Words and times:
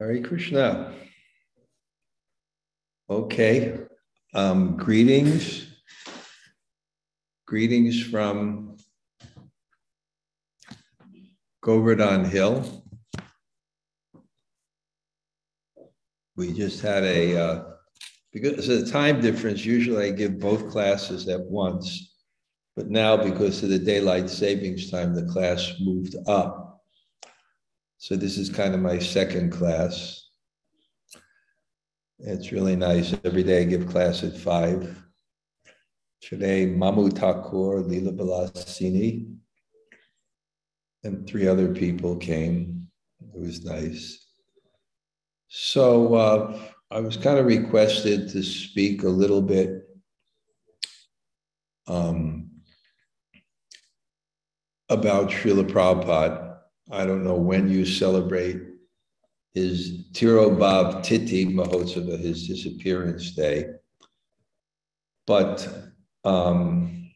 Hare 0.00 0.22
Krishna. 0.22 0.94
Okay. 3.10 3.80
Um, 4.32 4.78
greetings. 4.78 5.66
Greetings 7.46 8.02
from 8.02 8.78
Govardhan 11.62 12.24
Hill. 12.24 12.82
We 16.34 16.54
just 16.54 16.80
had 16.80 17.04
a, 17.04 17.36
uh, 17.36 17.64
because 18.32 18.70
of 18.70 18.80
the 18.80 18.90
time 18.90 19.20
difference, 19.20 19.66
usually 19.66 20.06
I 20.06 20.12
give 20.12 20.40
both 20.40 20.70
classes 20.70 21.28
at 21.28 21.42
once. 21.42 22.16
But 22.74 22.88
now, 22.88 23.18
because 23.18 23.62
of 23.62 23.68
the 23.68 23.78
daylight 23.78 24.30
savings 24.30 24.90
time, 24.90 25.14
the 25.14 25.30
class 25.30 25.74
moved 25.78 26.16
up. 26.26 26.69
So 28.02 28.16
this 28.16 28.38
is 28.38 28.48
kind 28.48 28.74
of 28.74 28.80
my 28.80 28.98
second 28.98 29.52
class. 29.52 30.30
It's 32.18 32.50
really 32.50 32.74
nice. 32.74 33.14
Every 33.24 33.42
day 33.42 33.60
I 33.60 33.64
give 33.64 33.90
class 33.90 34.24
at 34.24 34.38
five. 34.38 35.04
Today, 36.22 36.66
Mamu 36.66 37.12
Thakur, 37.12 37.80
Lila 37.80 38.12
Balasini, 38.12 39.36
and 41.04 41.28
three 41.28 41.46
other 41.46 41.74
people 41.74 42.16
came. 42.16 42.88
It 43.34 43.38
was 43.38 43.66
nice. 43.66 44.26
So 45.48 46.14
uh, 46.14 46.58
I 46.90 47.00
was 47.00 47.18
kind 47.18 47.38
of 47.38 47.44
requested 47.44 48.30
to 48.30 48.42
speak 48.42 49.02
a 49.02 49.10
little 49.10 49.42
bit 49.42 49.82
um, 51.86 52.48
about 54.88 55.28
Srila 55.28 55.70
Prabhupada. 55.70 56.49
I 56.92 57.06
don't 57.06 57.24
know 57.24 57.36
when 57.36 57.68
you 57.68 57.86
celebrate 57.86 58.60
his 59.54 60.04
Tirobhav 60.12 61.02
Titi 61.02 61.46
Mahotsava, 61.46 62.18
his 62.18 62.46
disappearance 62.46 63.32
day. 63.32 63.66
But 65.26 65.68
um, 66.24 67.10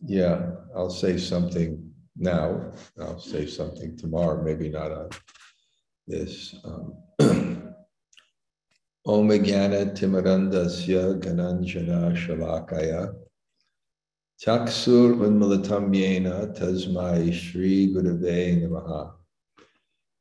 yeah, 0.00 0.52
I'll 0.74 0.90
say 0.90 1.18
something 1.18 1.92
now. 2.16 2.72
I'll 3.00 3.20
say 3.20 3.46
something 3.46 3.96
tomorrow, 3.96 4.42
maybe 4.42 4.68
not 4.68 4.92
on 4.92 5.10
this. 6.06 6.54
Um, 6.64 6.94
Om 9.06 9.28
Jnana 9.28 9.94
Timarandasya 9.94 11.20
Gananjana 11.20 12.16
Shalakaya 12.16 13.14
Chaksur 14.44 15.16
Unmalatam 15.16 15.88
Yena 15.94 16.54
Tasmai 16.54 17.32
Shri 17.32 17.94
Gurave 17.94 18.60
Namaha. 18.60 19.12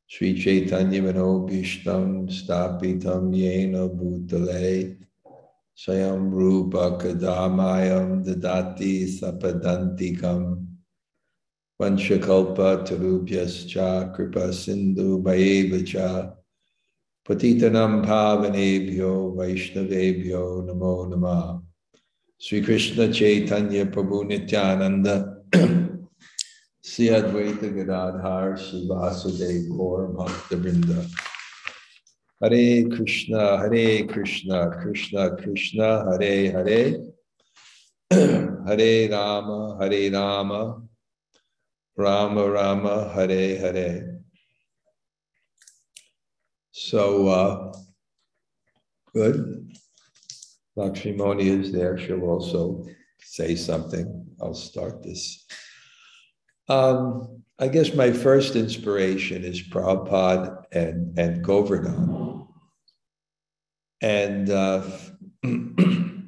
Sri 0.08 0.34
Chaitanya 0.42 1.02
Mano 1.02 1.46
Bhishtam 1.46 2.30
Stapitam 2.30 3.36
Yena 3.36 3.90
Bhutale 3.90 4.98
Sayam 5.78 6.32
Rupa 6.32 6.98
Kadamayam 6.98 8.24
Dadati 8.26 9.04
Sapadantikam 9.10 10.68
Vanchakalpa 11.82 12.88
Tarubhyascha 12.88 14.16
Kripa 14.16 14.54
Sindhu 14.54 15.22
Bhayevacha 15.22 16.34
Patitanam 17.28 18.06
Pavanebhyo 18.06 19.36
Vaishnavebhyo 19.36 20.66
Namo 20.66 21.12
Namah 21.12 21.63
Sri 22.38 22.62
Krishna 22.62 23.12
Chaitanya 23.12 23.86
Prabhu 23.86 24.26
Nityananda 24.28 25.38
Sri 26.82 27.08
Advaita 27.08 27.74
Gadadhar 27.74 28.58
Sri 28.58 28.88
Vasudev 28.88 29.70
Gaur 29.70 30.08
Bhakta 30.10 30.56
Vrinda 30.58 31.10
Hare 32.42 32.90
Krishna 32.90 33.58
Hare 33.58 34.06
Krishna 34.06 34.72
Krishna 34.82 35.38
Krishna 35.38 36.04
Hare 36.12 36.52
Hare. 36.52 36.98
Hare 38.68 39.10
Rama 39.10 39.78
Hare 39.80 40.12
Rama. 40.12 40.82
Rama 41.96 42.50
Rama 42.50 43.10
Hare 43.14 43.58
Hare. 43.58 44.20
So 46.72 47.28
uh, 47.28 47.74
good 49.14 49.53
Lakshmi 50.76 51.14
Moni 51.14 51.48
is 51.50 51.72
there. 51.72 51.98
She'll 51.98 52.24
also 52.24 52.86
say 53.20 53.56
something. 53.56 54.26
I'll 54.42 54.54
start 54.54 55.04
this. 55.04 55.46
Um, 56.68 57.44
I 57.60 57.68
guess 57.68 57.94
my 57.94 58.12
first 58.12 58.56
inspiration 58.56 59.44
is 59.44 59.62
Prabhupada 59.62 60.64
and, 60.72 61.18
and 61.18 61.44
Govardhan. 61.44 62.48
And, 64.02 64.50
uh, 64.50 64.84
you 65.44 66.24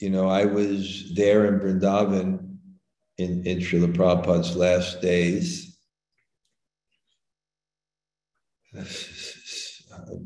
know, 0.00 0.28
I 0.28 0.44
was 0.44 1.12
there 1.14 1.46
in 1.46 1.60
Vrindavan 1.60 2.56
in, 3.18 3.46
in 3.46 3.58
Srila 3.58 3.94
Prabhupada's 3.94 4.56
last 4.56 5.00
days. 5.00 5.78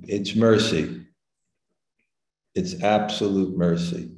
It's 0.03 0.35
mercy. 0.35 1.08
It's 2.55 2.83
absolute 2.83 3.57
mercy, 3.57 4.11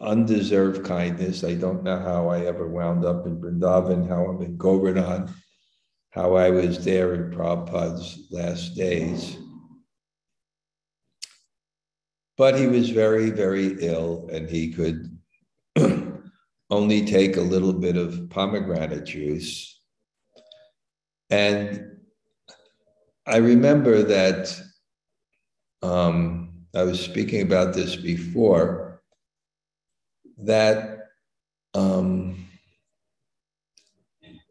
undeserved 0.00 0.84
kindness. 0.84 1.44
I 1.44 1.54
don't 1.54 1.82
know 1.82 1.98
how 1.98 2.28
I 2.28 2.46
ever 2.46 2.68
wound 2.68 3.04
up 3.04 3.26
in 3.26 3.40
Vrindavan, 3.40 4.08
how 4.08 4.26
I'm 4.26 4.42
in 4.42 4.56
Govardhan, 4.56 5.32
how 6.10 6.34
I 6.34 6.50
was 6.50 6.84
there 6.84 7.14
in 7.14 7.30
Prabhupada's 7.30 8.26
last 8.30 8.74
days. 8.74 9.36
But 12.36 12.58
he 12.58 12.66
was 12.66 12.90
very, 12.90 13.30
very 13.30 13.76
ill, 13.80 14.28
and 14.32 14.48
he 14.48 14.72
could 14.72 15.18
only 16.70 17.04
take 17.04 17.36
a 17.36 17.42
little 17.42 17.72
bit 17.72 17.96
of 17.96 18.30
pomegranate 18.30 19.04
juice. 19.04 19.78
And 21.28 21.84
I 23.26 23.36
remember 23.36 24.02
that 24.02 24.60
um, 25.82 26.49
I 26.74 26.84
was 26.84 27.00
speaking 27.00 27.42
about 27.42 27.74
this 27.74 27.96
before, 27.96 29.02
that 30.38 31.08
um, 31.74 32.46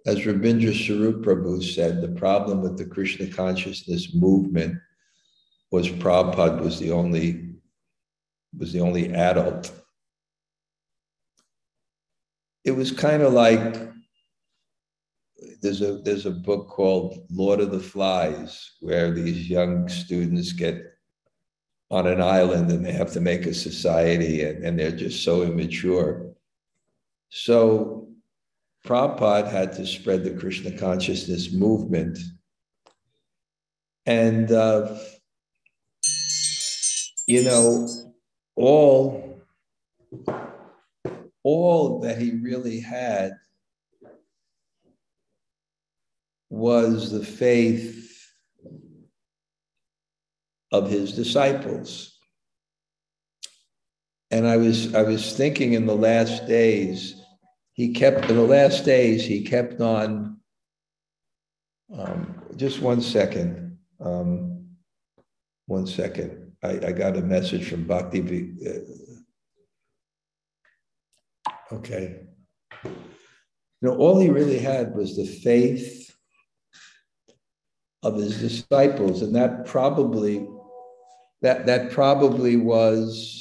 as 0.05 0.19
Rabindra 0.19 0.73
Swarup 0.73 1.23
Prabhu 1.23 1.63
said, 1.63 2.01
the 2.01 2.19
problem 2.19 2.61
with 2.61 2.77
the 2.77 2.85
Krishna 2.85 3.27
consciousness 3.27 4.13
movement 4.13 4.77
was 5.71 5.89
Prabhupada 5.89 6.61
was 6.61 6.79
the 6.79 6.91
only 6.91 7.45
was 8.57 8.73
the 8.73 8.81
only 8.81 9.13
adult. 9.13 9.71
It 12.65 12.71
was 12.71 12.91
kind 12.91 13.21
of 13.21 13.33
like 13.33 13.77
there's 15.61 15.81
a 15.81 15.99
there's 15.99 16.25
a 16.25 16.31
book 16.31 16.67
called 16.67 17.25
Lord 17.29 17.59
of 17.59 17.71
the 17.71 17.79
Flies 17.79 18.71
where 18.81 19.11
these 19.11 19.49
young 19.49 19.87
students 19.87 20.51
get 20.53 20.88
on 21.91 22.05
an 22.05 22.21
island 22.21 22.71
and 22.71 22.85
they 22.85 22.91
have 22.91 23.11
to 23.13 23.19
make 23.19 23.45
a 23.45 23.53
society 23.53 24.43
and, 24.43 24.63
and 24.63 24.79
they're 24.79 24.91
just 24.91 25.23
so 25.23 25.41
immature. 25.41 26.31
So 27.29 28.07
Prabhupada 28.85 29.51
had 29.51 29.73
to 29.73 29.85
spread 29.85 30.23
the 30.23 30.31
Krishna 30.31 30.71
consciousness 30.77 31.51
movement. 31.51 32.17
And, 34.05 34.51
uh, 34.51 34.97
you 37.27 37.43
know, 37.43 37.87
all, 38.55 39.41
all 41.43 41.99
that 42.01 42.19
he 42.19 42.31
really 42.31 42.79
had 42.79 43.33
was 46.49 47.11
the 47.11 47.23
faith 47.23 48.08
of 50.71 50.89
his 50.89 51.13
disciples. 51.13 52.17
And 54.31 54.47
I 54.47 54.57
was, 54.57 54.93
I 54.93 55.01
was 55.01 55.35
thinking 55.35 55.73
in 55.73 55.85
the 55.87 55.95
last 55.95 56.45
days, 56.47 57.15
he 57.73 57.93
kept, 57.93 58.29
in 58.29 58.35
the 58.35 58.43
last 58.43 58.85
days, 58.85 59.25
he 59.25 59.41
kept 59.43 59.81
on, 59.81 60.37
um, 61.97 62.43
just 62.55 62.81
one 62.81 63.01
second, 63.01 63.77
um, 63.99 64.67
one 65.65 65.87
second. 65.87 66.51
I, 66.61 66.71
I 66.87 66.91
got 66.91 67.17
a 67.17 67.21
message 67.21 67.69
from 67.69 67.85
Bhakti. 67.85 68.53
Uh, 68.67 68.79
okay. 71.75 72.21
You 72.83 72.91
know, 73.81 73.95
all 73.95 74.19
he 74.19 74.29
really 74.29 74.59
had 74.59 74.93
was 74.93 75.15
the 75.15 75.25
faith 75.25 76.13
of 78.03 78.15
his 78.17 78.39
disciples, 78.39 79.21
and 79.21 79.35
that 79.35 79.65
probably 79.65 80.47
that 81.41 81.65
that 81.65 81.91
probably 81.91 82.57
was 82.57 83.39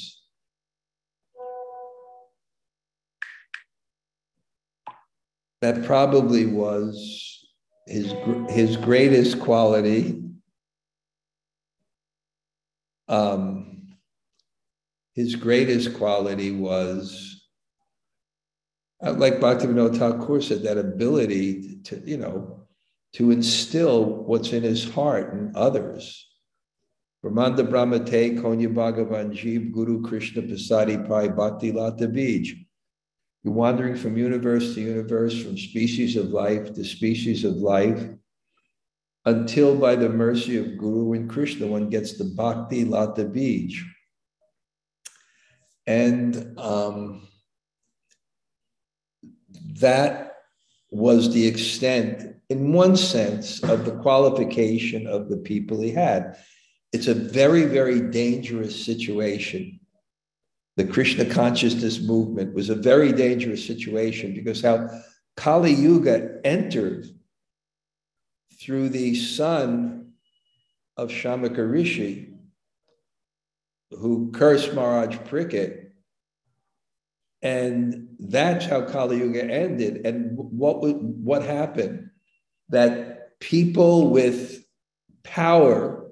that 5.61 5.83
probably 5.83 6.45
was 6.45 7.45
his, 7.87 8.13
his 8.49 8.77
greatest 8.77 9.39
quality, 9.39 10.21
um, 13.07 13.87
his 15.15 15.35
greatest 15.35 15.95
quality 15.95 16.51
was, 16.51 17.47
uh, 19.03 19.13
like 19.13 19.39
Bhaktivinoda 19.39 19.97
Thakur 19.97 20.41
said, 20.41 20.63
that 20.63 20.77
ability 20.77 21.79
to, 21.85 22.01
you 22.05 22.17
know, 22.17 22.67
to 23.13 23.31
instill 23.31 24.05
what's 24.05 24.53
in 24.53 24.63
his 24.63 24.89
heart 24.89 25.33
in 25.33 25.51
others. 25.55 26.28
Brahmanda 27.21 27.63
Brahmate 27.63 28.41
Konya 28.41 28.73
Bhagavan 28.73 29.33
Jeev 29.33 29.73
Guru 29.73 30.01
Krishna 30.01 30.41
Pasadi 30.41 31.05
Pai 31.05 31.27
Bhakti 31.27 31.73
Lata 31.73 32.07
Bij. 32.07 32.65
You're 33.43 33.53
wandering 33.53 33.95
from 33.95 34.17
universe 34.17 34.73
to 34.75 34.81
universe, 34.81 35.43
from 35.43 35.57
species 35.57 36.15
of 36.15 36.27
life 36.27 36.73
to 36.73 36.83
species 36.83 37.43
of 37.43 37.55
life, 37.55 38.09
until 39.25 39.75
by 39.75 39.95
the 39.95 40.09
mercy 40.09 40.57
of 40.57 40.77
Guru 40.77 41.13
and 41.13 41.29
Krishna, 41.29 41.67
one 41.67 41.89
gets 41.89 42.17
the 42.17 42.23
Bhakti 42.23 42.85
Lata 42.85 43.25
Bij. 43.25 43.73
And 45.87 46.57
um, 46.57 47.27
that 49.79 50.35
was 50.89 51.33
the 51.33 51.45
extent, 51.45 52.35
in 52.49 52.71
one 52.71 52.95
sense, 52.95 53.61
of 53.63 53.83
the 53.83 53.97
qualification 53.97 55.05
of 55.05 55.29
the 55.29 55.37
people 55.37 55.81
he 55.81 55.91
had. 55.91 56.37
It's 56.91 57.07
a 57.07 57.13
very, 57.13 57.65
very 57.65 58.01
dangerous 58.01 58.85
situation. 58.85 59.79
The 60.77 60.85
Krishna 60.85 61.25
consciousness 61.25 62.01
movement 62.01 62.53
was 62.53 62.69
a 62.69 62.75
very 62.75 63.11
dangerous 63.11 63.65
situation 63.65 64.33
because 64.33 64.61
how 64.61 64.89
Kali 65.35 65.73
Yuga 65.73 66.39
entered 66.43 67.05
through 68.59 68.89
the 68.89 69.15
son 69.15 70.13
of 70.97 71.09
Shamaka 71.09 71.69
Rishi, 71.69 72.33
who 73.91 74.31
cursed 74.31 74.73
Maharaj 74.73 75.17
Parikshit. 75.17 75.91
And 77.41 78.09
that's 78.19 78.65
how 78.65 78.81
Kali 78.81 79.17
Yuga 79.17 79.43
ended. 79.43 80.05
And 80.05 80.35
what, 80.35 80.81
what 80.81 81.43
happened? 81.43 82.09
That 82.67 83.39
people 83.39 84.09
with 84.09 84.65
power 85.23 86.08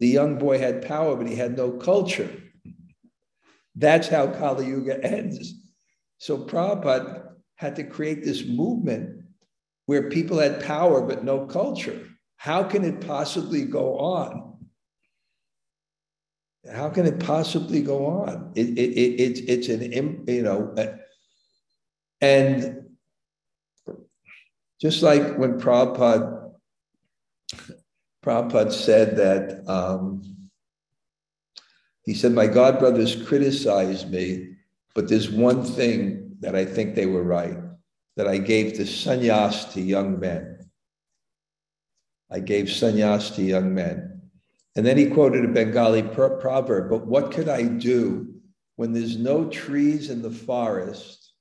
the 0.00 0.08
young 0.08 0.38
boy 0.38 0.58
had 0.58 0.86
power, 0.86 1.14
but 1.14 1.28
he 1.28 1.36
had 1.36 1.56
no 1.56 1.72
culture. 1.72 2.30
That's 3.76 4.08
how 4.08 4.28
Kali 4.28 4.66
Yuga 4.66 5.02
ends. 5.04 5.54
So 6.18 6.38
Prabhupada 6.38 7.28
had 7.56 7.76
to 7.76 7.84
create 7.84 8.24
this 8.24 8.44
movement 8.46 9.24
where 9.86 10.10
people 10.10 10.38
had 10.38 10.64
power 10.64 11.02
but 11.02 11.24
no 11.24 11.46
culture. 11.46 12.06
How 12.36 12.64
can 12.64 12.84
it 12.84 13.06
possibly 13.06 13.64
go 13.64 13.98
on? 13.98 14.66
How 16.70 16.88
can 16.90 17.06
it 17.06 17.20
possibly 17.20 17.82
go 17.82 18.06
on? 18.06 18.52
It, 18.54 18.68
it, 18.78 18.90
it, 18.98 19.20
it's, 19.20 19.40
it's 19.40 19.68
an, 19.68 20.24
you 20.26 20.42
know, 20.42 20.74
and 22.20 22.84
just 24.80 25.02
like 25.02 25.36
when 25.38 25.58
Prabhupada 25.58 26.52
Prabhupada 28.24 28.72
said 28.72 29.16
that 29.16 29.68
um, 29.68 30.22
he 32.04 32.14
said, 32.14 32.32
My 32.32 32.46
God 32.46 32.78
brothers 32.78 33.16
criticized 33.26 34.10
me, 34.10 34.56
but 34.94 35.08
there's 35.08 35.30
one 35.30 35.64
thing 35.64 36.36
that 36.40 36.54
I 36.54 36.64
think 36.64 36.94
they 36.94 37.06
were 37.06 37.22
right 37.22 37.56
that 38.16 38.26
I 38.26 38.38
gave 38.38 38.76
the 38.76 38.84
sannyas 38.84 39.72
to 39.72 39.80
young 39.80 40.18
men. 40.18 40.70
I 42.30 42.40
gave 42.40 42.66
sannyas 42.66 43.34
to 43.36 43.42
young 43.42 43.72
men. 43.74 44.22
And 44.76 44.84
then 44.84 44.96
he 44.96 45.06
quoted 45.06 45.44
a 45.44 45.48
Bengali 45.48 46.02
proverb, 46.02 46.90
but 46.90 47.06
what 47.06 47.32
could 47.32 47.48
I 47.48 47.62
do 47.62 48.34
when 48.76 48.92
there's 48.92 49.16
no 49.16 49.48
trees 49.48 50.10
in 50.10 50.22
the 50.22 50.30
forest? 50.30 51.32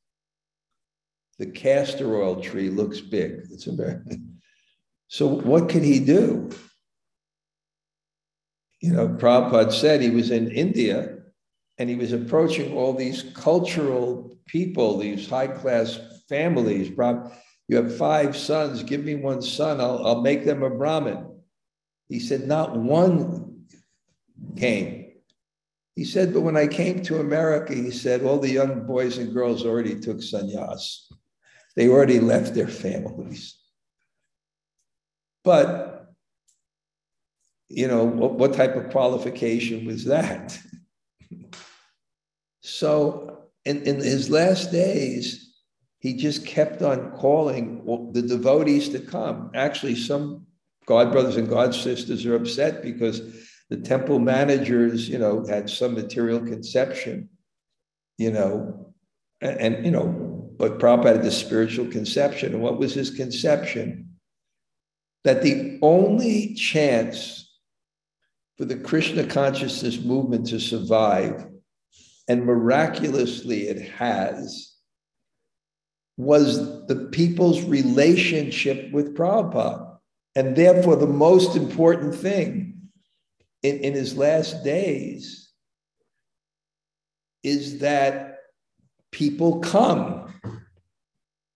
The 1.37 1.47
castor 1.47 2.15
oil 2.15 2.41
tree 2.41 2.69
looks 2.69 3.01
big. 3.01 3.47
It's 3.51 3.67
a 3.67 3.71
very, 3.71 3.97
so 5.07 5.27
what 5.27 5.69
could 5.69 5.83
he 5.83 5.99
do? 5.99 6.49
You 8.81 8.93
know, 8.93 9.07
Prabhupada 9.07 9.73
said 9.73 10.01
he 10.01 10.09
was 10.09 10.31
in 10.31 10.51
India 10.51 11.17
and 11.77 11.89
he 11.89 11.95
was 11.95 12.13
approaching 12.13 12.73
all 12.73 12.93
these 12.93 13.23
cultural 13.33 14.37
people, 14.45 14.97
these 14.97 15.29
high 15.29 15.47
class 15.47 15.99
families. 16.27 16.91
You 17.67 17.75
have 17.75 17.95
five 17.97 18.35
sons, 18.35 18.83
give 18.83 19.03
me 19.03 19.15
one 19.15 19.41
son, 19.41 19.79
I'll, 19.79 20.05
I'll 20.05 20.21
make 20.21 20.45
them 20.45 20.63
a 20.63 20.69
Brahmin. 20.69 21.25
He 22.07 22.19
said, 22.19 22.47
not 22.47 22.75
one 22.75 23.65
came. 24.57 25.11
He 25.95 26.05
said, 26.05 26.33
but 26.33 26.41
when 26.41 26.57
I 26.57 26.67
came 26.67 27.03
to 27.03 27.19
America, 27.19 27.75
he 27.75 27.91
said, 27.91 28.23
all 28.23 28.39
the 28.39 28.49
young 28.49 28.87
boys 28.87 29.17
and 29.17 29.33
girls 29.33 29.65
already 29.65 29.99
took 29.99 30.17
sannyas. 30.17 31.11
They 31.75 31.89
already 31.89 32.19
left 32.19 32.55
their 32.55 32.67
families. 32.67 33.57
But 35.43 35.88
you 37.69 37.87
know, 37.87 38.03
what, 38.03 38.33
what 38.33 38.53
type 38.53 38.75
of 38.75 38.89
qualification 38.89 39.85
was 39.85 40.05
that? 40.05 40.59
so 42.61 43.47
in, 43.65 43.83
in 43.83 43.97
his 43.97 44.29
last 44.29 44.71
days, 44.71 45.53
he 45.99 46.13
just 46.13 46.45
kept 46.45 46.81
on 46.81 47.11
calling 47.11 47.83
the 48.13 48.21
devotees 48.21 48.89
to 48.89 48.99
come. 48.99 49.51
Actually, 49.53 49.95
some 49.95 50.45
God 50.85 51.11
brothers 51.11 51.35
and 51.35 51.47
God 51.47 51.75
sisters 51.75 52.25
are 52.25 52.35
upset 52.35 52.81
because 52.81 53.21
the 53.69 53.77
temple 53.77 54.17
managers, 54.17 55.07
you 55.07 55.19
know, 55.19 55.45
had 55.45 55.69
some 55.69 55.93
material 55.93 56.39
conception, 56.39 57.29
you 58.17 58.31
know, 58.31 58.93
and, 59.41 59.59
and 59.59 59.85
you 59.85 59.91
know, 59.91 60.51
but 60.57 60.79
Prabhupada 60.79 61.17
had 61.17 61.23
the 61.23 61.31
spiritual 61.31 61.85
conception. 61.87 62.53
And 62.53 62.61
what 62.61 62.79
was 62.79 62.93
his 62.93 63.11
conception? 63.11 64.09
That 65.23 65.43
the 65.43 65.77
only 65.81 66.55
chance 66.55 67.38
for 68.59 68.65
the 68.65 68.75
Krishna 68.75 69.25
consciousness 69.25 70.01
movement 70.01 70.47
to 70.47 70.59
survive, 70.59 71.47
and 72.27 72.45
miraculously 72.45 73.69
it 73.69 73.89
has, 73.91 74.75
was 76.17 76.85
the 76.87 77.07
people's 77.13 77.61
relationship 77.63 78.91
with 78.91 79.15
Prabhupada. 79.15 79.99
And 80.35 80.57
therefore, 80.57 80.97
the 80.97 81.07
most 81.07 81.55
important 81.55 82.13
thing 82.13 82.81
in, 83.63 83.77
in 83.77 83.93
his 83.93 84.17
last 84.17 84.61
days 84.65 85.49
is 87.43 87.79
that 87.79 88.39
people 89.13 89.59
come 89.59 90.33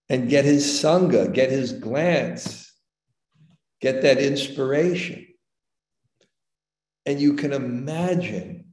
and 0.08 0.30
get 0.30 0.46
his 0.46 0.64
sangha, 0.64 1.30
get 1.30 1.50
his 1.50 1.74
glance, 1.74 2.72
get 3.82 4.00
that 4.00 4.16
inspiration. 4.16 5.26
And 7.06 7.20
you 7.20 7.34
can 7.34 7.52
imagine 7.52 8.64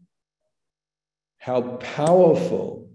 how 1.38 1.62
powerful 1.78 2.90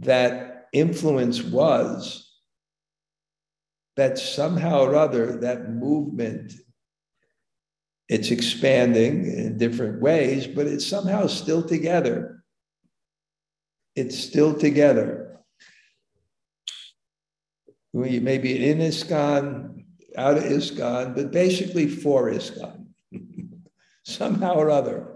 that 0.00 0.66
influence 0.72 1.42
was 1.42 2.28
that 3.96 4.18
somehow 4.18 4.80
or 4.80 4.96
other 4.96 5.36
that 5.36 5.70
movement 5.70 6.52
it's 8.08 8.32
expanding 8.32 9.24
in 9.26 9.56
different 9.56 10.02
ways 10.02 10.48
but 10.48 10.66
it's 10.66 10.86
somehow 10.86 11.28
still 11.28 11.62
together. 11.62 12.42
It's 13.94 14.18
still 14.18 14.58
together. 14.58 15.38
We 17.92 18.18
may 18.18 18.38
be 18.38 18.68
in 18.68 18.78
ISKCON, 18.78 19.84
out 20.16 20.36
of 20.36 20.42
ISKCON, 20.42 21.14
but 21.14 21.30
basically 21.30 21.86
for 21.86 22.28
ISKCON 22.28 22.83
somehow 24.04 24.54
or 24.54 24.70
other. 24.70 25.10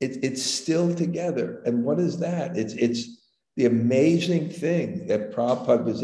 It, 0.00 0.24
it's 0.24 0.42
still 0.42 0.94
together. 0.94 1.62
And 1.64 1.84
what 1.84 1.98
is 1.98 2.18
that? 2.18 2.56
It's, 2.56 2.74
it's 2.74 3.08
the 3.56 3.66
amazing 3.66 4.50
thing 4.50 5.06
that 5.06 5.32
Prabhupada 5.34 5.84
was. 5.84 6.02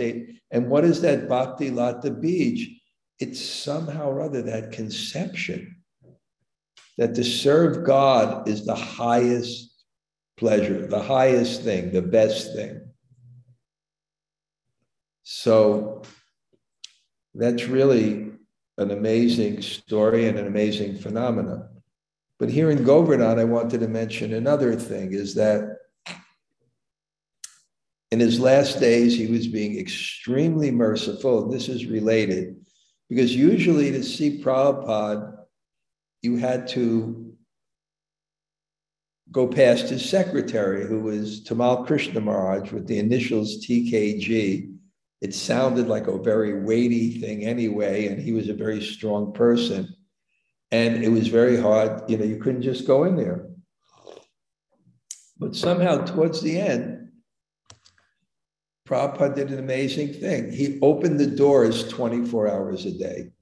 And 0.50 0.68
what 0.68 0.84
is 0.84 1.00
that 1.02 1.28
Bhakti 1.28 1.70
Lata 1.70 2.10
Bij? 2.10 2.78
It's 3.18 3.40
somehow 3.40 4.08
or 4.08 4.20
other 4.20 4.42
that 4.42 4.72
conception 4.72 5.76
that 6.98 7.14
to 7.14 7.24
serve 7.24 7.84
God 7.84 8.48
is 8.48 8.66
the 8.66 8.74
highest 8.74 9.84
pleasure, 10.36 10.86
the 10.86 11.02
highest 11.02 11.62
thing, 11.62 11.92
the 11.92 12.02
best 12.02 12.54
thing. 12.54 12.80
So 15.22 16.02
that's 17.34 17.64
really 17.64 18.32
an 18.78 18.90
amazing 18.90 19.62
story 19.62 20.26
and 20.26 20.38
an 20.38 20.46
amazing 20.46 20.98
phenomenon. 20.98 21.68
But 22.38 22.50
here 22.50 22.70
in 22.70 22.84
Govardhan, 22.84 23.38
I 23.38 23.44
wanted 23.44 23.80
to 23.80 23.88
mention 23.88 24.34
another 24.34 24.74
thing 24.74 25.12
is 25.12 25.34
that 25.36 25.76
in 28.10 28.20
his 28.20 28.38
last 28.38 28.78
days, 28.78 29.16
he 29.16 29.26
was 29.26 29.46
being 29.46 29.78
extremely 29.78 30.70
merciful. 30.70 31.48
This 31.48 31.68
is 31.68 31.86
related 31.86 32.56
because 33.08 33.34
usually 33.34 33.90
to 33.92 34.02
see 34.02 34.42
Prabhupada, 34.42 35.34
you 36.20 36.36
had 36.36 36.68
to 36.68 37.34
go 39.30 39.46
past 39.46 39.88
his 39.88 40.08
secretary, 40.08 40.86
who 40.86 41.00
was 41.00 41.42
Tamal 41.44 41.86
Krishna 41.86 42.20
Maharaj 42.20 42.70
with 42.70 42.86
the 42.86 42.98
initials 42.98 43.64
TKG. 43.66 44.76
It 45.22 45.34
sounded 45.34 45.88
like 45.88 46.06
a 46.06 46.18
very 46.18 46.62
weighty 46.62 47.18
thing 47.18 47.44
anyway, 47.44 48.08
and 48.08 48.20
he 48.20 48.32
was 48.32 48.48
a 48.48 48.54
very 48.54 48.82
strong 48.82 49.32
person. 49.32 49.94
And 50.72 51.04
it 51.04 51.10
was 51.10 51.28
very 51.28 51.60
hard, 51.60 52.10
you 52.10 52.16
know, 52.16 52.24
you 52.24 52.38
couldn't 52.38 52.62
just 52.62 52.86
go 52.86 53.04
in 53.04 53.14
there. 53.14 53.46
But 55.38 55.54
somehow, 55.54 56.04
towards 56.04 56.40
the 56.40 56.58
end, 56.58 57.10
Prabhupada 58.88 59.34
did 59.34 59.50
an 59.52 59.58
amazing 59.58 60.14
thing. 60.14 60.50
He 60.50 60.78
opened 60.80 61.20
the 61.20 61.26
doors 61.26 61.86
24 61.88 62.48
hours 62.48 62.86
a 62.86 62.92
day. 62.92 63.32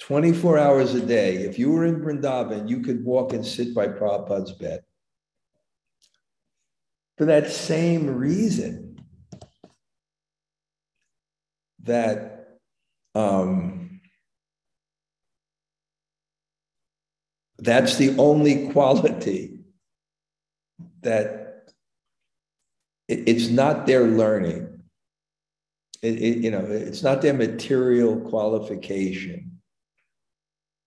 24 0.00 0.58
hours 0.58 0.94
a 0.94 1.00
day. 1.00 1.36
If 1.36 1.58
you 1.58 1.70
were 1.70 1.84
in 1.84 2.00
Vrindavan, 2.00 2.68
you 2.68 2.80
could 2.80 3.04
walk 3.04 3.32
and 3.32 3.44
sit 3.44 3.74
by 3.74 3.88
Prabhupada's 3.88 4.52
bed. 4.52 4.80
For 7.16 7.26
that 7.26 7.50
same 7.50 8.16
reason 8.16 8.98
that 11.82 12.58
um, 13.14 13.83
that's 17.58 17.96
the 17.96 18.16
only 18.18 18.68
quality 18.68 19.60
that 21.02 21.70
it, 23.08 23.28
it's 23.28 23.48
not 23.48 23.86
their 23.86 24.04
learning. 24.04 24.82
It, 26.02 26.18
it, 26.20 26.38
you 26.38 26.50
know, 26.50 26.64
it's 26.64 27.02
not 27.02 27.22
their 27.22 27.34
material 27.34 28.20
qualification. 28.20 29.60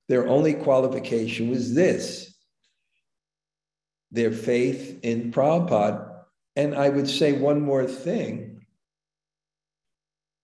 Their 0.09 0.27
only 0.27 0.53
qualification 0.53 1.49
was 1.49 1.73
this 1.73 2.33
their 4.11 4.31
faith 4.31 4.99
in 5.03 5.31
Prabhupada. 5.31 6.21
And 6.55 6.75
I 6.75 6.89
would 6.89 7.09
say 7.09 7.33
one 7.33 7.61
more 7.61 7.85
thing 7.85 8.65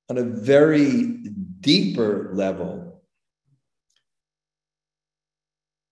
on 0.09 0.17
a 0.17 0.23
very 0.23 1.17
deeper 1.59 2.31
level. 2.33 2.92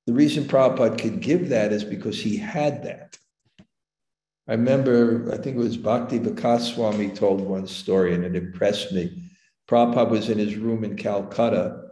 The 0.08 0.14
reason 0.14 0.46
Prabhupada 0.46 0.98
could 0.98 1.22
give 1.22 1.50
that 1.50 1.72
is 1.72 1.84
because 1.84 2.20
he 2.20 2.38
had 2.38 2.84
that. 2.84 3.18
I 4.48 4.54
remember, 4.54 5.32
I 5.32 5.38
think 5.38 5.56
it 5.56 5.60
was 5.60 5.78
Bhakti 5.78 6.20
Vikas 6.20 6.74
Swami 6.74 7.10
told 7.10 7.42
one 7.42 7.68
story 7.68 8.14
and 8.14 8.26
it 8.26 8.36
impressed 8.36 8.92
me. 8.92 9.24
Prabhupada 9.70 10.10
was 10.10 10.30
in 10.30 10.40
his 10.40 10.56
room 10.56 10.84
in 10.84 10.98
Calcutta 10.98 11.92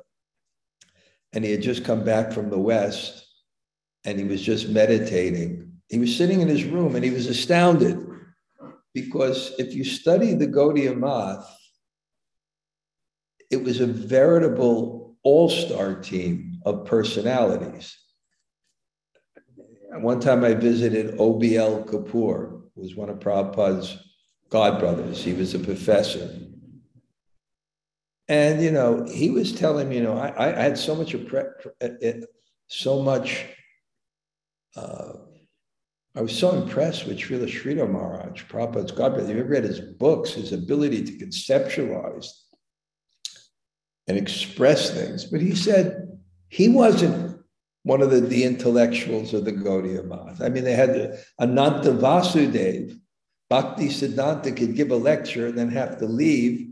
and 1.34 1.46
he 1.46 1.52
had 1.52 1.62
just 1.62 1.86
come 1.86 2.04
back 2.04 2.34
from 2.34 2.50
the 2.50 2.60
West 2.60 3.26
and 4.04 4.18
he 4.18 4.26
was 4.26 4.42
just 4.42 4.70
meditating. 4.70 5.72
He 5.90 6.00
was 6.00 6.16
sitting 6.16 6.42
in 6.42 6.48
his 6.48 6.64
room 6.64 6.96
and 6.96 7.06
he 7.06 7.12
was 7.12 7.28
astounded 7.28 8.06
because 8.94 9.54
if 9.60 9.74
you 9.74 9.84
study 9.84 10.34
the 10.34 10.48
Gaudiya 10.48 10.98
Math, 10.98 11.48
it 13.52 13.64
was 13.64 13.80
a 13.80 13.88
veritable 13.88 15.16
all 15.24 15.50
star 15.50 15.96
team 15.96 16.49
of 16.70 16.86
personalities. 16.86 17.98
One 19.92 20.20
time 20.20 20.44
I 20.44 20.54
visited 20.54 21.18
OBL 21.18 21.88
Kapoor, 21.88 22.62
who 22.76 22.82
was 22.82 22.96
one 22.96 23.10
of 23.10 23.20
Prabhupada's 23.20 23.98
godbrothers. 24.50 25.18
He 25.18 25.34
was 25.34 25.54
a 25.54 25.60
professor. 25.60 26.30
And, 28.28 28.62
you 28.62 28.72
know, 28.72 29.06
he 29.12 29.32
was 29.32 29.52
telling 29.52 29.90
me, 29.90 29.98
you 29.98 30.04
know, 30.04 30.18
I, 30.18 30.60
I 30.60 30.62
had 30.62 30.78
so 30.78 30.96
much, 30.96 31.16
so 32.68 33.02
much, 33.02 33.46
uh, 34.76 35.14
I 36.16 36.22
was 36.22 36.38
so 36.38 36.52
impressed 36.52 37.08
with 37.08 37.18
Srila 37.18 37.48
Sridhar 37.48 37.90
Maharaj, 37.90 38.44
Prabhupada's 38.44 38.92
godbrother. 38.92 39.34
You 39.34 39.40
ever 39.40 39.50
read 39.50 39.64
his 39.64 39.80
books, 39.80 40.34
his 40.34 40.54
ability 40.54 41.04
to 41.06 41.26
conceptualize 41.26 42.28
and 44.08 44.18
express 44.18 44.92
things. 44.92 45.26
But 45.26 45.42
he 45.42 45.56
said 45.56 46.09
he 46.50 46.70
wasn't 46.70 47.38
one 47.84 48.02
of 48.02 48.12
the, 48.12 48.20
the 48.20 48.44
intellectuals 48.44 49.34
of 49.34 49.46
the 49.46 49.54
Gaudiya 49.54 50.04
Math. 50.06 50.42
I 50.42 50.50
mean, 50.50 50.64
they 50.64 50.74
had 50.74 51.18
Ananta 51.40 51.92
Vasudev, 51.92 53.00
Bhakti 53.50 53.88
Siddhanta 53.88 54.56
could 54.56 54.76
give 54.76 54.92
a 54.92 54.96
lecture 54.96 55.48
and 55.48 55.58
then 55.58 55.70
have 55.70 55.98
to 56.00 56.06
leave. 56.06 56.68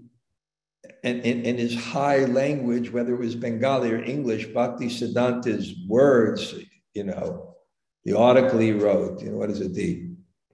And 1.03 1.21
in 1.21 1.57
his 1.57 1.75
high 1.75 2.25
language, 2.25 2.91
whether 2.91 3.13
it 3.13 3.19
was 3.19 3.35
Bengali 3.35 3.91
or 3.91 4.03
English, 4.03 4.47
Bhakti 4.47 4.87
Siddhanta's 4.87 5.73
words, 5.87 6.53
you 6.93 7.03
know, 7.03 7.55
the 8.03 8.17
article 8.17 8.59
he 8.59 8.73
wrote, 8.73 9.21
you 9.21 9.31
know, 9.31 9.37
what 9.37 9.49
is 9.49 9.61
it? 9.61 9.73
The 9.73 10.07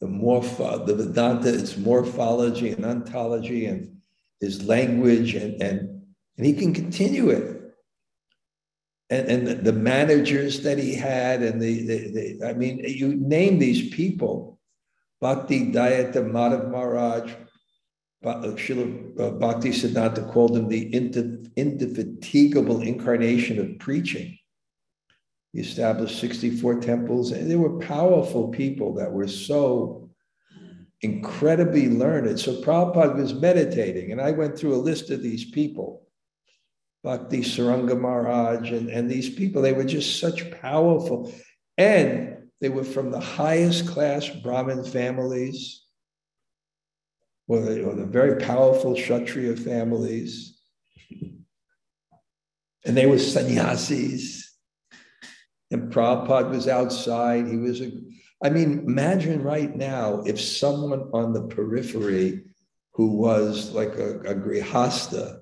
the 0.04 0.10
morpho, 0.10 0.86
the 0.86 0.96
Vedanta, 0.96 1.54
its 1.58 1.78
morphology 1.78 2.72
and 2.72 2.84
ontology 2.84 3.68
and 3.68 3.96
his 4.42 4.66
language, 4.66 5.34
and, 5.34 5.62
and, 5.62 6.02
and 6.36 6.46
he 6.46 6.52
can 6.52 6.74
continue 6.74 7.30
it 7.30 7.53
and, 9.14 9.48
and 9.48 9.66
the, 9.66 9.74
managers 9.74 10.62
that 10.64 10.80
he 10.80 10.96
had, 10.96 11.44
and 11.44 11.62
the, 11.62 11.86
the, 11.86 12.38
the, 12.40 12.48
I 12.48 12.54
mean, 12.54 12.80
you 12.80 13.16
name 13.16 13.60
these 13.60 13.94
people, 13.94 14.60
Bhakti 15.22 15.72
Dayata 15.72 16.30
Madhav 16.30 16.72
Maharaj, 16.72 17.32
Srila 18.24 19.20
uh, 19.20 19.32
Bhakti 19.32 19.70
Siddhanta 19.70 20.32
called 20.32 20.56
him 20.56 20.70
the 20.70 20.94
indefatigable 21.56 22.82
incarnation 22.82 23.60
of 23.60 23.80
preaching. 23.80 24.38
He 25.52 25.60
established 25.60 26.20
64 26.20 26.80
temples, 26.80 27.32
and 27.32 27.52
they 27.52 27.56
were 27.56 27.80
powerful 27.80 28.48
people 28.48 28.96
that 28.96 29.12
were 29.12 29.28
so 29.28 30.10
incredibly 31.02 31.90
learned. 31.90 32.40
So 32.40 32.62
Prabhupada 32.62 33.16
was 33.16 33.34
meditating, 33.34 34.12
and 34.12 34.22
I 34.22 34.32
went 34.32 34.58
through 34.58 34.74
a 34.74 34.78
list 34.78 35.12
of 35.12 35.22
these 35.22 35.52
people. 35.52 36.03
Bhakti 37.04 37.42
Saranga 37.42 38.00
Maharaj 38.00 38.72
and, 38.72 38.90
and 38.90 39.10
these 39.10 39.30
people, 39.30 39.62
they 39.62 39.74
were 39.74 39.84
just 39.84 40.20
such 40.20 40.50
powerful. 40.62 41.34
And 41.78 42.38
they 42.62 42.70
were 42.70 42.86
from 42.86 43.12
the 43.12 43.20
highest 43.20 43.88
class 43.88 44.30
Brahmin 44.30 44.86
families, 44.86 45.84
or 47.48 47.60
the, 47.60 47.84
or 47.84 47.94
the 47.94 48.06
very 48.06 48.42
powerful 48.42 48.96
Kshatriya 48.96 49.58
families. 49.58 50.62
And 52.86 52.96
they 52.96 53.06
were 53.06 53.20
sannyasis. 53.20 54.58
And 55.72 55.92
Prabhupada 55.92 56.50
was 56.50 56.68
outside. 56.68 57.48
He 57.48 57.58
was 57.58 57.82
a, 57.82 57.92
I 58.42 58.50
mean, 58.50 58.84
imagine 58.88 59.44
right 59.44 59.76
now 59.76 60.22
if 60.26 60.40
someone 60.40 61.10
on 61.14 61.34
the 61.34 61.48
periphery 61.48 62.44
who 62.94 63.08
was 63.18 63.72
like 63.72 63.96
a, 63.96 64.20
a 64.20 64.36
grihasta 64.36 65.40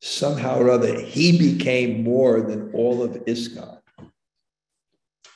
somehow 0.00 0.58
or 0.58 0.70
other, 0.70 1.00
he 1.00 1.38
became 1.38 2.04
more 2.04 2.40
than 2.40 2.72
all 2.72 3.02
of 3.02 3.12
ISKCON. 3.12 3.78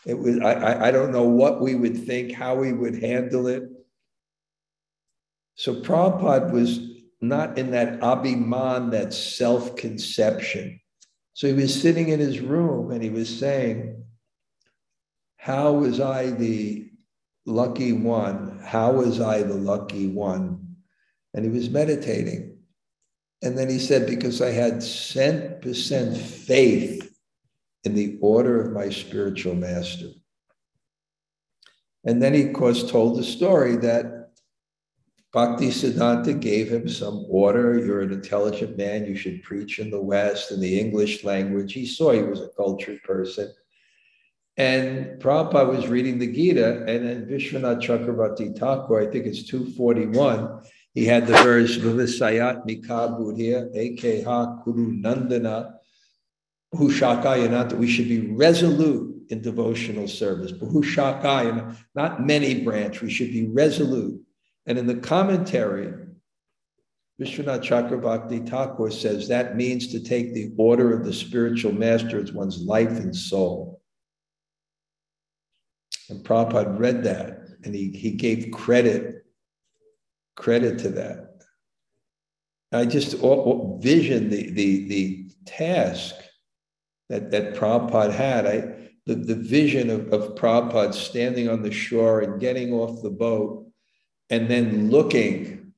It 0.04 0.18
was, 0.18 0.40
I, 0.40 0.88
I 0.88 0.90
don't 0.90 1.12
know 1.12 1.24
what 1.24 1.60
we 1.60 1.74
would 1.74 2.06
think, 2.06 2.32
how 2.32 2.56
we 2.56 2.72
would 2.72 3.02
handle 3.02 3.46
it. 3.46 3.64
So 5.54 5.76
Prabhupada 5.76 6.50
was 6.50 6.80
not 7.20 7.56
in 7.56 7.70
that 7.70 8.00
abhiman, 8.00 8.90
that 8.90 9.12
self 9.12 9.76
conception. 9.76 10.80
So 11.34 11.46
he 11.46 11.52
was 11.54 11.80
sitting 11.80 12.08
in 12.08 12.18
his 12.18 12.40
room 12.40 12.90
and 12.90 13.02
he 13.02 13.10
was 13.10 13.38
saying, 13.38 14.04
How 15.36 15.72
was 15.72 16.00
I 16.00 16.30
the 16.30 16.90
lucky 17.46 17.92
one? 17.92 18.60
How 18.64 18.92
was 18.92 19.20
I 19.20 19.42
the 19.42 19.54
lucky 19.54 20.08
one? 20.08 20.76
And 21.32 21.44
he 21.44 21.50
was 21.50 21.70
meditating. 21.70 22.58
And 23.42 23.58
then 23.58 23.68
he 23.68 23.78
said, 23.78 24.06
because 24.06 24.40
I 24.40 24.50
had 24.50 24.74
10% 24.74 26.16
faith 26.16 27.12
in 27.84 27.94
the 27.94 28.16
order 28.20 28.60
of 28.64 28.72
my 28.72 28.88
spiritual 28.88 29.56
master. 29.56 30.10
And 32.04 32.22
then 32.22 32.34
he, 32.34 32.48
of 32.48 32.52
course, 32.52 32.88
told 32.88 33.18
the 33.18 33.24
story 33.24 33.76
that 33.76 34.30
Bhakti 35.32 35.68
Siddhanta 35.68 36.38
gave 36.38 36.70
him 36.70 36.88
some 36.88 37.24
order. 37.28 37.78
You're 37.78 38.02
an 38.02 38.12
intelligent 38.12 38.76
man. 38.76 39.06
You 39.06 39.16
should 39.16 39.42
preach 39.42 39.78
in 39.78 39.90
the 39.90 40.00
West 40.00 40.52
in 40.52 40.60
the 40.60 40.78
English 40.78 41.24
language. 41.24 41.72
He 41.72 41.86
saw 41.86 42.12
he 42.12 42.22
was 42.22 42.40
a 42.40 42.50
cultured 42.56 43.02
person. 43.02 43.52
And 44.58 45.20
Prabhupada 45.20 45.74
was 45.74 45.88
reading 45.88 46.18
the 46.18 46.30
Gita, 46.30 46.84
and 46.86 47.06
then 47.06 47.26
Vishwanath 47.26 47.80
Chakravarti 47.80 48.58
Thakur, 48.58 49.00
I 49.00 49.10
think 49.10 49.24
it's 49.24 49.44
241, 49.44 50.60
he 50.94 51.06
had 51.06 51.26
the 51.26 51.34
verse 51.34 51.76
Vivisayat 51.78 52.66
Mikabudhya, 52.66 53.74
Ekha 53.74 54.62
Kuru 54.62 54.92
Nandana, 54.92 55.74
Bhushakayanat, 56.74 57.72
we 57.72 57.86
should 57.86 58.08
be 58.08 58.30
resolute 58.32 59.26
in 59.28 59.40
devotional 59.40 60.08
service. 60.08 60.52
Bhushakayana, 60.52 61.76
not 61.94 62.24
many 62.24 62.62
branch, 62.62 63.00
we 63.00 63.10
should 63.10 63.30
be 63.32 63.46
resolute. 63.48 64.20
And 64.66 64.78
in 64.78 64.86
the 64.86 64.96
commentary, 64.96 65.92
Vishwanath 67.20 67.62
Chakravarti 67.62 68.48
Thakur 68.48 68.90
says 68.90 69.28
that 69.28 69.56
means 69.56 69.88
to 69.88 70.00
take 70.00 70.34
the 70.34 70.52
order 70.56 70.96
of 70.96 71.04
the 71.04 71.12
spiritual 71.12 71.72
master 71.72 72.20
as 72.20 72.32
one's 72.32 72.62
life 72.62 72.90
and 72.90 73.14
soul. 73.14 73.80
And 76.08 76.24
Prabhupada 76.24 76.78
read 76.78 77.04
that 77.04 77.38
and 77.64 77.74
he, 77.74 77.90
he 77.90 78.12
gave 78.12 78.50
credit, 78.50 79.21
credit 80.36 80.78
to 80.80 80.88
that. 80.90 81.32
I 82.72 82.86
just 82.86 83.16
vision 83.80 84.30
the, 84.30 84.50
the, 84.50 84.88
the 84.88 85.30
task 85.44 86.14
that, 87.10 87.30
that 87.30 87.54
Prabhupada 87.54 88.12
had. 88.12 88.46
I, 88.46 88.82
the, 89.04 89.14
the 89.14 89.34
vision 89.34 89.90
of, 89.90 90.12
of 90.12 90.34
Prabhupada 90.36 90.94
standing 90.94 91.48
on 91.48 91.62
the 91.62 91.72
shore 91.72 92.20
and 92.20 92.40
getting 92.40 92.72
off 92.72 93.02
the 93.02 93.10
boat 93.10 93.66
and 94.30 94.48
then 94.48 94.90
looking, 94.90 95.72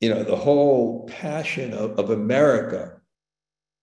you 0.00 0.08
know, 0.08 0.22
the 0.22 0.36
whole 0.36 1.06
passion 1.08 1.74
of, 1.74 1.98
of 1.98 2.10
America 2.10 3.00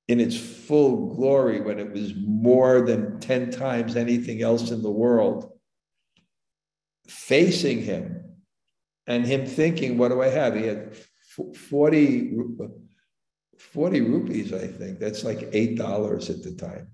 in 0.08 0.20
its 0.20 0.38
full 0.38 1.14
glory 1.16 1.62
when 1.62 1.80
it 1.80 1.92
was 1.92 2.14
more 2.16 2.82
than 2.82 3.20
10 3.20 3.52
times 3.52 3.96
anything 3.96 4.42
else 4.42 4.72
in 4.72 4.82
the 4.82 4.92
world, 4.92 5.52
facing 7.08 7.82
him 7.82 8.25
and 9.08 9.26
him 9.26 9.46
thinking, 9.46 9.98
what 9.98 10.10
do 10.10 10.22
I 10.22 10.30
have? 10.30 10.56
He 10.56 10.64
had 10.64 10.96
40, 11.56 12.38
40 13.58 14.02
rupees, 14.02 14.54
I 14.54 14.68
think. 14.68 15.00
That's 15.00 15.24
like 15.24 15.52
$8 15.52 16.30
at 16.30 16.44
the 16.44 16.56
time. 16.56 16.88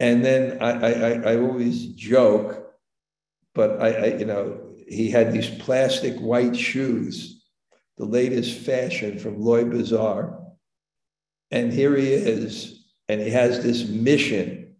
And 0.00 0.24
then 0.24 0.62
I, 0.62 0.70
I, 0.70 1.32
I 1.32 1.36
always 1.36 1.88
joke, 1.88 2.72
but 3.54 3.80
I, 3.82 3.88
I, 3.90 4.06
you 4.16 4.24
know, 4.24 4.70
he 4.88 5.10
had 5.10 5.32
these 5.32 5.50
plastic 5.58 6.16
white 6.18 6.56
shoes, 6.56 7.44
the 7.98 8.06
latest 8.06 8.58
fashion 8.60 9.18
from 9.18 9.40
Loi 9.40 9.64
Bazaar. 9.64 10.40
And 11.50 11.72
here 11.72 11.94
he 11.96 12.12
is, 12.12 12.86
and 13.08 13.20
he 13.20 13.30
has 13.30 13.62
this 13.62 13.86
mission 13.86 14.76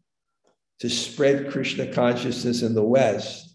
to 0.81 0.89
spread 0.89 1.51
Krishna 1.51 1.93
consciousness 1.93 2.63
in 2.63 2.75
the 2.75 2.83
West. 2.83 3.50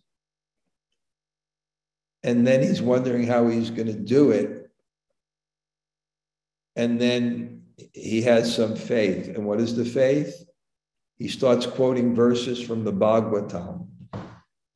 And 2.26 2.46
then 2.46 2.62
he's 2.62 2.82
wondering 2.82 3.26
how 3.26 3.48
he's 3.48 3.70
going 3.70 3.88
to 3.88 3.94
do 3.94 4.32
it. 4.32 4.70
And 6.76 7.00
then 7.00 7.62
he 7.94 8.24
has 8.24 8.54
some 8.54 8.76
faith. 8.76 9.30
And 9.30 9.46
what 9.46 9.62
is 9.62 9.76
the 9.76 9.86
faith? 9.86 10.46
he 11.18 11.28
starts 11.28 11.66
quoting 11.66 12.14
verses 12.14 12.62
from 12.62 12.84
the 12.84 12.92
Bhagavatam. 12.92 13.88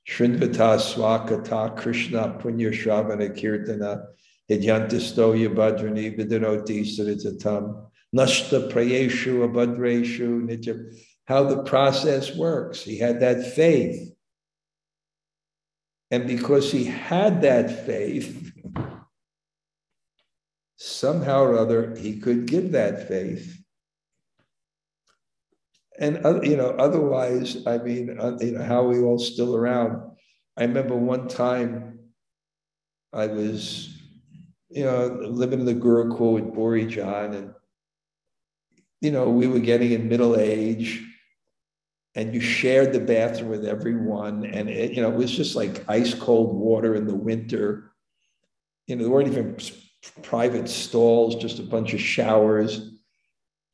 Shrindvata 0.08 0.80
Swakata 0.80 1.78
Krishna 1.78 2.40
Punya 2.42 2.72
Shravana 2.72 3.30
Kirtana 3.38 4.06
Hidyantistoya 4.50 5.54
Bhadrani 5.54 6.18
Vidinoti 6.18 6.82
Saritatam 6.82 7.88
Nashta 8.16 8.72
Prayeshu 8.72 9.48
Abhadreshu 9.48 10.48
Nitya. 10.48 10.98
How 11.26 11.44
the 11.44 11.62
process 11.64 12.36
works. 12.36 12.82
He 12.82 12.98
had 12.98 13.20
that 13.20 13.54
faith. 13.54 14.12
And 16.12 16.28
because 16.28 16.72
he 16.72 16.86
had 16.86 17.42
that 17.42 17.86
faith, 17.86 18.52
somehow 20.78 21.44
or 21.44 21.58
other, 21.58 21.96
he 21.96 22.20
could 22.20 22.48
give 22.48 22.72
that 22.72 23.08
faith 23.08 23.60
and 26.00 26.16
you 26.46 26.56
know, 26.56 26.70
otherwise, 26.80 27.68
I 27.68 27.78
mean, 27.78 28.18
uh, 28.20 28.38
you 28.40 28.54
know, 28.54 28.64
how 28.64 28.86
are 28.86 28.88
we 28.88 29.00
all 29.00 29.20
still 29.20 29.56
around? 29.56 30.02
I 30.58 30.64
remember 30.64 30.96
one 30.96 31.28
time 31.28 32.00
I 33.12 33.28
was, 33.28 33.94
you 34.70 34.86
know, 34.86 35.08
living 35.24 35.60
in 35.60 35.66
the 35.66 35.76
Gurukul 35.76 36.34
with 36.34 36.54
Bhurijan, 36.56 37.36
and 37.36 37.54
you 39.02 39.12
know, 39.12 39.30
we 39.30 39.48
were 39.48 39.60
getting 39.60 39.92
in 39.92 40.08
middle 40.08 40.38
age, 40.38 41.04
and 42.16 42.34
you 42.34 42.42
shared 42.42 42.94
the 42.94 43.00
bathroom 43.00 43.50
with 43.50 43.66
everyone, 43.66 44.46
and 44.46 44.70
it, 44.70 44.94
you 44.94 45.02
know, 45.02 45.12
it 45.12 45.18
was 45.18 45.32
just 45.32 45.56
like 45.56 45.86
ice 45.88 46.14
cold 46.14 46.56
water 46.56 46.96
in 46.96 47.08
the 47.08 47.16
winter. 47.16 47.92
You 48.88 48.96
know, 48.96 49.04
there 49.04 49.12
weren't 49.12 49.28
even 49.28 49.58
private 50.24 50.68
stalls, 50.68 51.36
just 51.36 51.60
a 51.60 51.64
bunch 51.64 51.94
of 51.94 52.02
showers 52.02 52.90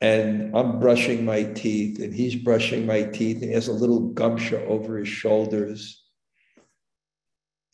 and 0.02 0.56
I'm 0.56 0.80
brushing 0.80 1.26
my 1.26 1.44
teeth, 1.44 2.00
and 2.00 2.14
he's 2.14 2.36
brushing 2.36 2.86
my 2.86 3.04
teeth, 3.04 3.38
and 3.38 3.46
he 3.46 3.54
has 3.54 3.68
a 3.68 3.74
little 3.74 4.12
gamcha 4.12 4.66
over 4.68 4.98
his 4.98 5.08
shoulders, 5.08 6.04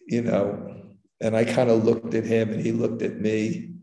you 0.08 0.22
know. 0.22 0.76
And 1.20 1.36
I 1.36 1.46
kind 1.46 1.70
of 1.70 1.84
looked 1.84 2.14
at 2.14 2.26
him, 2.26 2.50
and 2.52 2.62
he 2.62 2.72
looked 2.72 3.02
at 3.02 3.20
me. 3.20 3.74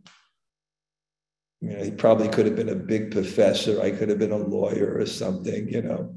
You 1.61 1.71
know, 1.71 1.85
he 1.85 1.91
probably 1.91 2.29
could 2.29 2.47
have 2.47 2.57
been 2.57 2.69
a 2.69 2.75
big 2.75 3.11
professor. 3.11 3.83
I 3.83 3.91
could 3.91 4.09
have 4.09 4.19
been 4.19 4.33
a 4.33 4.37
lawyer 4.37 4.97
or 4.97 5.07
something, 5.07 5.69
you 5.69 5.83
know, 5.83 6.15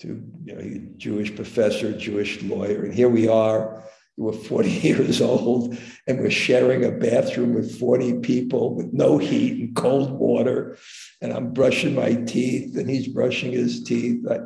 to 0.00 0.22
you 0.44 0.54
know, 0.54 0.88
Jewish 0.96 1.34
professor, 1.34 1.92
Jewish 1.92 2.42
lawyer, 2.42 2.84
and 2.84 2.94
here 2.94 3.08
we 3.08 3.28
are 3.28 3.82
we're 4.18 4.32
40 4.32 4.68
years 4.82 5.22
old 5.22 5.78
and 6.06 6.18
we're 6.18 6.30
sharing 6.30 6.84
a 6.84 6.90
bathroom 6.90 7.54
with 7.54 7.78
40 7.78 8.18
people 8.18 8.74
with 8.74 8.92
no 8.92 9.16
heat 9.16 9.60
and 9.60 9.76
cold 9.76 10.10
water. 10.10 10.76
And 11.22 11.32
I'm 11.32 11.52
brushing 11.52 11.94
my 11.94 12.14
teeth 12.14 12.76
and 12.76 12.90
he's 12.90 13.08
brushing 13.08 13.52
his 13.52 13.84
teeth. 13.84 14.26
I, 14.28 14.40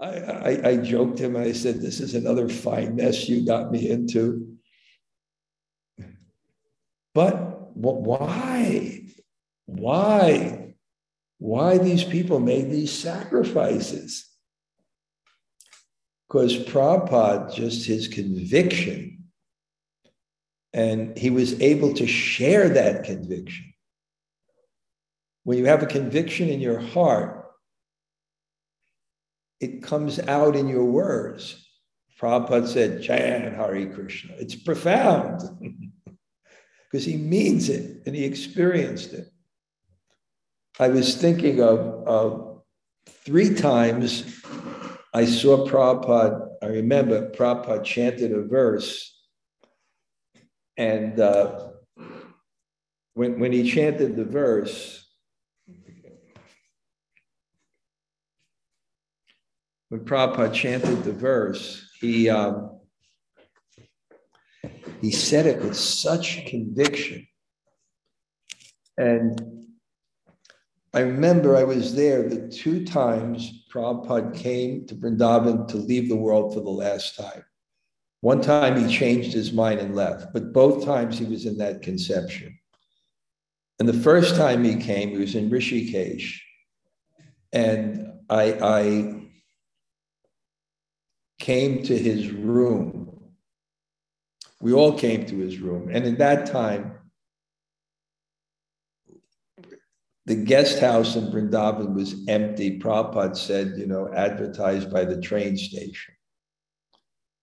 I, 0.00 0.68
I, 0.68 0.76
joked 0.76 1.18
him 1.18 1.34
and 1.34 1.44
I 1.44 1.52
said, 1.52 1.80
This 1.80 1.98
is 1.98 2.14
another 2.14 2.48
fine 2.48 2.94
mess 2.94 3.28
you 3.28 3.44
got 3.44 3.72
me 3.72 3.90
into. 3.90 4.56
But 7.12 7.74
why? 7.76 9.06
Why? 9.66 10.74
Why 11.38 11.78
these 11.78 12.04
people 12.04 12.38
made 12.38 12.70
these 12.70 12.92
sacrifices? 12.92 14.28
Because 16.28 16.58
Prabhupada, 16.58 17.54
just 17.54 17.86
his 17.86 18.06
conviction, 18.06 19.24
and 20.74 21.16
he 21.16 21.30
was 21.30 21.60
able 21.60 21.94
to 21.94 22.06
share 22.06 22.68
that 22.68 23.04
conviction. 23.04 23.72
When 25.44 25.56
you 25.56 25.64
have 25.66 25.82
a 25.82 25.86
conviction 25.86 26.50
in 26.50 26.60
your 26.60 26.78
heart, 26.78 27.46
it 29.60 29.82
comes 29.82 30.18
out 30.20 30.54
in 30.54 30.68
your 30.68 30.84
words. 30.84 31.64
Prabhupada 32.20 32.68
said, 32.68 33.00
Jan 33.00 33.54
Hari 33.54 33.86
Krishna. 33.86 34.34
It's 34.38 34.54
profound 34.54 35.40
because 36.90 37.06
he 37.06 37.16
means 37.16 37.70
it 37.70 38.02
and 38.06 38.14
he 38.14 38.24
experienced 38.24 39.14
it. 39.14 39.28
I 40.78 40.88
was 40.88 41.16
thinking 41.16 41.60
of, 41.60 41.78
of 42.06 42.62
three 43.24 43.54
times 43.54 44.40
I 45.14 45.24
saw 45.24 45.66
Prabhupada, 45.66 46.48
I 46.62 46.66
remember 46.66 47.30
Prabhupada 47.30 47.82
chanted 47.84 48.32
a 48.32 48.42
verse, 48.42 49.14
and 50.76 51.18
uh, 51.18 51.70
when, 53.14 53.40
when 53.40 53.52
he 53.52 53.68
chanted 53.68 54.16
the 54.16 54.24
verse, 54.24 55.06
when 59.88 60.00
Prabhupada 60.00 60.52
chanted 60.52 61.04
the 61.04 61.12
verse, 61.12 61.90
he, 62.00 62.28
um, 62.28 62.78
he 65.00 65.10
said 65.10 65.46
it 65.46 65.62
with 65.62 65.76
such 65.76 66.44
conviction. 66.46 67.26
And 68.98 69.67
I 70.94 71.00
remember 71.00 71.56
I 71.56 71.64
was 71.64 71.94
there 71.94 72.28
the 72.28 72.48
two 72.48 72.84
times 72.84 73.64
Prabhupada 73.72 74.34
came 74.34 74.86
to 74.86 74.94
Vrindavan 74.94 75.68
to 75.68 75.76
leave 75.76 76.08
the 76.08 76.16
world 76.16 76.54
for 76.54 76.60
the 76.60 76.70
last 76.70 77.16
time. 77.16 77.44
One 78.20 78.40
time 78.40 78.82
he 78.82 78.92
changed 78.92 79.32
his 79.32 79.52
mind 79.52 79.80
and 79.80 79.94
left, 79.94 80.32
but 80.32 80.52
both 80.52 80.84
times 80.84 81.18
he 81.18 81.26
was 81.26 81.46
in 81.46 81.58
that 81.58 81.82
conception. 81.82 82.58
And 83.78 83.88
the 83.88 83.92
first 83.92 84.34
time 84.34 84.64
he 84.64 84.76
came, 84.76 85.10
he 85.10 85.18
was 85.18 85.34
in 85.34 85.50
Rishikesh. 85.50 86.40
And 87.52 88.12
I, 88.28 88.58
I 88.60 89.20
came 91.38 91.82
to 91.84 91.96
his 91.96 92.30
room. 92.30 93.20
We 94.60 94.72
all 94.72 94.98
came 94.98 95.24
to 95.26 95.38
his 95.38 95.58
room. 95.58 95.90
And 95.92 96.04
in 96.04 96.16
that 96.16 96.50
time, 96.50 96.97
the 100.28 100.36
guest 100.36 100.78
house 100.78 101.16
in 101.16 101.24
Vrindavan 101.32 101.94
was 101.94 102.14
empty. 102.28 102.78
Prabhupada 102.78 103.36
said, 103.36 103.74
you 103.78 103.86
know, 103.86 104.12
advertised 104.14 104.92
by 104.92 105.04
the 105.04 105.20
train 105.20 105.56
station. 105.56 106.14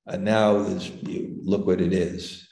And 0.06 0.24
now 0.24 0.66
you, 1.02 1.36
look 1.42 1.66
what 1.66 1.82
it 1.82 1.92
is. 1.92 2.48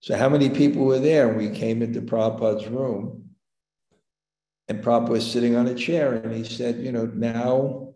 So, 0.00 0.16
how 0.16 0.28
many 0.28 0.50
people 0.50 0.84
were 0.84 0.98
there? 0.98 1.28
And 1.28 1.38
we 1.38 1.50
came 1.50 1.82
into 1.82 2.02
Prabhupada's 2.02 2.66
room, 2.66 3.30
and 4.68 4.82
Prabhupada 4.82 5.08
was 5.10 5.30
sitting 5.30 5.54
on 5.54 5.68
a 5.68 5.74
chair, 5.74 6.14
and 6.14 6.34
he 6.34 6.42
said, 6.42 6.78
you 6.78 6.90
know, 6.90 7.06
now, 7.06 7.94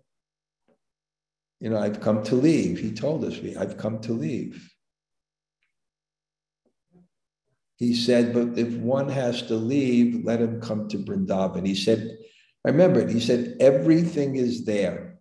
you 1.61 1.71
know, 1.71 1.79
I've 1.79 2.01
come 2.01 2.23
to 2.25 2.37
leave. 2.37 2.79
He 2.79 2.93
told 2.93 3.25
us, 3.25 3.41
I've 3.59 3.77
come 3.77 3.99
to 4.03 4.13
leave. 4.13 4.73
He 7.79 7.95
said, 7.95 8.35
but 8.35 8.59
if 8.59 8.75
one 8.75 9.09
has 9.09 9.43
to 9.43 9.55
leave, 9.55 10.25
let 10.25 10.41
him 10.41 10.61
come 10.61 10.89
to 10.89 10.99
Vrindavan. 10.99 11.65
He 11.65 11.77
said, 11.77 12.19
I 12.67 12.71
remember 12.71 12.99
it. 12.99 13.09
He 13.09 13.21
said, 13.21 13.57
everything 13.61 14.35
is 14.35 14.65
there. 14.65 15.21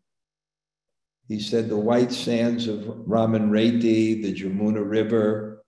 He 1.27 1.39
said, 1.39 1.69
the 1.69 1.77
white 1.77 2.11
sands 2.11 2.67
of 2.67 2.87
Raman 3.05 3.51
Reti, 3.51 4.23
the 4.23 4.33
Jamuna 4.33 4.83
River. 4.83 5.63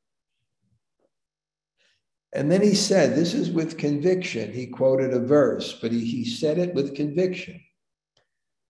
And 2.34 2.52
then 2.52 2.64
he 2.64 2.74
said, 2.74 3.16
this 3.16 3.36
is 3.36 3.52
with 3.52 3.78
conviction. 3.78 4.52
He 4.52 4.66
quoted 4.66 5.14
a 5.14 5.20
verse, 5.20 5.78
but 5.80 5.92
he, 5.92 6.00
he 6.00 6.26
said 6.26 6.58
it 6.58 6.74
with 6.74 6.96
conviction. 6.96 7.62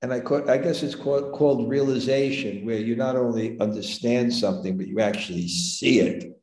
And 0.01 0.11
I, 0.11 0.21
I 0.47 0.57
guess 0.57 0.83
it's 0.83 0.95
called, 0.95 1.33
called 1.33 1.69
realization, 1.69 2.65
where 2.65 2.79
you 2.79 2.97
not 2.97 3.15
only 3.15 3.57
understand 3.61 4.33
something, 4.33 4.77
but 4.77 4.87
you 4.87 4.99
actually 4.99 5.47
see 5.47 6.01
it. 6.01 6.38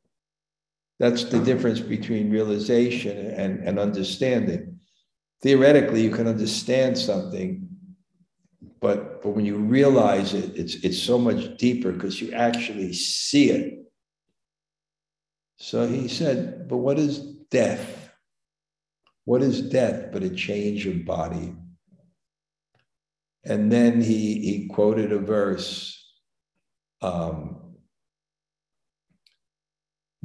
That's 0.98 1.24
the 1.24 1.40
difference 1.40 1.80
between 1.80 2.30
realization 2.30 3.30
and, 3.32 3.62
and 3.62 3.78
understanding. 3.78 4.80
Theoretically, 5.42 6.02
you 6.02 6.10
can 6.10 6.26
understand 6.26 6.96
something, 6.96 7.68
but, 8.80 9.22
but 9.22 9.30
when 9.30 9.44
you 9.44 9.56
realize 9.56 10.32
it, 10.32 10.56
it's, 10.56 10.76
it's 10.76 10.98
so 10.98 11.18
much 11.18 11.58
deeper 11.58 11.92
because 11.92 12.20
you 12.20 12.32
actually 12.32 12.94
see 12.94 13.50
it. 13.50 13.78
So 15.58 15.86
he 15.86 16.08
said, 16.08 16.68
But 16.68 16.78
what 16.78 16.98
is 16.98 17.18
death? 17.50 18.10
What 19.24 19.42
is 19.42 19.60
death 19.60 20.12
but 20.12 20.22
a 20.22 20.30
change 20.30 20.86
of 20.86 21.04
body? 21.04 21.54
And 23.44 23.70
then 23.70 24.00
he, 24.00 24.40
he 24.40 24.68
quoted 24.68 25.12
a 25.12 25.18
verse. 25.18 25.92
Um, 27.02 27.65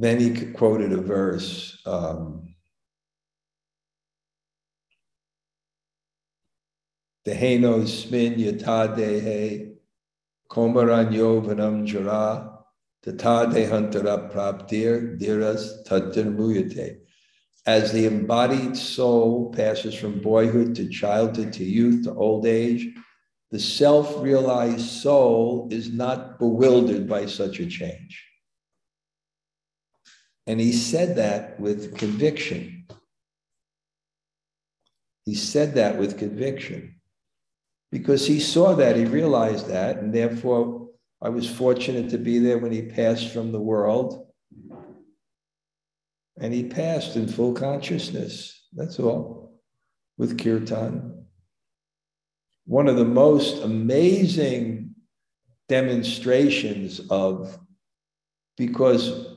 then 0.02 0.20
he 0.20 0.52
quoted 0.54 0.92
a 0.92 0.98
verse. 0.98 1.80
Um, 1.86 2.56
Deheno 7.28 7.84
smin 7.86 8.36
yata 8.36 8.96
dehe 8.98 9.76
yovanam 10.52 11.86
jara 11.86 12.52
tata 13.04 13.52
dehantara 13.54 14.32
praptir 14.32 15.20
diras 15.20 15.86
tatir 15.88 16.98
As 17.68 17.92
the 17.92 18.08
embodied 18.08 18.76
soul 18.76 19.54
passes 19.54 19.94
from 19.94 20.20
boyhood 20.20 20.74
to 20.78 20.90
childhood 20.90 21.54
to 21.54 21.64
youth 21.64 22.06
to 22.06 22.16
old 22.16 22.48
age, 22.48 22.88
the 23.52 23.60
self 23.60 24.20
realized 24.24 24.90
soul 24.90 25.68
is 25.70 25.92
not 25.92 26.40
bewildered 26.40 27.08
by 27.08 27.28
such 27.28 27.60
a 27.60 27.68
change. 27.68 28.31
And 30.48 30.60
he 30.60 30.72
said 30.74 31.18
that 31.18 31.60
with 31.60 31.98
conviction. 31.98 32.86
He 35.26 35.36
said 35.36 35.76
that 35.76 35.98
with 35.98 36.18
conviction 36.18 36.96
because 37.92 38.26
he 38.26 38.40
saw 38.40 38.76
that, 38.76 38.96
he 38.96 39.06
realized 39.06 39.68
that, 39.68 39.98
and 39.98 40.14
therefore 40.14 40.90
I 41.22 41.30
was 41.30 41.50
fortunate 41.50 42.10
to 42.12 42.18
be 42.18 42.40
there 42.40 42.58
when 42.58 42.72
he 42.72 42.82
passed 42.82 43.32
from 43.32 43.52
the 43.52 43.60
world. 43.60 44.28
And 46.40 46.54
he 46.54 46.64
passed 46.64 47.16
in 47.16 47.28
full 47.28 47.54
consciousness. 47.54 48.66
That's 48.74 49.00
all, 49.00 49.62
with 50.18 50.40
kirtan. 50.42 51.26
One 52.66 52.88
of 52.88 52.96
the 52.96 53.06
most 53.06 53.62
amazing 53.64 54.96
demonstrations 55.68 57.02
of, 57.10 57.60
because 58.58 59.31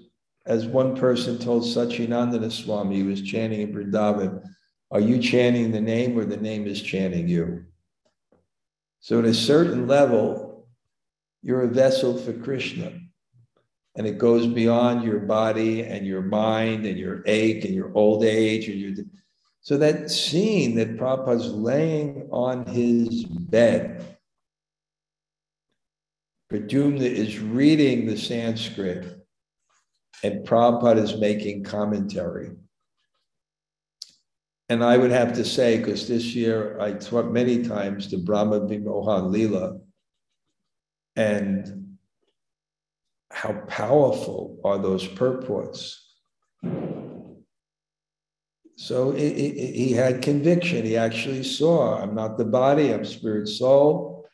as 0.47 0.67
one 0.67 0.97
person 0.97 1.39
told 1.39 1.63
Satchidananda 1.63 2.51
Swami, 2.53 2.97
he 2.97 3.03
was 3.03 3.23
chanting 3.23 3.63
in 3.63 3.73
Vrindavan, 3.73 4.43
are 4.91 5.01
you 5.01 5.19
chanting 5.19 5.73
the 5.73 5.81
name 5.81 6.19
or 6.19 6.25
the 6.25 6.37
name 6.37 6.67
is 6.67 6.83
chanting 6.83 7.29
you? 7.29 7.65
So, 9.01 9.19
at 9.19 9.25
a 9.25 9.35
certain 9.35 9.87
level, 9.87 10.67
you're 11.43 11.63
a 11.63 11.69
vessel 11.69 12.17
for 12.17 12.33
Krishna. 12.33 12.93
And 13.97 14.07
it 14.07 14.19
goes 14.19 14.47
beyond 14.47 15.05
your 15.05 15.21
body 15.21 15.83
and 15.83 16.07
your 16.07 16.23
mind 16.23 16.85
and 16.85 16.99
your 16.99 17.23
ache 17.27 17.65
and 17.65 17.75
your 17.75 17.93
old 17.95 18.25
age. 18.25 18.69
And 18.69 18.79
your... 18.79 19.05
So, 19.63 19.79
that 19.79 20.11
scene 20.11 20.75
that 20.77 20.97
Prabhupada's 20.97 21.53
laying 21.53 22.29
on 22.31 22.67
his 22.67 23.25
bed, 23.25 24.19
Pradyumna 26.53 27.01
is 27.01 27.39
reading 27.39 28.07
the 28.07 28.17
Sanskrit 28.17 29.24
and 30.23 30.47
Prabhupada 30.47 31.03
is 31.03 31.17
making 31.17 31.65
commentary. 31.65 32.51
And 34.69 34.83
I 34.83 34.97
would 34.97 35.11
have 35.11 35.35
to 35.35 35.45
say, 35.45 35.77
because 35.77 36.09
this 36.09 36.35
year 36.35 36.81
I 36.81 36.93
taught 36.95 37.31
many 37.31 37.63
times 37.63 38.11
the 38.11 38.17
Brahma 38.17 38.61
Vimohan 38.61 39.31
Lila, 39.31 39.79
and 41.17 41.97
how 43.31 43.53
powerful 43.69 44.59
are 44.65 44.79
those 44.79 45.07
purports. 45.07 46.01
So 48.77 49.13
he 49.13 49.93
had 49.93 50.23
conviction. 50.23 50.85
He 50.85 50.97
actually 50.97 51.45
saw, 51.45 52.01
I'm 52.01 52.15
not 52.15 52.39
the 52.39 52.45
body, 52.45 52.93
I'm 52.93 53.05
spirit 53.05 53.49
soul. 53.49 54.27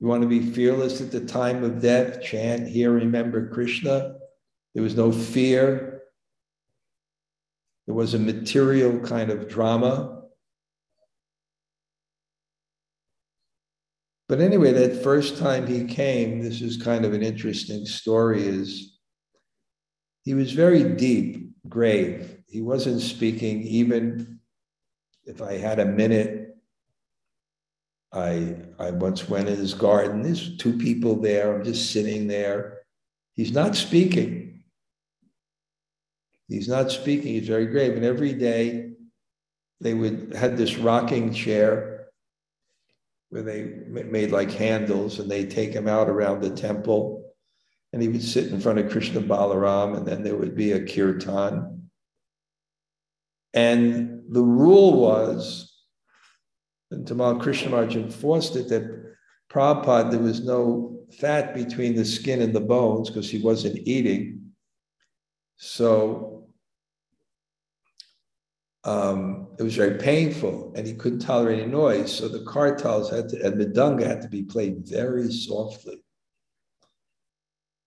You 0.00 0.08
want 0.08 0.22
to 0.22 0.28
be 0.28 0.40
fearless 0.40 1.00
at 1.00 1.12
the 1.12 1.24
time 1.24 1.62
of 1.62 1.80
death, 1.80 2.22
chant, 2.22 2.66
here, 2.66 2.90
remember 2.90 3.50
Krishna. 3.50 4.14
There 4.74 4.82
was 4.82 4.96
no 4.96 5.12
fear. 5.12 6.02
There 7.86 7.94
was 7.94 8.14
a 8.14 8.18
material 8.18 9.00
kind 9.00 9.30
of 9.30 9.48
drama. 9.48 10.22
But 14.28 14.40
anyway, 14.40 14.72
that 14.72 15.02
first 15.02 15.36
time 15.36 15.66
he 15.66 15.84
came, 15.84 16.40
this 16.40 16.62
is 16.62 16.82
kind 16.82 17.04
of 17.04 17.12
an 17.12 17.22
interesting 17.22 17.84
story, 17.84 18.42
is 18.42 18.98
he 20.24 20.32
was 20.32 20.52
very 20.52 20.84
deep, 20.84 21.50
grave. 21.68 22.38
He 22.46 22.62
wasn't 22.62 23.02
speaking, 23.02 23.62
even 23.62 24.40
if 25.24 25.42
I 25.42 25.58
had 25.58 25.80
a 25.80 25.84
minute. 25.84 26.56
I, 28.12 28.56
I 28.78 28.90
once 28.90 29.28
went 29.28 29.48
in 29.48 29.56
his 29.56 29.74
garden. 29.74 30.22
There's 30.22 30.56
two 30.56 30.76
people 30.78 31.16
there. 31.16 31.54
I'm 31.54 31.64
just 31.64 31.92
sitting 31.92 32.26
there. 32.26 32.78
He's 33.34 33.52
not 33.52 33.74
speaking. 33.74 34.51
He's 36.52 36.68
not 36.68 36.90
speaking, 36.90 37.34
he's 37.34 37.48
very 37.48 37.66
grave. 37.66 37.94
And 37.96 38.04
every 38.04 38.32
day 38.34 38.90
they 39.80 39.94
would 39.94 40.34
had 40.34 40.56
this 40.56 40.76
rocking 40.76 41.32
chair 41.32 42.06
where 43.30 43.42
they 43.42 43.62
made 43.88 44.30
like 44.30 44.50
handles 44.50 45.18
and 45.18 45.30
they 45.30 45.46
take 45.46 45.72
him 45.72 45.88
out 45.88 46.08
around 46.08 46.42
the 46.42 46.50
temple. 46.50 47.32
And 47.92 48.00
he 48.00 48.08
would 48.08 48.22
sit 48.22 48.48
in 48.48 48.60
front 48.60 48.78
of 48.78 48.90
Krishna 48.90 49.20
Balaram, 49.20 49.96
and 49.96 50.06
then 50.06 50.22
there 50.22 50.36
would 50.36 50.56
be 50.56 50.72
a 50.72 50.86
kirtan. 50.86 51.90
And 53.52 54.22
the 54.30 54.42
rule 54.42 54.98
was, 54.98 55.74
and 56.90 57.06
Tamal 57.06 57.42
Krishnamurti 57.42 57.96
enforced 57.96 58.56
it, 58.56 58.68
that 58.70 59.14
Prabhupada, 59.50 60.10
there 60.10 60.20
was 60.20 60.42
no 60.42 61.00
fat 61.18 61.54
between 61.54 61.94
the 61.94 62.04
skin 62.06 62.40
and 62.40 62.54
the 62.54 62.60
bones 62.60 63.10
because 63.10 63.30
he 63.30 63.42
wasn't 63.42 63.78
eating. 63.86 64.52
So 65.56 66.31
um, 68.84 69.48
it 69.58 69.62
was 69.62 69.76
very 69.76 69.98
painful 69.98 70.72
and 70.74 70.86
he 70.86 70.94
couldn't 70.94 71.20
tolerate 71.20 71.60
any 71.60 71.70
noise. 71.70 72.12
So 72.12 72.28
the 72.28 72.40
kartals 72.40 73.14
had 73.14 73.28
to, 73.30 73.44
and 73.44 73.60
mridanga 73.60 74.06
had 74.06 74.22
to 74.22 74.28
be 74.28 74.42
played 74.42 74.86
very 74.86 75.30
softly. 75.30 76.02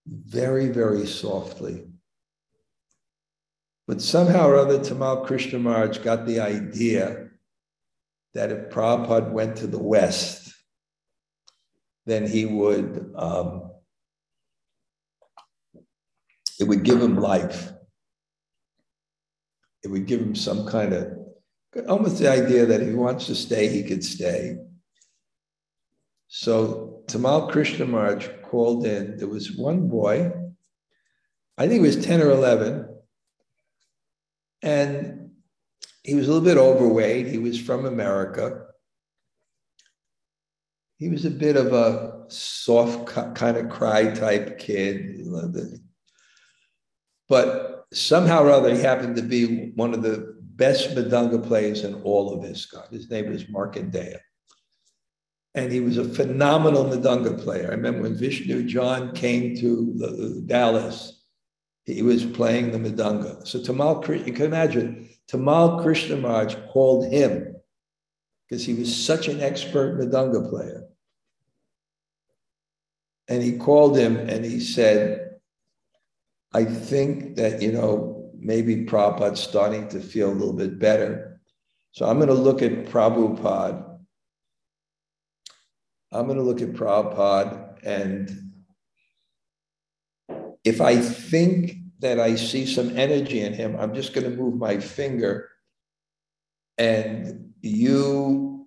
Very, 0.06 0.68
very 0.68 1.06
softly. 1.06 1.84
But 3.86 4.00
somehow 4.00 4.48
or 4.48 4.56
other, 4.56 4.78
Tamal 4.78 5.26
Krishnamurti 5.26 6.02
got 6.02 6.26
the 6.26 6.40
idea 6.40 7.28
that 8.34 8.50
if 8.50 8.70
Prabhupada 8.70 9.30
went 9.30 9.56
to 9.56 9.66
the 9.66 9.78
West, 9.78 10.54
then 12.04 12.26
he 12.26 12.46
would, 12.46 13.12
um, 13.16 13.70
it 16.58 16.64
would 16.64 16.84
give 16.84 17.00
him 17.00 17.16
life 17.16 17.72
it 19.86 19.90
would 19.92 20.06
give 20.06 20.20
him 20.20 20.34
some 20.34 20.66
kind 20.66 20.92
of 20.92 21.12
almost 21.88 22.18
the 22.18 22.28
idea 22.28 22.66
that 22.66 22.80
if 22.80 22.88
he 22.88 22.94
wants 22.94 23.26
to 23.26 23.36
stay, 23.36 23.68
he 23.68 23.84
could 23.84 24.02
stay. 24.02 24.56
So 26.26 27.04
Tamal 27.06 27.52
Krishnamurti 27.52 28.42
called 28.42 28.84
in. 28.84 29.16
There 29.16 29.28
was 29.28 29.56
one 29.56 29.88
boy, 29.88 30.32
I 31.56 31.68
think 31.68 31.74
he 31.74 31.86
was 31.86 32.04
10 32.04 32.20
or 32.20 32.32
11, 32.32 32.88
and 34.62 35.30
he 36.02 36.14
was 36.16 36.26
a 36.26 36.32
little 36.32 36.44
bit 36.44 36.58
overweight. 36.58 37.28
He 37.28 37.38
was 37.38 37.60
from 37.60 37.84
America. 37.86 38.66
He 40.98 41.08
was 41.08 41.24
a 41.24 41.30
bit 41.30 41.56
of 41.56 41.72
a 41.72 42.24
soft 42.26 43.06
kind 43.06 43.56
of 43.56 43.70
cry 43.70 44.10
type 44.12 44.58
kid. 44.58 45.20
But 47.28 47.75
somehow 47.92 48.42
or 48.42 48.50
other, 48.50 48.74
he 48.74 48.80
happened 48.80 49.16
to 49.16 49.22
be 49.22 49.70
one 49.72 49.94
of 49.94 50.02
the 50.02 50.36
best 50.40 50.90
mridanga 50.90 51.46
players 51.46 51.84
in 51.84 51.94
all 52.02 52.32
of 52.32 52.44
ISKCON. 52.44 52.90
His 52.90 53.10
name 53.10 53.30
was 53.30 53.44
Markandeya. 53.44 54.18
And 55.54 55.72
he 55.72 55.80
was 55.80 55.96
a 55.96 56.04
phenomenal 56.04 56.84
mridanga 56.84 57.42
player. 57.42 57.68
I 57.68 57.74
remember 57.74 58.02
when 58.02 58.16
Vishnujana 58.16 59.14
came 59.14 59.56
to 59.56 60.42
Dallas, 60.46 61.24
he 61.84 62.02
was 62.02 62.24
playing 62.24 62.72
the 62.72 62.78
mridanga. 62.78 63.46
So 63.46 63.60
Tamal, 63.60 64.26
you 64.26 64.32
can 64.32 64.46
imagine, 64.46 65.08
Tamal 65.30 65.84
Krishnamurti 65.84 66.68
called 66.70 67.12
him 67.12 67.56
because 68.48 68.64
he 68.64 68.74
was 68.74 68.94
such 68.94 69.28
an 69.28 69.40
expert 69.40 69.98
mridanga 69.98 70.48
player. 70.48 70.84
And 73.28 73.42
he 73.42 73.58
called 73.58 73.96
him 73.96 74.16
and 74.16 74.44
he 74.44 74.60
said, 74.60 75.25
I 76.52 76.64
think 76.64 77.36
that, 77.36 77.60
you 77.60 77.72
know, 77.72 78.30
maybe 78.38 78.84
Prabhupada's 78.84 79.40
starting 79.40 79.88
to 79.88 80.00
feel 80.00 80.30
a 80.30 80.32
little 80.32 80.54
bit 80.54 80.78
better. 80.78 81.40
So 81.92 82.06
I'm 82.06 82.16
going 82.16 82.28
to 82.28 82.34
look 82.34 82.62
at 82.62 82.86
Prabhupada. 82.86 83.98
I'm 86.12 86.26
going 86.26 86.38
to 86.38 86.44
look 86.44 86.62
at 86.62 86.72
Prabhupada 86.72 87.76
and 87.84 88.46
if 90.64 90.80
I 90.80 90.96
think 90.96 91.76
that 92.00 92.18
I 92.18 92.34
see 92.34 92.66
some 92.66 92.98
energy 92.98 93.40
in 93.40 93.52
him, 93.52 93.76
I'm 93.78 93.94
just 93.94 94.12
going 94.12 94.28
to 94.28 94.36
move 94.36 94.56
my 94.56 94.80
finger 94.80 95.48
and 96.76 97.52
you 97.62 98.66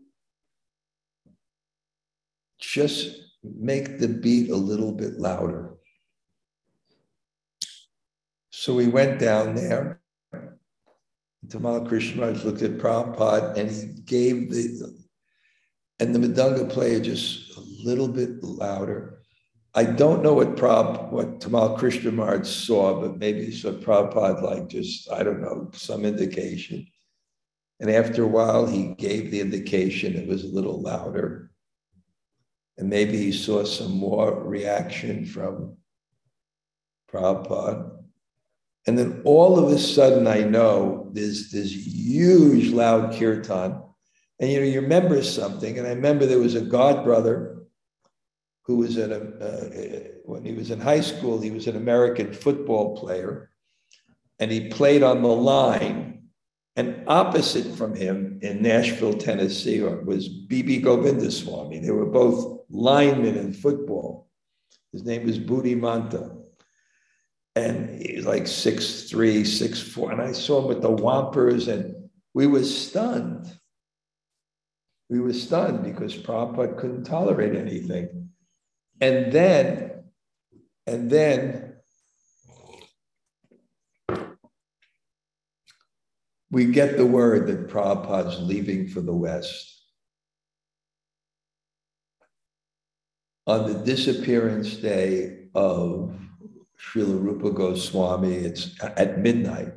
just 2.57 3.15
make 3.43 3.99
the 3.99 4.07
beat 4.07 4.49
a 4.49 4.55
little 4.55 4.93
bit 4.93 5.19
louder. 5.19 5.68
So 8.49 8.73
we 8.73 8.87
went 8.87 9.19
down 9.19 9.55
there. 9.55 10.01
Tamal 11.47 11.87
Krishna 11.87 12.31
looked 12.31 12.61
at 12.61 12.77
Prabhupada 12.77 13.57
and 13.57 13.71
he 13.71 14.01
gave 14.03 14.51
the, 14.51 14.97
and 15.99 16.13
the 16.13 16.19
mridanga 16.19 16.69
player 16.69 16.99
just 16.99 17.57
a 17.57 17.61
little 17.83 18.07
bit 18.07 18.43
louder. 18.43 19.19
I 19.75 19.83
don't 19.83 20.23
know 20.23 20.33
what 20.33 20.57
Prab, 20.57 21.11
what 21.11 21.39
Tamal 21.39 21.77
Krishnamurti 21.77 22.45
saw, 22.45 22.99
but 22.99 23.17
maybe 23.17 23.45
he 23.45 23.51
saw 23.51 23.71
Prabhupada 23.71 24.41
like 24.41 24.67
just, 24.67 25.11
I 25.11 25.23
don't 25.23 25.41
know, 25.41 25.69
some 25.73 26.05
indication. 26.05 26.87
And 27.79 27.89
after 27.89 28.23
a 28.23 28.27
while, 28.27 28.65
he 28.65 28.95
gave 28.95 29.31
the 29.31 29.39
indication 29.39 30.15
it 30.15 30.27
was 30.27 30.43
a 30.43 30.53
little 30.53 30.81
louder. 30.81 31.51
And 32.77 32.89
maybe 32.89 33.17
he 33.17 33.31
saw 33.31 33.63
some 33.63 33.91
more 33.91 34.43
reaction 34.43 35.25
from 35.25 35.77
Prabhupada. 37.11 37.98
And 38.87 38.97
then 38.97 39.21
all 39.25 39.59
of 39.59 39.71
a 39.71 39.77
sudden, 39.77 40.27
I 40.27 40.41
know 40.41 41.09
there's 41.13 41.51
this 41.51 41.71
huge 41.71 42.71
loud 42.71 43.13
kirtan. 43.13 43.81
And 44.39 44.49
you 44.49 44.59
know, 44.59 44.65
you 44.65 44.81
remember 44.81 45.21
something. 45.21 45.77
And 45.77 45.85
I 45.85 45.91
remember 45.91 46.25
there 46.25 46.39
was 46.39 46.55
a 46.55 46.61
god 46.61 47.03
brother 47.03 47.63
who 48.63 48.77
was 48.77 48.97
at 48.97 49.11
a, 49.11 49.21
uh, 49.21 50.07
when 50.25 50.45
he 50.45 50.53
was 50.53 50.71
in 50.71 50.79
high 50.79 51.01
school, 51.01 51.41
he 51.41 51.51
was 51.51 51.67
an 51.67 51.75
American 51.75 52.33
football 52.33 52.95
player. 52.97 53.51
And 54.39 54.51
he 54.51 54.69
played 54.69 55.03
on 55.03 55.21
the 55.21 55.27
line 55.27 56.09
and 56.75 57.03
opposite 57.07 57.75
from 57.75 57.93
him 57.93 58.39
in 58.41 58.61
Nashville, 58.61 59.13
Tennessee, 59.13 59.81
was 59.81 60.29
B.B. 60.29 60.77
Govinda 60.77 61.29
Swami. 61.29 61.79
They 61.79 61.91
were 61.91 62.05
both 62.05 62.61
linemen 62.69 63.35
in 63.35 63.51
football. 63.51 64.29
His 64.93 65.03
name 65.03 65.25
was 65.25 65.37
Booty 65.37 65.75
Manta. 65.75 66.38
And 67.55 68.01
he's 68.01 68.25
like 68.25 68.47
six 68.47 69.09
three, 69.09 69.43
six 69.43 69.81
four. 69.81 70.11
And 70.11 70.21
I 70.21 70.31
saw 70.31 70.61
him 70.61 70.67
with 70.67 70.81
the 70.81 70.91
Wampers, 70.91 71.67
and 71.67 72.09
we 72.33 72.47
were 72.47 72.63
stunned. 72.63 73.51
We 75.09 75.19
were 75.19 75.33
stunned 75.33 75.83
because 75.83 76.15
Prabhupada 76.15 76.77
couldn't 76.77 77.03
tolerate 77.03 77.55
anything. 77.55 78.29
And 79.01 79.31
then, 79.31 80.03
and 80.85 81.09
then 81.09 81.77
we 86.51 86.65
get 86.65 86.97
the 86.97 87.05
word 87.05 87.47
that 87.47 87.67
Prabhupada's 87.67 88.39
leaving 88.41 88.87
for 88.87 89.01
the 89.01 89.13
West. 89.13 89.83
On 93.47 93.71
the 93.71 93.79
disappearance 93.83 94.75
day 94.75 95.47
of 95.55 96.15
Srila 96.81 97.21
Rupa 97.21 97.51
Goswami, 97.51 98.33
it's 98.33 98.75
at 98.81 99.19
midnight. 99.19 99.73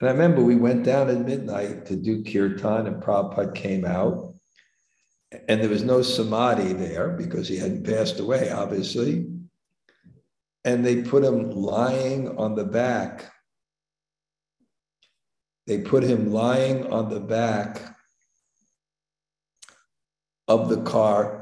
And 0.00 0.08
I 0.08 0.12
remember 0.12 0.42
we 0.42 0.56
went 0.56 0.84
down 0.84 1.08
at 1.08 1.26
midnight 1.26 1.86
to 1.86 1.96
do 1.96 2.22
kirtan, 2.22 2.86
and 2.86 3.02
Prabhupada 3.02 3.54
came 3.54 3.84
out. 3.84 4.34
And 5.48 5.60
there 5.60 5.68
was 5.68 5.82
no 5.82 6.02
samadhi 6.02 6.72
there 6.72 7.10
because 7.10 7.48
he 7.48 7.58
hadn't 7.58 7.84
passed 7.84 8.20
away, 8.20 8.50
obviously. 8.50 9.26
And 10.64 10.86
they 10.86 11.02
put 11.02 11.24
him 11.24 11.50
lying 11.50 12.38
on 12.38 12.54
the 12.54 12.64
back 12.64 13.30
they 15.68 15.76
put 15.76 16.02
him 16.02 16.32
lying 16.32 16.90
on 16.90 17.10
the 17.10 17.20
back 17.20 17.94
of 20.48 20.70
the 20.70 20.80
car. 20.80 21.37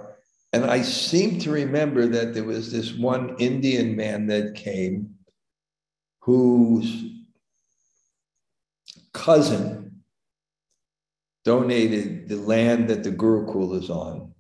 And 0.53 0.65
I 0.65 0.83
seem 0.83 1.39
to 1.41 1.51
remember 1.51 2.07
that 2.07 2.35
there 2.35 2.45
was 2.45 2.73
this 2.73 2.93
one 2.93 3.37
Indian 3.39 3.97
man 3.97 4.27
that 4.29 4.55
came 4.55 5.15
whose 6.21 7.05
cousin 9.13 10.03
donated 11.45 12.29
the 12.29 12.37
land 12.37 12.89
that 12.89 13.05
the 13.05 13.13
Gurukul 13.13 13.81
is 13.81 13.91
on. 13.91 14.33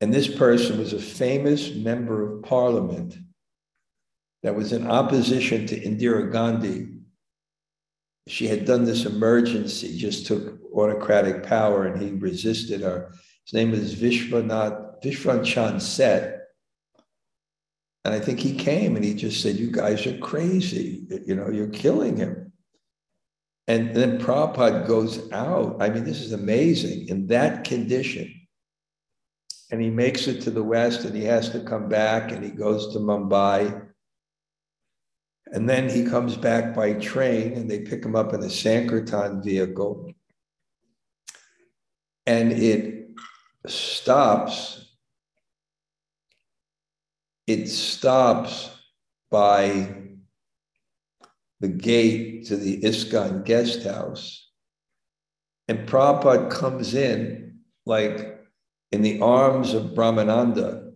And 0.00 0.12
this 0.12 0.28
person 0.28 0.78
was 0.78 0.92
a 0.92 1.00
famous 1.00 1.74
member 1.74 2.36
of 2.36 2.42
parliament 2.42 3.16
that 4.42 4.54
was 4.54 4.72
in 4.72 4.86
opposition 4.86 5.66
to 5.66 5.80
Indira 5.80 6.30
Gandhi 6.30 6.96
she 8.28 8.48
had 8.48 8.64
done 8.64 8.84
this 8.84 9.04
emergency, 9.04 9.96
just 9.96 10.26
took 10.26 10.58
autocratic 10.74 11.44
power, 11.44 11.86
and 11.86 12.02
he 12.02 12.10
resisted 12.10 12.80
her. 12.80 13.12
His 13.46 13.54
name 13.54 13.70
was 13.70 13.94
Vishwanath 13.94 15.02
Vishwanath 15.02 15.80
Set. 15.80 16.48
And 18.04 18.14
I 18.14 18.20
think 18.20 18.38
he 18.38 18.54
came 18.54 18.94
and 18.94 19.04
he 19.04 19.14
just 19.14 19.42
said, 19.42 19.56
You 19.56 19.70
guys 19.70 20.06
are 20.06 20.18
crazy. 20.18 21.06
You 21.26 21.34
know, 21.34 21.50
you're 21.50 21.68
killing 21.68 22.16
him. 22.16 22.52
And 23.66 23.96
then 23.96 24.18
Prabhupada 24.18 24.86
goes 24.86 25.32
out. 25.32 25.76
I 25.80 25.88
mean, 25.88 26.04
this 26.04 26.20
is 26.20 26.32
amazing 26.32 27.08
in 27.08 27.26
that 27.28 27.64
condition. 27.64 28.32
And 29.72 29.80
he 29.80 29.90
makes 29.90 30.28
it 30.28 30.42
to 30.42 30.50
the 30.50 30.62
West 30.62 31.04
and 31.04 31.16
he 31.16 31.24
has 31.24 31.50
to 31.50 31.60
come 31.60 31.88
back 31.88 32.30
and 32.30 32.44
he 32.44 32.50
goes 32.50 32.92
to 32.92 33.00
Mumbai 33.00 33.86
and 35.52 35.68
then 35.68 35.88
he 35.88 36.04
comes 36.04 36.36
back 36.36 36.74
by 36.74 36.94
train 36.94 37.52
and 37.52 37.70
they 37.70 37.80
pick 37.80 38.04
him 38.04 38.16
up 38.16 38.34
in 38.34 38.42
a 38.42 38.50
Sankirtan 38.50 39.42
vehicle. 39.42 40.12
And 42.26 42.52
it 42.52 42.95
stops, 43.68 44.96
it 47.46 47.68
stops 47.68 48.70
by 49.30 49.94
the 51.60 51.68
gate 51.68 52.46
to 52.46 52.56
the 52.56 52.80
ISKCON 52.82 53.44
guest 53.44 53.84
house. 53.84 54.50
And 55.68 55.88
Prabhupada 55.88 56.50
comes 56.50 56.94
in 56.94 57.60
like 57.84 58.40
in 58.92 59.02
the 59.02 59.20
arms 59.20 59.74
of 59.74 59.94
Brahmananda 59.94 60.86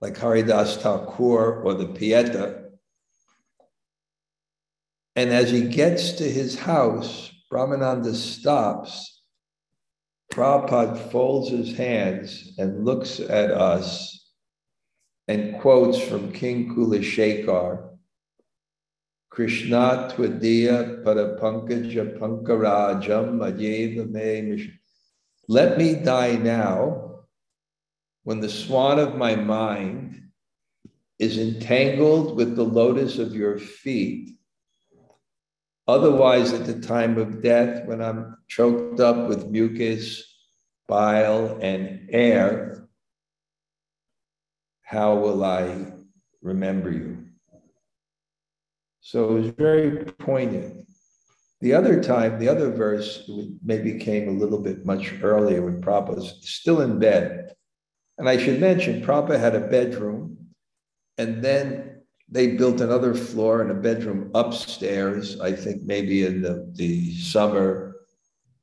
like 0.00 0.16
Haridas 0.16 0.76
Thakur 0.76 1.62
or 1.62 1.74
the 1.74 1.88
Pieta. 1.88 2.64
And 5.16 5.30
as 5.30 5.50
he 5.50 5.62
gets 5.68 6.12
to 6.12 6.24
his 6.24 6.58
house, 6.58 7.32
Brahmananda 7.52 8.14
stops. 8.14 9.17
Prabhupada 10.38 11.10
folds 11.10 11.50
his 11.50 11.76
hands 11.76 12.52
and 12.58 12.84
looks 12.84 13.18
at 13.18 13.50
us 13.50 14.30
and 15.26 15.60
quotes 15.60 15.98
from 15.98 16.30
King 16.30 16.76
Kulashekar 16.76 17.88
Krishna 19.30 20.12
Tvadiya 20.14 21.02
Parapankaja 21.02 22.16
Pankarajam 22.20 23.36
Madhyeva 23.40 24.08
Me 24.08 24.70
Let 25.48 25.76
me 25.76 25.94
die 25.96 26.36
now 26.36 27.24
when 28.22 28.38
the 28.38 28.48
swan 28.48 29.00
of 29.00 29.16
my 29.16 29.34
mind 29.34 30.22
is 31.18 31.36
entangled 31.36 32.36
with 32.36 32.54
the 32.54 32.62
lotus 32.62 33.18
of 33.18 33.34
your 33.34 33.58
feet. 33.58 34.36
Otherwise, 35.88 36.52
at 36.52 36.64
the 36.64 36.78
time 36.78 37.18
of 37.18 37.42
death, 37.42 37.84
when 37.86 38.00
I'm 38.00 38.36
choked 38.46 39.00
up 39.00 39.26
with 39.26 39.48
mucus, 39.48 40.27
bile, 40.88 41.58
and 41.60 42.08
air, 42.10 42.88
how 44.82 45.16
will 45.16 45.44
I 45.44 45.92
remember 46.42 46.90
you? 46.90 47.26
So 49.00 49.36
it 49.36 49.40
was 49.40 49.48
very 49.50 50.04
poignant. 50.04 50.86
The 51.60 51.74
other 51.74 52.02
time, 52.02 52.38
the 52.38 52.48
other 52.48 52.70
verse 52.70 53.28
maybe 53.64 53.98
came 53.98 54.28
a 54.28 54.38
little 54.38 54.60
bit 54.60 54.86
much 54.86 55.14
earlier 55.22 55.62
when 55.62 55.82
Prabhupada 55.82 56.16
was 56.16 56.38
still 56.42 56.80
in 56.80 56.98
bed. 56.98 57.54
And 58.16 58.28
I 58.28 58.36
should 58.36 58.60
mention, 58.60 59.02
Prabhupada 59.02 59.38
had 59.38 59.54
a 59.54 59.60
bedroom, 59.60 60.36
and 61.16 61.42
then 61.42 62.02
they 62.28 62.56
built 62.56 62.80
another 62.80 63.14
floor 63.14 63.62
and 63.62 63.70
a 63.70 63.74
bedroom 63.74 64.30
upstairs. 64.34 65.40
I 65.40 65.52
think 65.52 65.82
maybe 65.82 66.24
in 66.24 66.42
the, 66.42 66.70
the 66.74 67.14
summer, 67.14 67.87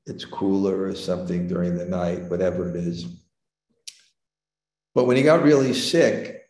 it's 0.06 0.26
cooler 0.26 0.84
or 0.84 0.96
something 0.96 1.48
during 1.48 1.76
the 1.76 1.86
night, 1.86 2.30
whatever 2.30 2.70
it 2.70 2.76
is. 2.76 3.06
But 4.94 5.06
when 5.06 5.18
he 5.18 5.24
got 5.24 5.44
really 5.44 5.74
sick, 5.74 6.44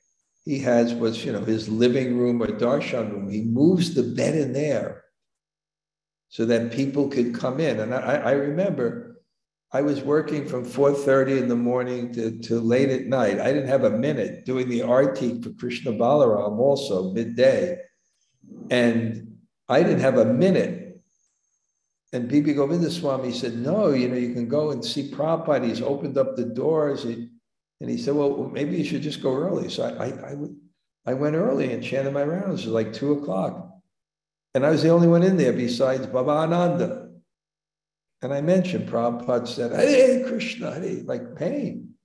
he 0.43 0.59
has 0.59 0.93
what's, 0.93 1.25
you 1.25 1.31
know, 1.31 1.41
his 1.41 1.67
living 1.67 2.17
room 2.17 2.41
or 2.41 2.47
darshan 2.47 3.11
room. 3.11 3.29
He 3.29 3.41
moves 3.41 3.95
the 3.95 4.03
bed 4.03 4.35
in 4.35 4.53
there 4.53 5.03
so 6.29 6.45
that 6.45 6.71
people 6.71 7.07
could 7.07 7.33
come 7.33 7.59
in. 7.59 7.79
And 7.79 7.93
I, 7.93 8.17
I 8.17 8.31
remember 8.31 9.21
I 9.71 9.81
was 9.81 10.01
working 10.01 10.47
from 10.47 10.63
4.30 10.63 11.41
in 11.41 11.47
the 11.47 11.55
morning 11.55 12.13
to, 12.13 12.39
to 12.43 12.59
late 12.59 12.89
at 12.89 13.07
night. 13.07 13.39
I 13.39 13.51
didn't 13.51 13.67
have 13.69 13.83
a 13.83 13.89
minute 13.89 14.45
doing 14.45 14.69
the 14.69 14.83
arti 14.83 15.41
for 15.41 15.49
Krishna 15.51 15.91
Balaram 15.91 16.59
also 16.59 17.11
midday. 17.11 17.79
And 18.69 19.37
I 19.67 19.81
didn't 19.81 20.01
have 20.01 20.17
a 20.17 20.25
minute. 20.25 20.84
And 22.15 22.29
Bibi 22.29 22.53
Govinda 22.53 22.89
Swami 22.89 23.33
said, 23.33 23.57
no, 23.57 23.89
you 23.89 24.07
know, 24.07 24.15
you 24.15 24.33
can 24.33 24.47
go 24.47 24.71
and 24.71 24.83
see 24.83 25.11
Prabhupada. 25.11 25.67
He's 25.67 25.81
opened 25.81 26.17
up 26.17 26.37
the 26.37 26.45
doors. 26.45 27.03
He, 27.03 27.27
and 27.81 27.89
he 27.89 27.97
said, 27.97 28.15
well, 28.15 28.49
maybe 28.53 28.77
you 28.77 28.85
should 28.85 29.01
just 29.01 29.21
go 29.21 29.35
early. 29.35 29.67
So 29.69 29.83
I, 29.83 30.05
I, 30.05 30.07
I, 30.07 30.35
I 31.07 31.13
went 31.13 31.35
early 31.35 31.73
and 31.73 31.83
chanted 31.83 32.13
my 32.13 32.23
rounds. 32.23 32.61
It 32.61 32.67
was 32.67 32.73
like 32.73 32.93
two 32.93 33.11
o'clock. 33.11 33.69
And 34.53 34.65
I 34.65 34.69
was 34.69 34.81
the 34.81 34.91
only 34.91 35.09
one 35.09 35.23
in 35.23 35.35
there 35.35 35.51
besides 35.51 36.07
Bhavananda. 36.07 37.11
And 38.21 38.33
I 38.33 38.39
mentioned, 38.39 38.87
Prabhupada 38.87 39.45
said, 39.45 39.73
Hare 39.73 40.25
Krishna, 40.25 40.73
Hare, 40.73 41.03
like 41.03 41.35
pain. 41.35 41.95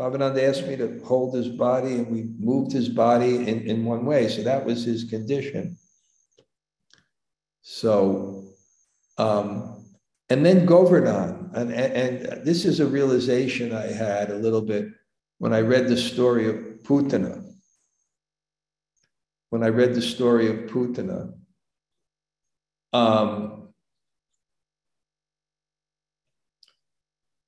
Bhavananda 0.00 0.42
asked 0.42 0.66
me 0.66 0.74
to 0.74 1.00
hold 1.04 1.36
his 1.36 1.48
body, 1.48 1.98
and 1.98 2.08
we 2.08 2.24
moved 2.40 2.72
his 2.72 2.88
body 2.88 3.48
in, 3.48 3.60
in 3.60 3.84
one 3.84 4.04
way. 4.04 4.26
So 4.26 4.42
that 4.42 4.64
was 4.64 4.82
his 4.82 5.04
condition. 5.04 5.76
So, 7.62 8.39
um, 9.20 9.84
and 10.30 10.46
then 10.46 10.64
Govardhan. 10.64 11.50
And, 11.54 11.72
and, 11.72 12.44
this 12.44 12.64
is 12.64 12.80
a 12.80 12.86
realization 12.86 13.74
I 13.74 13.86
had 13.86 14.30
a 14.30 14.36
little 14.36 14.62
bit 14.62 14.88
when 15.38 15.52
I 15.52 15.60
read 15.60 15.88
the 15.88 15.96
story 15.96 16.48
of 16.48 16.56
Putana. 16.84 17.44
When 19.50 19.62
I 19.62 19.68
read 19.68 19.94
the 19.94 20.02
story 20.02 20.48
of 20.48 20.70
Putana, 20.70 21.34
um, 22.92 23.68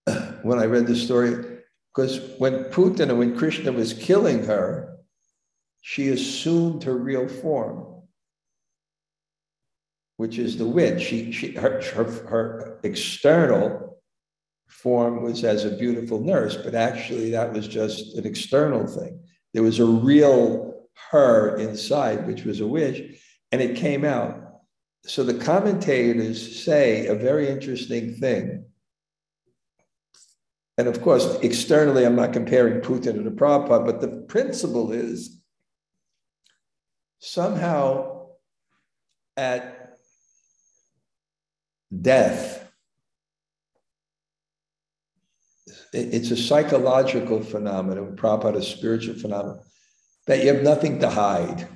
when 0.42 0.58
I 0.58 0.66
read 0.66 0.86
the 0.88 0.96
story, 0.96 1.60
because 1.94 2.20
when 2.38 2.64
Putana, 2.64 3.16
when 3.16 3.38
Krishna 3.38 3.72
was 3.72 3.94
killing 3.94 4.44
her, 4.44 4.98
she 5.80 6.08
assumed 6.08 6.82
her 6.82 6.96
real 6.96 7.28
form, 7.28 7.91
which 10.22 10.38
is 10.38 10.56
the 10.56 10.64
witch. 10.64 11.02
She, 11.02 11.32
she, 11.32 11.50
her, 11.54 11.82
her, 11.82 12.04
her 12.04 12.78
external 12.84 13.98
form 14.68 15.24
was 15.24 15.42
as 15.42 15.64
a 15.64 15.76
beautiful 15.76 16.20
nurse, 16.20 16.54
but 16.54 16.76
actually 16.76 17.32
that 17.32 17.52
was 17.52 17.66
just 17.66 18.16
an 18.16 18.24
external 18.24 18.86
thing. 18.86 19.18
There 19.52 19.64
was 19.64 19.80
a 19.80 19.84
real 19.84 20.86
her 21.10 21.56
inside, 21.56 22.28
which 22.28 22.44
was 22.44 22.60
a 22.60 22.66
witch, 22.68 23.20
and 23.50 23.60
it 23.60 23.76
came 23.76 24.04
out 24.04 24.38
so 25.06 25.24
the 25.24 25.34
commentators 25.34 26.64
say 26.64 27.08
a 27.08 27.16
very 27.16 27.48
interesting 27.48 28.14
thing. 28.14 28.66
And 30.78 30.86
of 30.86 31.02
course, 31.02 31.40
externally, 31.42 32.06
I'm 32.06 32.14
not 32.14 32.32
comparing 32.32 32.80
Putana 32.80 33.14
to 33.14 33.22
the 33.22 33.30
Prabhupada, 33.32 33.84
but 33.84 34.00
the 34.00 34.24
principle 34.28 34.92
is 34.92 35.40
somehow 37.18 38.28
at 39.36 39.81
death, 42.00 42.58
it's 45.92 46.30
a 46.30 46.36
psychological 46.36 47.42
phenomenon, 47.42 48.16
Prabhupada, 48.16 48.56
a 48.56 48.62
spiritual 48.62 49.14
phenomenon, 49.14 49.60
that 50.26 50.42
you 50.42 50.52
have 50.52 50.62
nothing 50.62 51.00
to 51.00 51.10
hide. 51.10 51.68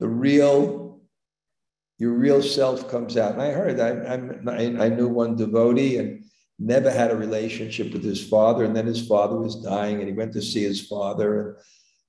The 0.00 0.08
real 0.08 0.82
your 1.98 2.14
real 2.14 2.42
self 2.42 2.90
comes 2.90 3.16
out. 3.16 3.34
And 3.34 3.42
I 3.42 3.52
heard, 3.52 3.78
I, 3.78 3.90
I, 4.50 4.86
I 4.86 4.88
knew 4.88 5.06
one 5.06 5.36
devotee 5.36 5.98
and 5.98 6.24
never 6.58 6.90
had 6.90 7.12
a 7.12 7.16
relationship 7.16 7.92
with 7.92 8.02
his 8.02 8.26
father. 8.26 8.64
And 8.64 8.74
then 8.74 8.86
his 8.86 9.06
father 9.06 9.36
was 9.38 9.62
dying 9.62 10.00
and 10.00 10.08
he 10.08 10.12
went 10.12 10.32
to 10.32 10.42
see 10.42 10.64
his 10.64 10.84
father. 10.84 11.40
And, 11.40 11.56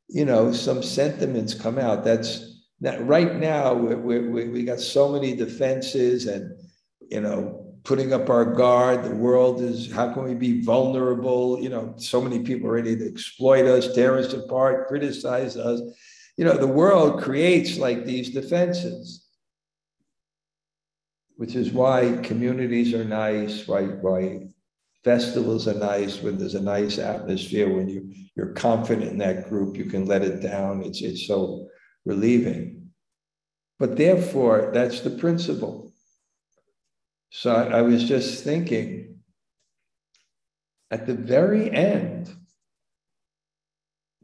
you 0.10 0.26
know, 0.26 0.52
some 0.52 0.82
sentiments 0.82 1.54
come 1.54 1.78
out. 1.78 2.04
That's 2.04 2.60
that 2.82 3.06
right 3.06 3.36
now, 3.36 3.76
we, 3.76 4.20
we, 4.20 4.48
we 4.50 4.64
got 4.64 4.80
so 4.80 5.10
many 5.10 5.36
defenses 5.36 6.26
and, 6.26 6.58
you 7.14 7.22
know, 7.22 7.76
putting 7.84 8.14
up 8.14 8.30
our 8.30 8.46
guard. 8.46 9.04
The 9.04 9.16
world 9.16 9.62
is, 9.62 9.92
how 9.92 10.14
can 10.14 10.24
we 10.24 10.34
be 10.34 10.62
vulnerable? 10.62 11.60
You 11.62 11.70
know, 11.70 11.94
so 11.98 12.22
many 12.22 12.40
people 12.40 12.68
are 12.70 12.74
ready 12.74 12.96
to 12.96 13.08
exploit 13.08 13.66
us, 13.66 13.94
tear 13.94 14.18
us 14.18 14.34
apart, 14.34 14.88
criticize 14.88 15.56
us. 15.56 15.82
You 16.38 16.46
know, 16.46 16.58
the 16.58 16.68
world 16.68 17.22
creates 17.22 17.78
like 17.78 18.06
these 18.06 18.32
defenses 18.32 19.24
which 21.36 21.56
is 21.56 21.72
why 21.72 22.20
communities 22.24 22.94
are 22.94 23.04
nice, 23.04 23.68
why, 23.68 23.84
why 23.84 24.48
festivals 25.04 25.68
are 25.68 25.74
nice, 25.74 26.22
when 26.22 26.38
there's 26.38 26.56
a 26.56 26.62
nice 26.62 26.98
atmosphere, 27.00 27.74
when 27.74 27.90
you, 27.90 28.14
you're 28.36 28.54
confident 28.54 29.12
in 29.12 29.18
that 29.18 29.50
group, 29.50 29.76
you 29.76 29.86
can 29.86 30.06
let 30.06 30.22
it 30.22 30.42
down. 30.42 30.84
It's, 30.84 31.02
it's 31.02 31.28
so 31.28 31.68
relieving. 32.06 32.92
But 33.80 33.98
therefore, 33.98 34.72
that's 34.74 35.02
the 35.02 35.10
principle. 35.10 35.83
So 37.36 37.52
I, 37.52 37.82
was 37.82 38.04
just 38.04 38.44
thinking 38.44 39.18
at 40.92 41.08
the 41.08 41.16
very 41.16 41.72
end, 41.72 42.32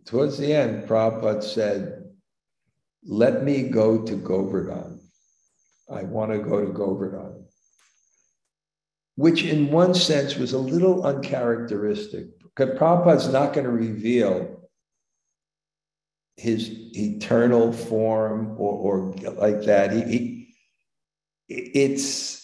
towards 0.06 0.38
the 0.38 0.54
end, 0.54 0.88
Prabhupada 0.88 1.44
said, 1.44 2.04
Let 3.04 3.44
me 3.44 3.64
go 3.64 4.06
to 4.06 4.16
Govardhan. 4.16 5.02
I 5.92 6.04
want 6.04 6.34
to 6.34 6.38
go 6.38 6.64
to 6.64 6.72
Govardhan, 6.72 7.46
which 9.16 9.44
in 9.44 9.72
one 9.72 9.96
sense 9.96 10.36
was 10.36 10.54
a 10.54 10.60
little 10.60 11.04
uncharacteristic 11.04 12.28
because 12.44 12.78
Prabhupada's 12.78 13.34
not 13.34 13.54
going 13.54 13.66
to 13.66 13.72
reveal 13.72 14.70
his 16.38 16.70
eternal 16.96 17.74
form 17.74 18.52
or, 18.60 19.12
or 19.12 19.32
like 19.32 19.64
that. 19.64 19.94
He, 19.94 20.04
he, 21.48 21.64
it's 21.74 22.39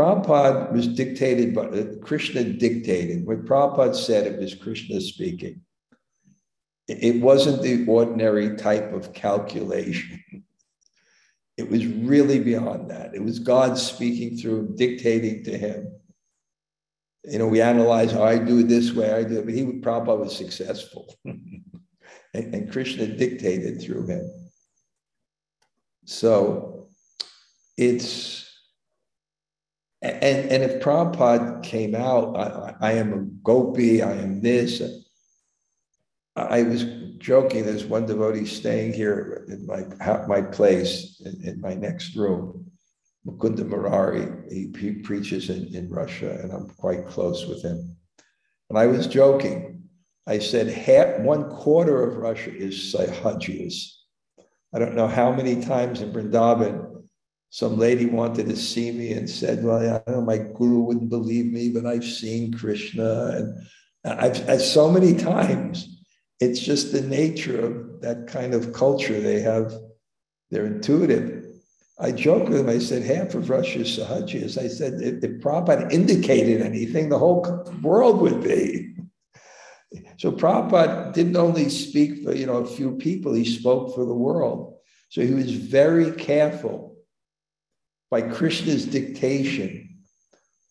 Prabhupada 0.00 0.72
was 0.72 0.88
dictated 0.88 1.54
by 1.54 1.68
Krishna 2.00 2.42
dictated. 2.42 3.26
What 3.26 3.44
Prabhupada 3.44 3.94
said 3.94 4.26
it 4.26 4.38
was 4.38 4.54
Krishna 4.54 4.98
speaking. 4.98 5.60
It 6.88 7.20
wasn't 7.20 7.60
the 7.60 7.84
ordinary 7.86 8.56
type 8.56 8.94
of 8.94 9.12
calculation. 9.12 10.22
It 11.58 11.68
was 11.68 11.86
really 11.86 12.38
beyond 12.38 12.88
that. 12.90 13.14
It 13.14 13.22
was 13.22 13.40
God 13.40 13.76
speaking 13.76 14.38
through 14.38 14.74
dictating 14.76 15.44
to 15.44 15.58
him. 15.58 15.92
You 17.24 17.38
know, 17.38 17.48
we 17.48 17.60
analyze 17.60 18.10
how 18.10 18.22
I 18.22 18.38
do 18.38 18.60
it 18.60 18.68
this 18.68 18.92
way, 18.92 19.12
I 19.12 19.22
do 19.22 19.40
it, 19.40 19.44
but 19.44 19.52
he 19.52 19.64
would 19.64 19.82
probably 19.82 20.24
was 20.24 20.34
successful. 20.34 21.14
and, 21.26 21.54
and 22.32 22.72
Krishna 22.72 23.06
dictated 23.06 23.82
through 23.82 24.06
him. 24.06 24.50
So 26.06 26.88
it's 27.76 28.49
and 30.02 30.50
and 30.50 30.62
if 30.62 30.82
Prabhupada 30.82 31.62
came 31.62 31.94
out, 31.94 32.36
I, 32.36 32.74
I 32.80 32.92
am 32.92 33.12
a 33.12 33.18
gopi, 33.44 34.02
I 34.02 34.12
am 34.12 34.40
this. 34.40 34.82
I 36.36 36.62
was 36.62 36.84
joking. 37.18 37.66
There's 37.66 37.84
one 37.84 38.06
devotee 38.06 38.46
staying 38.46 38.94
here 38.94 39.44
in 39.48 39.66
my 39.66 39.84
my 40.26 40.40
place 40.40 41.20
in, 41.24 41.46
in 41.46 41.60
my 41.60 41.74
next 41.74 42.16
room. 42.16 42.70
Mukunda 43.26 43.66
Murari. 43.66 44.26
He, 44.48 44.72
he 44.78 44.92
preaches 44.92 45.50
in, 45.50 45.74
in 45.74 45.90
Russia, 45.90 46.38
and 46.42 46.52
I'm 46.52 46.68
quite 46.70 47.06
close 47.06 47.46
with 47.46 47.62
him. 47.62 47.96
And 48.70 48.78
I 48.78 48.86
was 48.86 49.06
joking. 49.06 49.82
I 50.26 50.38
said 50.38 50.68
half 50.68 51.20
one 51.20 51.50
quarter 51.50 52.02
of 52.02 52.16
Russia 52.16 52.54
is 52.54 52.94
Sahajis. 52.94 53.90
I 54.72 54.78
don't 54.78 54.94
know 54.94 55.08
how 55.08 55.32
many 55.32 55.60
times 55.62 56.00
in 56.00 56.12
Vrindavan 56.12 56.99
some 57.50 57.78
lady 57.78 58.06
wanted 58.06 58.48
to 58.48 58.56
see 58.56 58.90
me 58.92 59.12
and 59.12 59.28
said, 59.28 59.62
"Well, 59.62 60.02
I 60.06 60.10
know 60.10 60.20
my 60.20 60.38
guru 60.38 60.80
wouldn't 60.80 61.10
believe 61.10 61.52
me, 61.52 61.70
but 61.70 61.84
I've 61.84 62.04
seen 62.04 62.52
Krishna." 62.52 63.28
And 63.36 63.68
I've, 64.04 64.48
I've 64.48 64.62
so 64.62 64.90
many 64.90 65.14
times 65.14 66.00
it's 66.40 66.60
just 66.60 66.92
the 66.92 67.02
nature 67.02 67.60
of 67.60 68.00
that 68.00 68.26
kind 68.26 68.54
of 68.54 68.72
culture. 68.72 69.20
They 69.20 69.40
have, 69.40 69.74
they're 70.50 70.66
intuitive. 70.66 71.44
I 71.98 72.12
joked 72.12 72.48
with 72.48 72.60
him, 72.60 72.68
I 72.68 72.78
said, 72.78 73.02
half 73.02 73.34
of 73.34 73.50
Russia 73.50 73.80
is 73.80 73.98
Sahajis. 73.98 74.56
I 74.56 74.68
said, 74.68 74.94
if, 75.02 75.22
if 75.22 75.42
Prabhupada 75.42 75.92
indicated 75.92 76.62
anything, 76.62 77.10
the 77.10 77.18
whole 77.18 77.44
world 77.82 78.22
would 78.22 78.42
be. 78.42 78.94
So 80.16 80.32
Prabhupada 80.32 81.12
didn't 81.12 81.36
only 81.36 81.68
speak 81.68 82.24
for, 82.24 82.34
you 82.34 82.46
know, 82.46 82.58
a 82.58 82.66
few 82.66 82.96
people, 82.96 83.34
he 83.34 83.44
spoke 83.44 83.94
for 83.94 84.06
the 84.06 84.14
world. 84.14 84.76
So 85.10 85.20
he 85.20 85.34
was 85.34 85.52
very 85.52 86.12
careful 86.12 86.89
by 88.10 88.22
Krishna's 88.22 88.84
dictation 88.86 89.90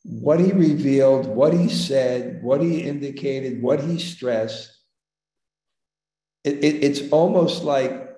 what 0.04 0.40
he 0.40 0.52
revealed, 0.52 1.28
what 1.28 1.54
he 1.54 1.70
said, 1.70 2.42
what 2.42 2.62
he 2.62 2.82
indicated, 2.82 3.62
what 3.62 3.82
he 3.82 4.00
stressed. 4.00 4.72
It, 6.44 6.64
it, 6.64 6.84
it's 6.84 7.12
almost 7.12 7.64
like 7.64 8.10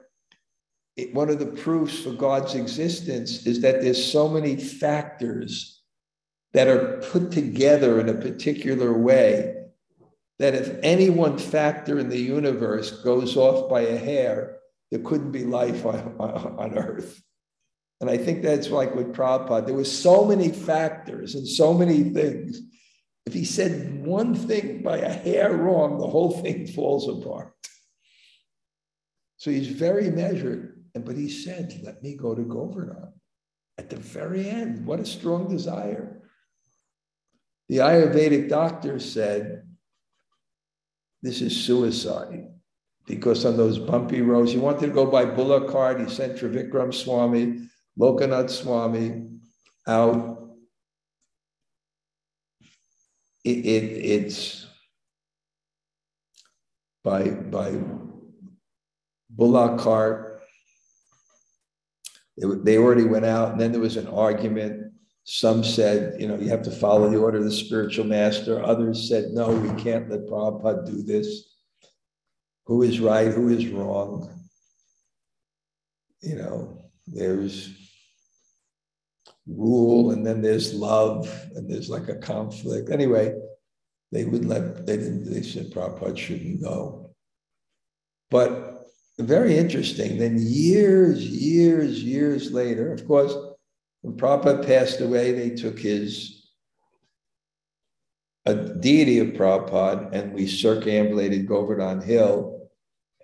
it, 0.96 1.14
one 1.14 1.30
of 1.30 1.40
the 1.40 1.48
proofs 1.48 2.00
for 2.00 2.12
God's 2.12 2.56
existence 2.56 3.46
is 3.46 3.62
that 3.62 3.82
there's 3.82 4.12
so 4.12 4.30
many 4.30 4.56
factors 4.56 5.82
that 6.54 6.68
are 6.68 7.02
put 7.12 7.32
together 7.32 8.00
in 8.00 8.10
a 8.10 8.14
particular 8.14 8.94
way 8.94 9.56
that 10.38 10.54
if 10.54 10.78
any 10.84 11.10
one 11.10 11.38
factor 11.38 12.00
in 12.00 12.10
the 12.10 12.20
universe 12.20 13.04
goes 13.04 13.38
off 13.38 13.70
by 13.70 13.82
a 13.82 13.98
hair, 13.98 14.58
there 14.92 15.02
couldn't 15.02 15.32
be 15.32 15.46
life 15.46 15.86
on, 15.86 16.16
on 16.20 16.78
earth. 16.78 17.22
And 18.02 18.10
I 18.10 18.18
think 18.18 18.42
that's 18.42 18.72
like 18.72 18.96
with 18.96 19.14
Prabhupada. 19.14 19.68
There 19.68 19.76
were 19.76 19.86
so 19.86 20.26
many 20.26 20.50
factors 20.50 21.36
and 21.36 21.48
so 21.48 21.72
many 21.72 22.04
things. 22.06 22.60
If 23.28 23.34
he 23.34 23.46
said 23.46 24.04
one 24.04 24.34
thing 24.34 24.82
by 24.82 24.98
a 24.98 25.14
hair 25.14 25.54
wrong, 25.54 26.00
the 26.00 26.08
whole 26.08 26.32
thing 26.42 26.66
falls 26.76 27.08
apart. 27.08 27.54
So 29.38 29.52
he's 29.52 29.68
very 29.68 30.10
measured. 30.10 30.84
And 30.96 31.06
but 31.06 31.16
he 31.16 31.30
said, 31.30 31.80
let 31.84 32.02
me 32.02 32.16
go 32.16 32.34
to 32.34 32.42
Govardhan. 32.42 33.14
At 33.78 33.92
the 33.92 33.98
very 33.98 34.50
end, 34.50 34.86
what 34.86 35.00
a 35.00 35.06
strong 35.06 35.48
desire. 35.48 36.22
The 37.70 37.78
Ayurvedic 37.78 38.50
doctor 38.50 39.00
said, 39.00 39.64
this 41.22 41.42
is 41.42 41.56
suicide. 41.56 42.48
Because 43.06 43.46
on 43.46 43.58
those 43.58 43.78
bumpy 43.78 44.22
roads, 44.22 44.52
he 44.52 44.58
wanted 44.58 44.88
to 44.88 44.94
go 44.94 45.06
by 45.06 45.24
bullock 45.24 45.70
cart. 45.70 46.00
He 46.00 46.10
sent 46.10 46.38
Trivikram 46.38 46.94
Swami 46.94 47.68
Lokanath 48.00 48.50
Swami 48.50 49.28
out. 49.88 50.38
It, 53.44 53.66
it, 53.66 53.84
it's 53.84 54.68
by, 57.04 57.30
by. 57.30 57.80
It, 62.38 62.66
they 62.66 62.78
already 62.78 63.06
went 63.06 63.26
out, 63.26 63.52
and 63.52 63.60
then 63.60 63.72
there 63.72 63.82
was 63.82 63.98
an 63.98 64.08
argument. 64.08 64.94
Some 65.24 65.64
said, 65.64 66.20
you 66.20 66.28
know, 66.28 66.38
you 66.38 66.50
have 66.50 66.64
to 66.64 66.72
follow 66.72 67.10
the 67.10 67.20
order 67.20 67.38
of 67.38 67.44
the 67.44 67.52
spiritual 67.52 68.06
master. 68.06 68.64
Others 68.64 69.08
said, 69.08 69.32
no, 69.32 69.52
we 69.52 69.70
can't 69.82 70.10
let 70.10 70.26
Prabhupada 70.28 70.86
do 70.86 71.04
this. 71.04 71.56
Who 72.66 72.84
is 72.84 73.00
right? 73.00 73.32
Who 73.32 73.50
is 73.50 73.68
wrong? 73.68 74.30
You 76.22 76.36
know, 76.36 76.86
there's 77.08 77.81
rule 79.48 80.12
and 80.12 80.26
then 80.26 80.42
there's 80.42 80.74
love 80.74 81.28
and 81.56 81.70
there's 81.70 81.90
like 81.90 82.10
a 82.10 82.16
conflict. 82.16 82.90
Anyway, 82.90 83.34
they 84.12 84.26
wouldn't 84.26 84.50
let, 84.50 84.86
they 84.86 84.98
didn't, 84.98 85.32
they 85.32 85.42
said 85.42 85.72
Prabhupada 85.72 86.18
shouldn't 86.18 86.62
go. 86.62 87.12
But 88.30 88.86
very 89.20 89.58
interesting. 89.58 90.18
Then 90.18 90.38
years, 90.40 91.26
years, 91.28 92.04
years 92.04 92.52
later, 92.52 92.94
of 92.94 93.06
course, 93.08 93.36
when 94.02 94.18
Prabhupada 94.18 94.66
passed 94.66 95.02
away, 95.02 95.32
they 95.32 95.52
took 95.52 95.80
his 95.80 96.42
a 98.46 98.56
deity 98.56 99.20
of 99.20 99.30
Prabhupada 99.30 100.12
and 100.14 100.34
we 100.34 100.48
circumambulated 100.48 101.48
Govardhan 101.48 102.02
Hill. 102.02 102.70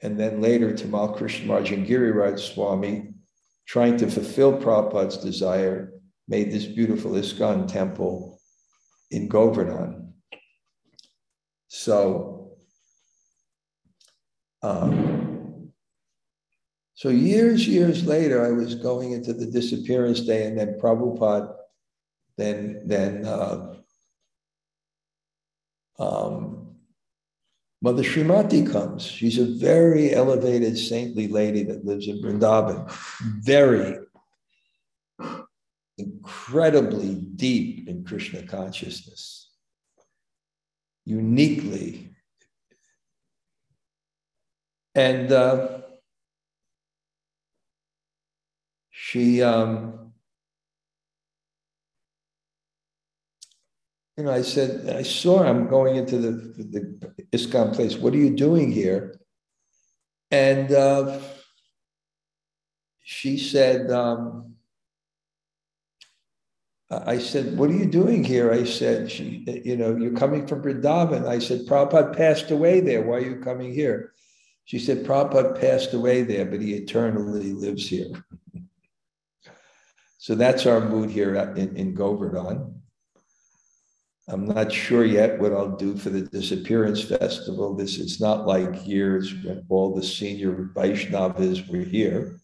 And 0.03 0.19
then 0.19 0.41
later, 0.41 0.73
Tamal 0.73 1.17
Krishna 1.17 1.47
Marjan 1.47 1.87
Giriraj 1.87 2.39
Swami, 2.39 3.13
trying 3.67 3.97
to 3.97 4.11
fulfill 4.11 4.59
Prabhupada's 4.59 5.17
desire, 5.17 5.91
made 6.27 6.51
this 6.51 6.65
beautiful 6.65 7.11
ISKCON 7.11 7.67
temple 7.67 8.39
in 9.11 9.27
Govardhan. 9.27 10.13
So, 11.67 12.51
um, 14.61 15.71
so 16.95 17.09
years, 17.09 17.67
years 17.67 18.05
later, 18.05 18.45
I 18.45 18.51
was 18.51 18.75
going 18.75 19.11
into 19.11 19.33
the 19.33 19.45
disappearance 19.45 20.21
day, 20.21 20.47
and 20.47 20.57
then 20.57 20.79
Prabhupada, 20.81 21.53
then 22.37 22.81
then 22.85 23.25
uh, 23.25 23.75
um, 25.99 26.75
Mother 27.81 28.03
Srimati 28.03 28.69
comes. 28.69 29.05
She's 29.05 29.37
a 29.37 29.45
very 29.45 30.13
elevated, 30.13 30.77
saintly 30.77 31.27
lady 31.27 31.63
that 31.63 31.85
lives 31.85 32.07
in 32.07 32.21
Vrindavan. 32.21 32.91
Very 33.43 33.99
incredibly 35.97 37.15
deep 37.15 37.87
in 37.89 38.03
Krishna 38.03 38.43
consciousness, 38.43 39.51
uniquely. 41.05 42.11
And 44.93 45.31
uh, 45.31 45.81
she, 48.89 49.41
um, 49.41 50.11
you 54.17 54.23
know, 54.23 54.31
I 54.31 54.41
said, 54.41 54.95
I 54.95 55.03
saw 55.03 55.43
I'm 55.43 55.67
going 55.67 55.95
into 55.95 56.17
the, 56.17 56.31
the 56.31 57.13
ISKCON 57.31 57.75
place. 57.75 57.95
What 57.95 58.13
are 58.13 58.17
you 58.17 58.35
doing 58.35 58.71
here? 58.71 59.19
And 60.31 60.71
uh, 60.71 61.19
she 63.03 63.37
said, 63.37 63.91
um, 63.91 64.56
I 66.89 67.17
said, 67.17 67.57
What 67.57 67.69
are 67.69 67.75
you 67.75 67.85
doing 67.85 68.23
here? 68.23 68.51
I 68.51 68.63
said, 68.63 69.11
she, 69.11 69.43
You 69.65 69.75
know, 69.75 69.95
you're 69.95 70.15
coming 70.15 70.47
from 70.47 70.61
Vrindavan. 70.61 71.27
I 71.27 71.39
said, 71.39 71.65
Prabhupada 71.65 72.15
passed 72.15 72.51
away 72.51 72.79
there. 72.79 73.01
Why 73.01 73.17
are 73.17 73.21
you 73.21 73.37
coming 73.37 73.73
here? 73.73 74.13
She 74.63 74.79
said, 74.79 75.05
Prabhupada 75.05 75.59
passed 75.59 75.93
away 75.93 76.23
there, 76.23 76.45
but 76.45 76.61
he 76.61 76.73
eternally 76.73 77.51
lives 77.53 77.87
here. 77.87 78.11
so 80.17 80.35
that's 80.35 80.65
our 80.65 80.81
mood 80.81 81.09
here 81.09 81.35
in, 81.35 81.75
in 81.75 81.93
Govardhan. 81.93 82.73
I'm 84.29 84.45
not 84.45 84.71
sure 84.73 85.05
yet 85.05 85.39
what 85.39 85.53
I'll 85.53 85.77
do 85.77 85.95
for 85.95 86.09
the 86.09 86.21
disappearance 86.21 87.01
festival. 87.01 87.75
This 87.75 87.97
it's 87.97 88.19
not 88.19 88.45
like 88.45 88.85
years 88.85 89.33
when 89.43 89.65
all 89.69 89.95
the 89.95 90.03
senior 90.03 90.69
Vaishnavas 90.75 91.69
were 91.69 91.85
here. 91.85 92.39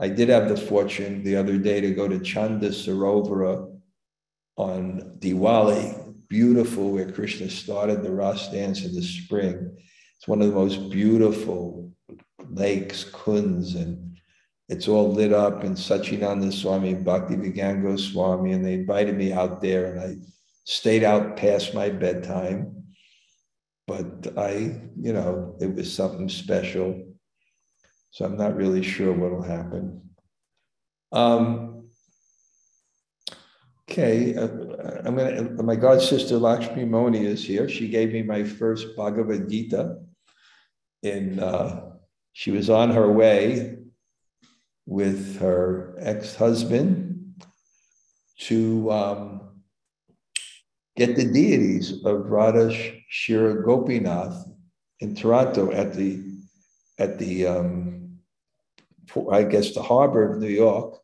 I 0.00 0.08
did 0.08 0.28
have 0.28 0.48
the 0.48 0.56
fortune 0.56 1.24
the 1.24 1.34
other 1.36 1.58
day 1.58 1.80
to 1.80 1.90
go 1.90 2.06
to 2.06 2.20
Chandra 2.20 2.68
Sarovara 2.68 3.68
on 4.56 5.16
Diwali, 5.18 6.14
beautiful, 6.28 6.92
where 6.92 7.10
Krishna 7.10 7.50
started 7.50 8.02
the 8.02 8.12
Ras 8.12 8.50
dance 8.52 8.84
in 8.84 8.94
the 8.94 9.02
spring. 9.02 9.76
It's 10.16 10.28
one 10.28 10.40
of 10.40 10.48
the 10.48 10.54
most 10.54 10.90
beautiful 10.90 11.92
lakes, 12.48 13.04
kunds, 13.04 13.74
and 13.74 14.20
it's 14.68 14.86
all 14.86 15.12
lit 15.12 15.32
up. 15.32 15.64
And 15.64 15.76
Sacinandana 15.76 16.52
Swami 16.52 16.90
and 16.90 17.04
Bhakti 17.04 17.34
Vigyan 17.34 18.54
and 18.54 18.64
they 18.64 18.74
invited 18.74 19.16
me 19.16 19.32
out 19.32 19.60
there, 19.60 19.94
and 19.94 20.00
I 20.00 20.16
stayed 20.64 21.02
out 21.02 21.36
past 21.36 21.74
my 21.74 21.88
bedtime. 21.88 22.84
But 23.88 24.34
I, 24.36 24.80
you 25.00 25.12
know, 25.12 25.56
it 25.60 25.74
was 25.74 25.92
something 25.92 26.28
special. 26.28 27.07
So 28.10 28.24
I'm 28.24 28.36
not 28.36 28.56
really 28.56 28.82
sure 28.82 29.12
what 29.12 29.30
will 29.30 29.42
happen. 29.42 30.02
Um, 31.12 31.88
okay, 33.88 34.34
uh, 34.34 34.48
I'm 35.04 35.16
gonna. 35.16 35.62
My 35.62 35.76
god 35.76 36.02
sister 36.02 36.36
Lakshmi 36.36 36.84
Moni 36.84 37.24
is 37.26 37.44
here. 37.44 37.68
She 37.68 37.88
gave 37.88 38.12
me 38.12 38.22
my 38.22 38.44
first 38.44 38.96
Bhagavad 38.96 39.48
Gita. 39.48 39.98
In 41.02 41.38
uh, 41.38 41.92
she 42.32 42.50
was 42.50 42.70
on 42.70 42.90
her 42.90 43.10
way 43.10 43.76
with 44.86 45.38
her 45.38 45.94
ex-husband 45.98 47.44
to 48.38 48.90
um, 48.90 49.40
get 50.96 51.14
the 51.14 51.24
deities 51.24 52.04
of 52.04 52.30
Radha 52.30 52.74
Shira 53.08 53.62
Gopinath 53.62 54.48
in 55.00 55.14
Toronto 55.14 55.70
at 55.72 55.94
the 55.94 56.24
at 56.98 57.18
the 57.18 57.46
um, 57.46 57.97
I 59.32 59.42
guess, 59.42 59.74
the 59.74 59.82
harbor 59.82 60.30
of 60.30 60.40
New 60.40 60.48
York. 60.48 60.98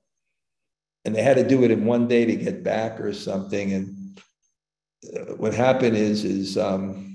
And 1.05 1.15
they 1.15 1.23
had 1.23 1.37
to 1.37 1.47
do 1.47 1.65
it 1.65 1.71
in 1.71 1.85
one 1.85 2.09
day 2.09 2.25
to 2.25 2.37
get 2.37 2.65
back 2.65 3.01
or 3.01 3.13
something. 3.13 3.73
And 3.73 4.21
uh, 5.15 5.35
what 5.35 5.53
happened 5.53 5.97
is, 5.97 6.25
is 6.25 6.57
um, 6.57 7.15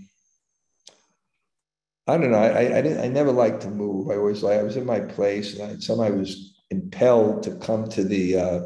I 2.09 2.17
don't 2.17 2.31
know. 2.31 2.37
I, 2.37 2.77
I 2.77 2.81
didn't. 2.81 3.01
I 3.01 3.07
never 3.07 3.31
liked 3.31 3.61
to 3.61 3.69
move. 3.69 4.09
I 4.09 4.15
always 4.15 4.41
like. 4.41 4.57
I 4.57 4.63
was 4.63 4.77
in 4.77 4.85
my 4.85 4.99
place, 4.99 5.57
and 5.57 5.71
I, 5.71 5.79
somehow 5.79 6.05
I 6.05 6.09
was 6.09 6.59
impelled 6.71 7.43
to 7.43 7.55
come 7.57 7.87
to 7.89 8.03
the. 8.03 8.35
Uh, 8.35 8.59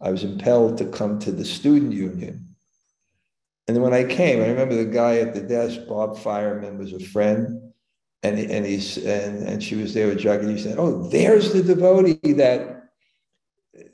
I 0.00 0.10
was 0.10 0.24
impelled 0.24 0.78
to 0.78 0.86
come 0.86 1.18
to 1.18 1.32
the 1.32 1.44
student 1.44 1.92
union, 1.92 2.56
and 3.66 3.76
then 3.76 3.82
when 3.82 3.92
I 3.92 4.04
came, 4.04 4.42
I 4.42 4.48
remember 4.48 4.74
the 4.74 4.86
guy 4.86 5.18
at 5.18 5.34
the 5.34 5.42
desk, 5.42 5.80
Bob 5.86 6.18
Fireman, 6.18 6.78
was 6.78 6.94
a 6.94 7.00
friend, 7.00 7.63
and 8.24 8.38
and 8.38 8.66
he's 8.66 8.96
and 8.98 9.46
and 9.48 9.62
she 9.62 9.76
was 9.76 9.94
there 9.94 10.08
with 10.08 10.18
Jug, 10.18 10.42
and 10.42 10.78
"Oh, 10.78 11.08
there's 11.08 11.52
the 11.52 11.62
devotee 11.62 12.32
that, 12.34 12.88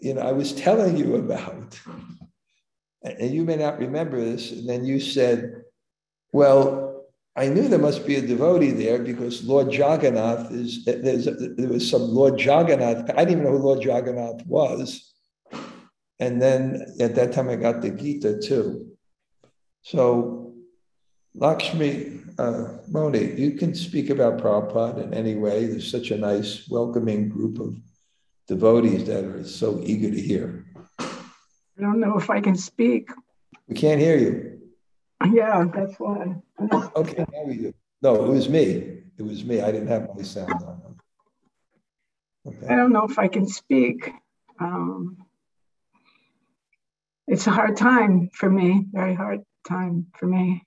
you 0.01 0.15
know, 0.15 0.23
I 0.23 0.33
was 0.33 0.53
telling 0.53 0.97
you 0.97 1.17
about." 1.17 1.79
And 3.03 3.35
you 3.35 3.45
may 3.45 3.57
not 3.57 3.79
remember 3.79 4.21
this. 4.21 4.53
And 4.53 4.69
then 4.69 4.85
you 4.85 5.01
said, 5.01 5.65
"Well." 6.33 6.89
I 7.37 7.47
knew 7.47 7.69
there 7.69 7.79
must 7.79 8.07
be 8.07 8.17
a 8.17 8.27
devotee 8.27 8.73
there 8.73 8.99
because 8.99 9.45
Lord 9.45 9.73
Jagannath 9.73 10.51
is 10.51 10.85
there 10.85 11.69
was 11.69 11.89
some 11.89 12.03
Lord 12.03 12.41
Jagannath. 12.41 13.09
I 13.11 13.25
didn't 13.25 13.31
even 13.31 13.45
know 13.45 13.53
who 13.53 13.59
Lord 13.59 13.85
Jagannath 13.85 14.45
was. 14.47 15.15
And 16.19 16.43
then 16.43 16.85
at 16.99 17.15
that 17.15 17.33
time 17.33 17.49
I 17.49 17.55
got 17.57 17.83
the 17.83 17.91
Gita 17.91 18.41
too. 18.41 18.91
So 19.83 20.40
Lakshmi 21.35 22.21
uh, 22.39 22.79
Moni, 22.89 23.35
you 23.41 23.53
can 23.53 23.75
speak 23.75 24.11
about 24.11 24.39
Prabhupada 24.39 25.05
in 25.05 25.15
any 25.15 25.37
way. 25.37 25.67
There's 25.67 25.91
such 25.91 26.11
a 26.11 26.17
nice, 26.17 26.69
welcoming 26.69 27.29
group 27.29 27.61
of 27.61 27.77
devotees 28.49 29.07
that 29.07 29.25
are 29.25 29.45
so 29.45 29.81
eager 29.83 30.11
to 30.11 30.21
hear. 30.21 30.67
I 30.99 31.83
don't 31.83 32.01
know 32.01 32.17
if 32.19 32.31
I 32.31 32.41
can 32.41 32.57
speak. 32.57 33.11
We 33.69 33.77
can't 33.77 34.01
hear 34.01 34.19
you. 34.19 34.61
Yeah, 35.33 35.67
that's 35.73 35.95
why. 35.99 36.37
Okay, 36.97 37.25
now 37.33 37.45
we 37.45 37.57
do. 37.57 37.75
No, 38.03 38.25
it 38.25 38.29
was 38.29 38.49
me. 38.49 39.03
It 39.19 39.23
was 39.23 39.45
me. 39.45 39.61
I 39.61 39.71
didn't 39.71 39.89
have 39.89 40.09
my 40.15 40.23
sound 40.23 40.63
on. 40.63 40.97
Okay. 42.47 42.67
I 42.69 42.77
don't 42.77 42.93
know 42.93 43.05
if 43.05 43.19
I 43.19 43.29
can 43.29 43.47
speak. 43.47 44.11
Um, 44.59 45.19
it's 47.29 47.47
a 47.47 47.51
hard 47.51 47.77
time 47.77 48.31
for 48.33 48.51
me, 48.51 48.87
very 48.91 49.15
hard 49.15 49.41
time 49.69 50.07
for 50.17 50.27
me. 50.27 50.67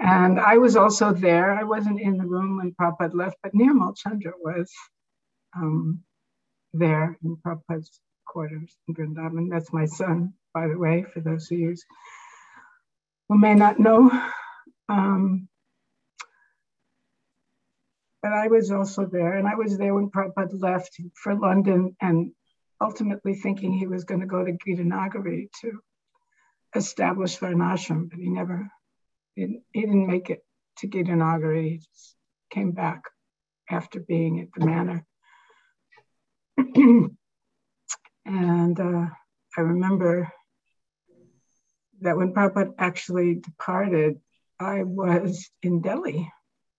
And 0.00 0.40
I 0.40 0.56
was 0.56 0.76
also 0.76 1.12
there. 1.12 1.52
I 1.52 1.64
wasn't 1.64 2.00
in 2.00 2.16
the 2.16 2.26
room 2.26 2.56
when 2.56 2.72
Prabhupada 2.72 3.14
left, 3.14 3.36
but 3.42 3.52
Nirmal 3.52 3.96
Chandra 3.96 4.32
was 4.40 4.72
um, 5.54 6.00
there 6.72 7.18
in 7.22 7.36
Prabhupada's 7.36 8.00
quarters 8.24 8.74
in 8.88 8.94
Vrindavan. 8.94 9.50
That's 9.50 9.72
my 9.72 9.84
son, 9.84 10.32
by 10.54 10.68
the 10.68 10.78
way, 10.78 11.04
for 11.12 11.20
those 11.20 11.50
of 11.52 11.58
you 11.58 11.76
who 13.28 13.38
may 13.38 13.54
not 13.54 13.78
know. 13.78 14.10
Um, 14.88 15.48
but 18.22 18.32
I 18.32 18.48
was 18.48 18.70
also 18.70 19.06
there, 19.06 19.36
and 19.36 19.46
I 19.46 19.54
was 19.54 19.78
there 19.78 19.94
when 19.94 20.10
Prabhupada 20.10 20.60
left 20.60 21.00
for 21.14 21.34
London 21.34 21.96
and 22.00 22.32
ultimately 22.80 23.34
thinking 23.34 23.72
he 23.72 23.86
was 23.86 24.04
going 24.04 24.20
to 24.20 24.26
go 24.26 24.44
to 24.44 24.52
Gitanagari 24.52 25.48
to 25.60 25.80
establish 26.74 27.38
Varnashram, 27.38 28.08
but 28.10 28.18
he 28.18 28.28
never, 28.28 28.70
he, 29.72 29.80
didn't 29.80 30.06
make 30.06 30.30
it 30.30 30.44
to 30.78 30.88
Gitanagari. 30.88 31.70
He 31.70 31.76
just 31.78 32.16
came 32.50 32.72
back 32.72 33.02
after 33.70 34.00
being 34.00 34.40
at 34.40 34.48
the 34.56 34.66
manor. 34.66 35.06
and 38.26 38.80
uh, 38.80 39.06
I 39.56 39.60
remember 39.60 40.32
that 42.00 42.16
when 42.16 42.32
Prabhupada 42.32 42.74
actually 42.78 43.36
departed, 43.36 44.20
I 44.58 44.82
was 44.82 45.50
in 45.62 45.80
Delhi. 45.80 46.30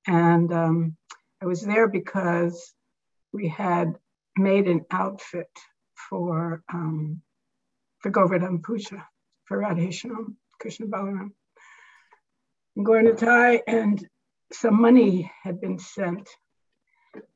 And 0.07 0.51
um, 0.51 0.97
I 1.41 1.45
was 1.45 1.61
there 1.61 1.87
because 1.87 2.73
we 3.31 3.47
had 3.47 3.95
made 4.37 4.67
an 4.67 4.85
outfit 4.91 5.49
for 6.09 6.63
um, 6.73 7.21
for 7.99 8.09
Govardhan 8.09 8.61
Puja, 8.61 9.07
for 9.45 9.59
Radheshyam, 9.59 10.35
Krishna 10.59 10.87
Balaram. 10.87 11.31
Gaura 12.77 13.59
and 13.67 14.07
some 14.51 14.81
money 14.81 15.31
had 15.43 15.59
been 15.59 15.79
sent. 15.79 16.29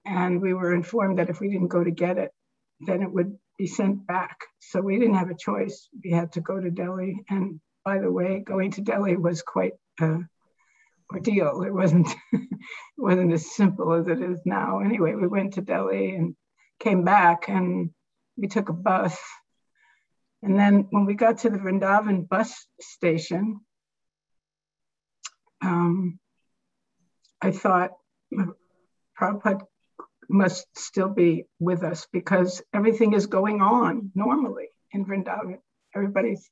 And 0.05 0.41
we 0.41 0.53
were 0.53 0.73
informed 0.73 1.19
that 1.19 1.29
if 1.29 1.39
we 1.39 1.49
didn't 1.49 1.67
go 1.67 1.83
to 1.83 1.91
get 1.91 2.17
it, 2.17 2.31
then 2.79 3.01
it 3.01 3.11
would 3.11 3.37
be 3.57 3.67
sent 3.67 4.05
back. 4.07 4.37
So 4.59 4.81
we 4.81 4.97
didn't 4.97 5.15
have 5.15 5.29
a 5.29 5.37
choice. 5.37 5.89
We 6.03 6.11
had 6.11 6.33
to 6.33 6.41
go 6.41 6.59
to 6.59 6.71
Delhi 6.71 7.23
and 7.29 7.59
by 7.85 7.99
the 7.99 8.11
way, 8.11 8.39
going 8.39 8.71
to 8.71 8.81
Delhi 8.81 9.15
was 9.15 9.43
quite 9.43 9.73
a 10.01 10.17
ordeal. 11.13 11.61
It 11.61 11.73
wasn't 11.73 12.07
it 12.33 12.49
wasn't 12.97 13.31
as 13.31 13.55
simple 13.55 13.93
as 13.93 14.07
it 14.07 14.19
is 14.19 14.41
now. 14.43 14.79
Anyway, 14.79 15.13
we 15.13 15.27
went 15.27 15.53
to 15.53 15.61
Delhi 15.61 16.15
and 16.15 16.35
came 16.79 17.03
back, 17.03 17.47
and 17.47 17.91
we 18.35 18.47
took 18.47 18.69
a 18.69 18.73
bus. 18.73 19.17
And 20.41 20.59
then 20.59 20.87
when 20.89 21.05
we 21.05 21.13
got 21.13 21.39
to 21.39 21.49
the 21.49 21.57
Vrindavan 21.57 22.27
bus 22.27 22.65
station, 22.81 23.61
um, 25.61 26.19
I 27.41 27.51
thought 27.51 27.91
Prabhupada 29.19 29.61
must 30.29 30.65
still 30.77 31.09
be 31.09 31.45
with 31.59 31.83
us 31.83 32.07
because 32.11 32.61
everything 32.73 33.13
is 33.13 33.27
going 33.27 33.61
on 33.61 34.11
normally 34.15 34.69
in 34.91 35.05
Vrindavan. 35.05 35.59
Everybody's 35.95 36.49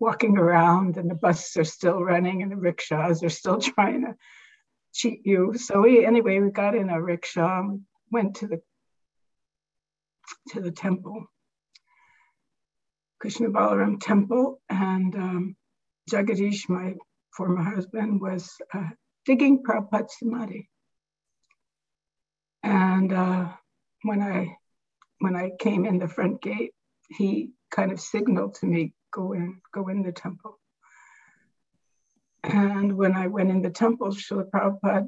walking 0.00 0.36
around 0.36 0.96
and 0.96 1.10
the 1.10 1.14
buses 1.14 1.56
are 1.56 1.64
still 1.64 2.02
running 2.02 2.42
and 2.42 2.50
the 2.50 2.56
rickshaws 2.56 3.22
are 3.22 3.30
still 3.30 3.60
trying 3.60 4.02
to 4.02 4.14
cheat 4.92 5.20
you. 5.24 5.54
So 5.56 5.82
we 5.82 6.04
anyway, 6.04 6.40
we 6.40 6.50
got 6.50 6.74
in 6.74 6.90
a 6.90 7.00
rickshaw 7.00 7.60
and 7.60 7.82
went 8.10 8.36
to 8.36 8.46
the 8.46 8.62
to 10.50 10.60
the 10.60 10.70
temple, 10.70 11.26
Krishna 13.18 13.48
Balaram 13.50 14.00
temple, 14.00 14.60
and 14.68 15.14
um, 15.14 15.56
Jagadish, 16.10 16.68
my 16.68 16.94
former 17.36 17.62
husband, 17.62 18.20
was 18.20 18.50
uh, 18.72 18.90
digging 19.24 19.62
Prabhupada 19.62 20.08
Samadhi. 20.10 20.68
And 22.62 23.12
uh, 23.12 23.48
when 24.02 24.22
I 24.22 24.56
when 25.20 25.36
I 25.36 25.50
came 25.58 25.84
in 25.84 25.98
the 25.98 26.08
front 26.08 26.42
gate, 26.42 26.72
he 27.08 27.50
kind 27.70 27.92
of 27.92 28.00
signaled 28.00 28.54
to 28.56 28.66
me, 28.66 28.92
go 29.12 29.32
in, 29.32 29.60
go 29.72 29.88
in 29.88 30.02
the 30.02 30.12
temple. 30.12 30.58
And 32.42 32.96
when 32.96 33.14
I 33.14 33.28
went 33.28 33.50
in 33.50 33.62
the 33.62 33.70
temple, 33.70 34.08
Srila 34.08 34.50
Prabhupada, 34.50 35.06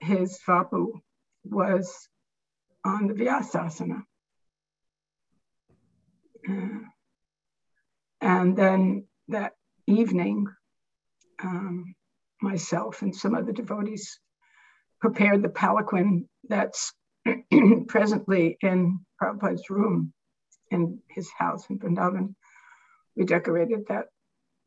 his 0.00 0.38
Vapu 0.46 1.00
was 1.44 2.08
on 2.84 3.06
the 3.06 3.14
Vyasasana. 3.14 4.02
Uh, 6.48 6.84
and 8.20 8.56
then 8.56 9.06
that 9.28 9.52
evening, 9.86 10.46
um, 11.42 11.94
myself 12.40 13.02
and 13.02 13.14
some 13.14 13.34
other 13.34 13.52
devotees 13.52 14.18
prepared 15.00 15.42
the 15.42 15.48
palanquin 15.48 16.28
that's 16.48 16.92
presently 17.88 18.56
in 18.60 19.00
Prabhupada's 19.20 19.70
room 19.70 20.12
in 20.70 20.98
his 21.08 21.30
house 21.38 21.68
in 21.70 21.78
Vrindavan 21.78 22.34
we 23.18 23.24
decorated 23.24 23.88
that 23.88 24.06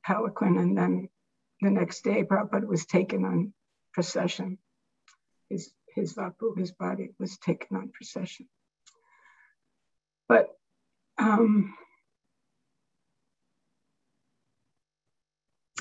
palanquin, 0.06 0.60
and 0.60 0.78
then 0.78 1.08
the 1.62 1.70
next 1.70 2.04
day, 2.04 2.24
Prabhupada 2.24 2.68
was 2.68 2.86
taken 2.86 3.24
on 3.24 3.54
procession. 3.94 4.58
His 5.50 5.72
his 5.96 6.14
vapu, 6.14 6.58
his 6.58 6.72
body, 6.72 7.12
was 7.18 7.38
taken 7.38 7.78
on 7.78 7.92
procession. 7.94 8.48
But 10.28 10.50
um, 11.18 11.74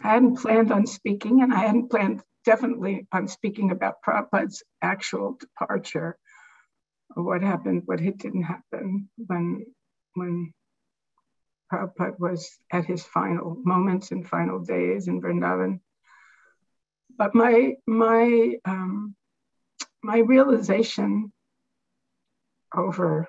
I 0.02 0.08
hadn't 0.14 0.36
planned 0.36 0.72
on 0.72 0.86
speaking, 0.86 1.42
and 1.42 1.52
I 1.52 1.58
hadn't 1.58 1.90
planned 1.90 2.22
definitely 2.44 3.06
on 3.12 3.28
speaking 3.28 3.70
about 3.70 4.02
Prabhupada's 4.06 4.62
actual 4.82 5.36
departure, 5.38 6.16
or 7.16 7.22
what 7.22 7.42
happened, 7.42 7.82
what 7.84 8.00
it 8.00 8.18
didn't 8.18 8.44
happen 8.44 9.08
when 9.16 9.66
when 10.14 10.52
Prabhupada 11.72 12.18
was 12.18 12.58
at 12.72 12.84
his 12.84 13.04
final 13.04 13.56
moments 13.64 14.10
and 14.10 14.26
final 14.26 14.58
days 14.58 15.08
in 15.08 15.20
Vrindavan. 15.20 15.80
But 17.16 17.34
my 17.34 17.74
my 17.86 18.54
um, 18.64 19.14
my 20.02 20.18
realization 20.18 21.32
over 22.74 23.28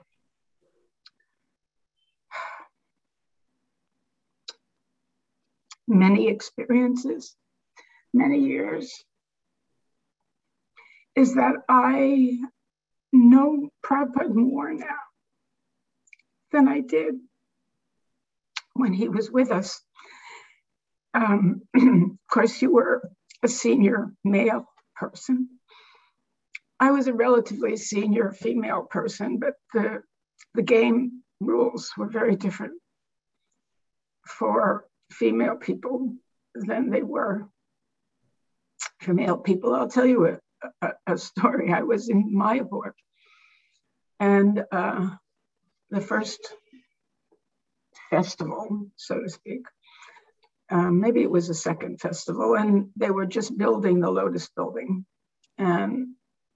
many 5.92 6.28
experiences, 6.28 7.36
many 8.14 8.40
years, 8.40 9.04
is 11.16 11.36
that 11.36 11.56
I 11.70 12.38
know 13.12 13.70
Prabhupada 13.86 14.34
more 14.34 14.74
now 14.74 15.02
than 16.52 16.68
I 16.68 16.82
did 16.82 17.16
when 18.74 18.94
he 18.94 19.10
was 19.10 19.30
with 19.30 19.52
us. 19.52 19.82
Um, 21.14 21.62
of 21.76 22.18
course, 22.32 22.62
you 22.62 22.72
were 22.72 23.10
a 23.44 23.48
senior 23.48 24.14
male 24.24 24.66
person, 24.96 25.50
I 26.82 26.90
was 26.90 27.06
a 27.06 27.14
relatively 27.14 27.78
senior 27.78 28.32
female 28.32 28.82
person, 28.82 29.38
but 29.38 29.54
the 29.72 30.02
the 30.56 30.64
game 30.64 31.22
rules 31.40 31.92
were 31.96 32.08
very 32.08 32.36
different 32.36 32.74
for 34.28 34.86
female 35.12 35.56
people 35.56 36.16
than 36.56 36.90
they 36.90 37.04
were 37.04 37.48
for 39.02 39.14
male 39.14 39.38
people. 39.38 39.74
I'll 39.74 39.90
tell 39.90 40.06
you 40.06 40.28
a, 40.28 40.40
a, 40.82 40.92
a 41.08 41.18
story. 41.18 41.72
I 41.72 41.82
was 41.82 42.10
in 42.10 42.34
Mayapur, 42.34 42.92
and 44.20 44.64
uh, 44.72 45.10
the 45.90 46.02
first 46.02 46.54
festival, 48.10 48.88
so 48.96 49.20
to 49.20 49.30
speak, 49.30 49.62
um, 50.70 51.02
maybe 51.02 51.22
it 51.22 51.32
was 51.32 51.50
a 51.50 51.54
second 51.54 52.00
festival, 52.00 52.56
and 52.56 52.90
they 52.96 53.12
were 53.12 53.26
just 53.26 53.58
building 53.58 54.00
the 54.00 54.10
Lotus 54.10 54.50
building. 54.56 55.06
And 55.58 56.16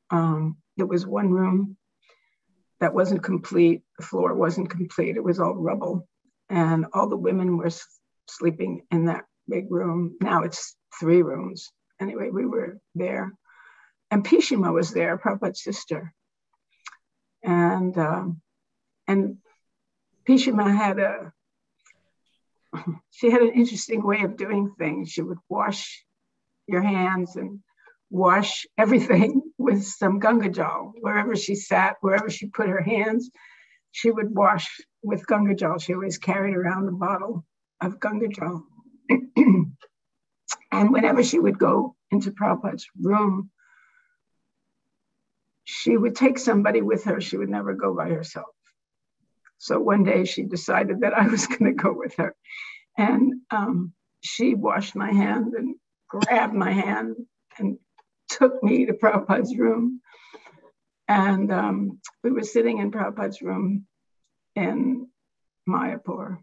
um, 0.09 0.57
there 0.77 0.85
was 0.85 1.05
one 1.05 1.31
room 1.31 1.77
that 2.79 2.93
wasn't 2.93 3.23
complete, 3.23 3.81
the 3.97 4.05
floor 4.05 4.33
wasn't 4.33 4.69
complete, 4.69 5.15
it 5.17 5.23
was 5.23 5.39
all 5.39 5.55
rubble. 5.55 6.07
And 6.49 6.85
all 6.93 7.09
the 7.09 7.17
women 7.17 7.57
were 7.57 7.71
sleeping 8.27 8.85
in 8.91 9.05
that 9.05 9.25
big 9.47 9.71
room. 9.71 10.17
Now 10.21 10.43
it's 10.43 10.75
three 10.99 11.21
rooms. 11.21 11.71
Anyway, 11.99 12.29
we 12.29 12.45
were 12.45 12.79
there. 12.93 13.33
And 14.11 14.23
Pishima 14.23 14.73
was 14.73 14.91
there, 14.91 15.17
Prabhupada's 15.17 15.63
sister. 15.63 16.13
And 17.43 17.97
um, 17.97 18.41
and 19.07 19.37
Pishima 20.27 20.75
had 20.75 20.99
a 20.99 21.33
she 23.11 23.29
had 23.29 23.41
an 23.41 23.53
interesting 23.53 24.03
way 24.03 24.21
of 24.21 24.37
doing 24.37 24.73
things. 24.77 25.09
She 25.11 25.21
would 25.21 25.37
wash 25.49 26.03
your 26.67 26.81
hands 26.81 27.35
and 27.35 27.59
wash 28.09 28.65
everything 28.77 29.41
with 29.57 29.83
some 29.83 30.19
Ganga 30.19 30.49
Jal. 30.49 30.93
Wherever 30.99 31.35
she 31.35 31.55
sat, 31.55 31.95
wherever 32.01 32.29
she 32.29 32.47
put 32.47 32.69
her 32.69 32.81
hands, 32.81 33.29
she 33.91 34.11
would 34.11 34.33
wash 34.33 34.67
with 35.03 35.27
Ganga 35.27 35.55
Jal. 35.55 35.77
She 35.77 35.93
always 35.93 36.17
carried 36.17 36.55
around 36.55 36.87
a 36.87 36.91
bottle 36.91 37.45
of 37.81 37.99
Ganga 37.99 38.27
Jal. 38.27 38.65
and 39.09 39.75
whenever 40.71 41.23
she 41.23 41.39
would 41.39 41.59
go 41.59 41.95
into 42.11 42.31
Prabhupada's 42.31 42.87
room, 43.01 43.49
she 45.63 45.97
would 45.97 46.15
take 46.15 46.37
somebody 46.37 46.81
with 46.81 47.05
her. 47.05 47.19
She 47.19 47.37
would 47.37 47.49
never 47.49 47.73
go 47.73 47.95
by 47.95 48.09
herself. 48.09 48.47
So 49.57 49.79
one 49.79 50.03
day 50.03 50.25
she 50.25 50.43
decided 50.43 51.01
that 51.01 51.17
I 51.17 51.27
was 51.27 51.47
going 51.47 51.65
to 51.65 51.71
go 51.83 51.93
with 51.93 52.15
her. 52.17 52.35
And 52.97 53.41
um, 53.51 53.93
she 54.21 54.55
washed 54.55 54.95
my 54.95 55.11
hand 55.11 55.53
and 55.55 55.75
grabbed 56.07 56.53
my 56.53 56.71
hand 56.71 57.15
and 57.57 57.77
took 58.29 58.61
me 58.63 58.85
to 58.85 58.93
Prabhupada's 58.93 59.57
room. 59.57 60.01
And 61.07 61.51
um, 61.51 61.99
we 62.23 62.31
were 62.31 62.43
sitting 62.43 62.79
in 62.79 62.91
Prabhupada's 62.91 63.41
room 63.41 63.85
in 64.55 65.07
Mayapur. 65.67 66.37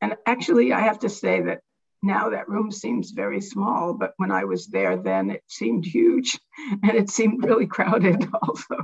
And 0.00 0.16
actually, 0.26 0.72
I 0.72 0.80
have 0.80 1.00
to 1.00 1.08
say 1.08 1.42
that 1.42 1.60
now 2.02 2.30
that 2.30 2.48
room 2.48 2.70
seems 2.70 3.10
very 3.10 3.40
small, 3.40 3.94
but 3.94 4.14
when 4.16 4.30
I 4.30 4.44
was 4.44 4.66
there 4.66 4.96
then, 4.96 5.30
it 5.30 5.42
seemed 5.48 5.84
huge 5.84 6.38
and 6.82 6.92
it 6.92 7.10
seemed 7.10 7.44
really 7.44 7.66
crowded 7.66 8.26
also. 8.42 8.76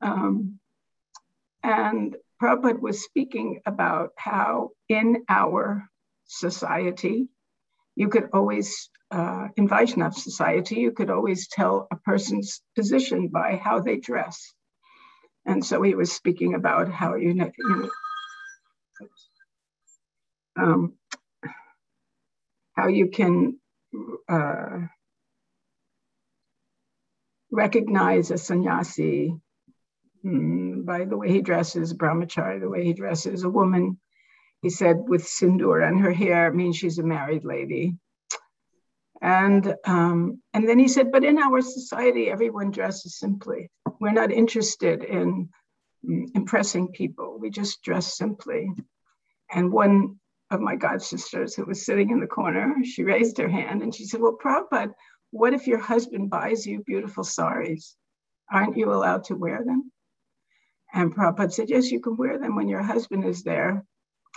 Um, 0.00 0.58
and 1.62 2.16
Prabhupada 2.42 2.80
was 2.80 3.04
speaking 3.04 3.60
about 3.64 4.10
how 4.16 4.70
in 4.88 5.24
our 5.28 5.88
society, 6.24 7.28
you 7.94 8.08
could 8.08 8.30
always, 8.32 8.90
uh, 9.12 9.48
in 9.56 9.68
Vaishnav 9.68 10.14
society, 10.14 10.76
you 10.76 10.90
could 10.90 11.10
always 11.10 11.46
tell 11.46 11.86
a 11.92 11.96
person's 11.96 12.60
position 12.74 13.28
by 13.28 13.60
how 13.62 13.78
they 13.78 13.98
dress. 13.98 14.52
And 15.46 15.64
so 15.64 15.82
he 15.82 15.94
was 15.94 16.10
speaking 16.10 16.54
about 16.54 16.90
how 16.90 17.14
you 17.14 17.34
know, 17.34 17.50
you 17.56 17.76
know 17.76 17.90
um, 20.56 20.94
how 22.74 22.88
you 22.88 23.08
can 23.08 23.58
uh, 24.28 24.78
recognize 27.50 28.30
a 28.30 28.38
sannyasi 28.38 29.34
mm, 30.24 30.84
by 30.84 31.04
the 31.04 31.16
way 31.16 31.30
he 31.30 31.42
dresses, 31.42 31.94
brahmachari, 31.94 32.60
the 32.60 32.68
way 32.68 32.84
he 32.84 32.92
dresses, 32.92 33.44
a 33.44 33.50
woman, 33.50 33.98
he 34.62 34.70
said, 34.70 34.96
with 35.06 35.24
sindoor 35.24 35.86
and 35.86 36.00
her 36.00 36.12
hair 36.12 36.52
means 36.52 36.76
she's 36.76 36.98
a 36.98 37.02
married 37.02 37.44
lady. 37.44 37.96
And, 39.20 39.74
um, 39.84 40.42
and 40.52 40.68
then 40.68 40.78
he 40.78 40.88
said, 40.88 41.12
but 41.12 41.24
in 41.24 41.38
our 41.38 41.60
society, 41.60 42.28
everyone 42.28 42.72
dresses 42.72 43.18
simply. 43.18 43.70
We're 44.00 44.12
not 44.12 44.32
interested 44.32 45.04
in 45.04 45.48
mm, 46.04 46.26
impressing 46.34 46.88
people. 46.88 47.38
We 47.38 47.50
just 47.50 47.82
dress 47.82 48.16
simply. 48.16 48.68
And 49.52 49.72
one 49.72 50.18
of 50.52 50.60
my 50.60 50.76
god 50.76 51.02
sisters 51.02 51.54
who 51.54 51.64
was 51.64 51.84
sitting 51.84 52.10
in 52.10 52.20
the 52.20 52.26
corner, 52.26 52.74
she 52.84 53.04
raised 53.04 53.38
her 53.38 53.48
hand 53.48 53.82
and 53.82 53.94
she 53.94 54.04
said, 54.04 54.20
well, 54.20 54.38
Prabhupada, 54.42 54.92
what 55.30 55.54
if 55.54 55.66
your 55.66 55.78
husband 55.78 56.30
buys 56.30 56.66
you 56.66 56.82
beautiful 56.84 57.24
saris? 57.24 57.96
Aren't 58.50 58.76
you 58.76 58.92
allowed 58.92 59.24
to 59.24 59.34
wear 59.34 59.64
them? 59.64 59.90
And 60.92 61.14
Prabhupada 61.14 61.52
said, 61.52 61.70
Yes, 61.70 61.90
you 61.90 62.00
can 62.00 62.16
wear 62.16 62.38
them 62.38 62.54
when 62.54 62.68
your 62.68 62.82
husband 62.82 63.24
is 63.24 63.42
there. 63.42 63.84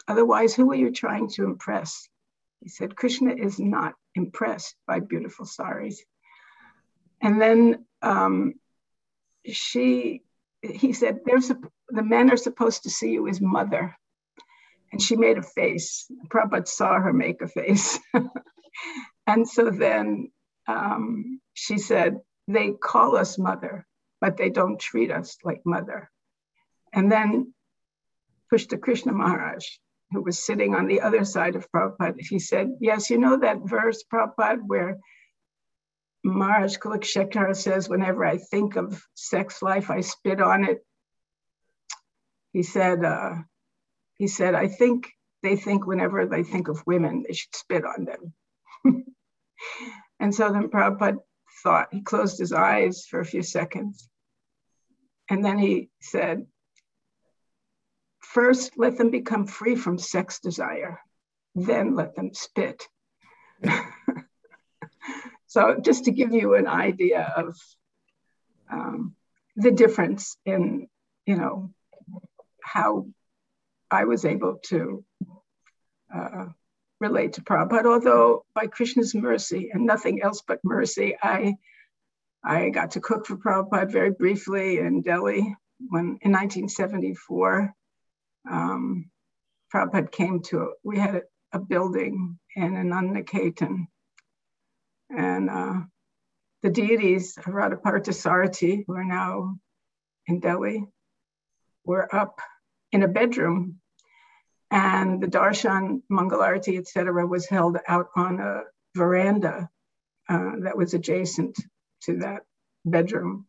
Otherwise, 0.08 0.56
who 0.56 0.72
are 0.72 0.76
you 0.76 0.92
trying 0.92 1.28
to 1.30 1.44
impress? 1.44 2.08
He 2.62 2.70
said, 2.70 2.96
Krishna 2.96 3.34
is 3.34 3.60
not 3.60 3.96
impressed 4.16 4.76
by 4.88 5.02
beautiful 5.02 5.46
saris. 5.46 6.02
And 7.22 7.42
then 7.42 7.86
um, 8.02 8.54
she, 9.46 10.24
he 10.62 10.94
said, 10.94 11.20
There's 11.26 11.52
a, 11.52 11.58
the 11.90 12.04
men 12.04 12.32
are 12.32 12.38
supposed 12.38 12.84
to 12.84 12.90
see 12.90 13.12
you 13.12 13.28
as 13.28 13.42
mother. 13.42 13.98
And 14.96 15.02
she 15.02 15.18
made 15.18 15.38
a 15.38 15.42
face. 15.44 16.10
Prabhupada 16.30 16.70
saw 16.70 17.02
her 17.02 17.12
make 17.12 17.42
a 17.42 17.50
face. 17.50 18.00
and 19.28 19.46
so 19.46 19.70
then 19.70 20.32
um, 20.70 21.42
she 21.54 21.78
said, 21.80 22.22
They 22.48 22.72
call 22.72 23.18
us 23.18 23.38
mother, 23.38 23.86
but 24.22 24.38
they 24.38 24.50
don't 24.50 24.80
treat 24.80 25.12
us 25.12 25.36
like 25.44 25.60
mother. 25.66 26.10
And 26.94 27.12
then 27.12 27.54
Pushta 28.50 28.80
Krishna 28.80 29.12
Maharaj, 29.12 29.66
who 30.12 30.22
was 30.22 30.40
sitting 30.40 30.74
on 30.76 30.88
the 30.88 31.02
other 31.02 31.26
side 31.26 31.58
of 31.58 31.70
Prabhupada, 31.74 32.22
he 32.22 32.40
said, 32.40 32.70
Yes, 32.80 33.10
you 33.10 33.18
know 33.18 33.36
that 33.36 33.58
verse, 33.66 34.02
Prabhupada, 34.10 34.62
where 34.66 34.98
Maharaj 36.24 36.78
Kulashekhar 36.78 37.54
says, 37.54 37.90
Whenever 37.90 38.24
I 38.24 38.38
think 38.38 38.78
of 38.78 39.04
sex 39.14 39.62
life, 39.62 39.90
I 39.92 40.00
spit 40.00 40.40
on 40.40 40.64
it. 40.64 40.86
He 42.54 42.64
said, 42.64 43.04
uh, 43.04 43.40
he 44.18 44.28
said, 44.28 44.56
I 44.56 44.68
think 44.68 45.12
they 45.44 45.56
think 45.56 45.86
whenever 45.86 46.26
they 46.26 46.44
think 46.44 46.68
of 46.68 46.84
women, 46.86 47.24
they 47.28 47.34
should 47.34 47.56
spit 47.56 47.84
on 47.86 48.06
them. 48.06 48.34
and 50.20 50.34
so 50.34 50.52
then 50.52 50.70
Prabhupada 50.70 51.18
thought, 51.64 51.90
he 51.92 52.02
closed 52.02 52.40
his 52.40 52.54
eyes 52.54 53.06
for 53.10 53.20
a 53.20 53.26
few 53.26 53.44
seconds. 53.44 54.10
And 55.30 55.44
then 55.44 55.58
he 55.58 55.90
said, 56.02 56.46
First, 58.20 58.78
let 58.78 58.98
them 58.98 59.12
become 59.12 59.48
free 59.48 59.76
from 59.76 59.98
sex 59.98 60.40
desire, 60.40 61.00
then 61.54 61.96
let 61.96 62.16
them 62.16 62.34
spit. 62.34 62.84
so, 65.48 65.78
just 65.82 66.06
to 66.06 66.12
give 66.12 66.34
you 66.34 66.56
an 66.56 66.68
idea 66.68 67.34
of 67.38 67.58
um, 68.70 69.16
the 69.56 69.72
difference 69.72 70.38
in, 70.46 70.88
you 71.26 71.38
know, 71.38 71.72
how 72.62 73.08
I 73.92 74.06
was 74.06 74.26
able 74.26 74.60
to 74.66 75.04
uh, 76.14 76.46
relate 77.00 77.34
to 77.34 77.42
Prabhupada, 77.42 77.86
although 77.86 78.46
by 78.54 78.68
Krishna's 78.68 79.14
mercy 79.14 79.70
and 79.74 79.86
nothing 79.86 80.22
else 80.22 80.42
but 80.48 80.60
mercy, 80.64 81.16
I 81.22 81.56
I 82.44 82.70
got 82.70 82.92
to 82.92 83.02
cook 83.02 83.26
for 83.26 83.38
Prabhupada 83.38 83.92
very 83.92 84.12
briefly 84.12 84.78
in 84.78 85.02
Delhi 85.02 85.56
when 85.90 86.18
in 86.22 86.32
1974 86.32 87.74
um, 88.50 89.10
Prabhupada 89.74 90.12
came 90.12 90.42
to, 90.44 90.74
we 90.84 91.00
had 91.00 91.16
a, 91.16 91.22
a 91.54 91.60
building 91.60 92.40
in 92.56 92.74
Anand 92.74 93.16
Niketan. 93.16 93.88
And 95.10 95.50
uh, 95.50 95.82
the 96.64 96.70
deities, 96.70 97.38
Radha 97.46 97.78
Parthasarathi, 97.78 98.84
who 98.86 98.94
are 98.94 99.04
now 99.04 99.56
in 100.28 100.40
Delhi, 100.40 100.86
were 101.84 102.14
up 102.14 102.40
in 102.96 103.04
a 103.04 103.08
bedroom. 103.10 103.82
And 104.72 105.22
the 105.22 105.28
darshan, 105.28 106.02
Mangalarti, 106.10 106.78
etc., 106.78 107.28
was 107.28 107.46
held 107.46 107.78
out 107.88 108.08
on 108.16 108.40
a 108.40 108.62
veranda 108.96 109.70
uh, 110.30 110.52
that 110.62 110.78
was 110.78 110.94
adjacent 110.94 111.58
to 112.04 112.20
that 112.20 112.44
bedroom. 112.86 113.48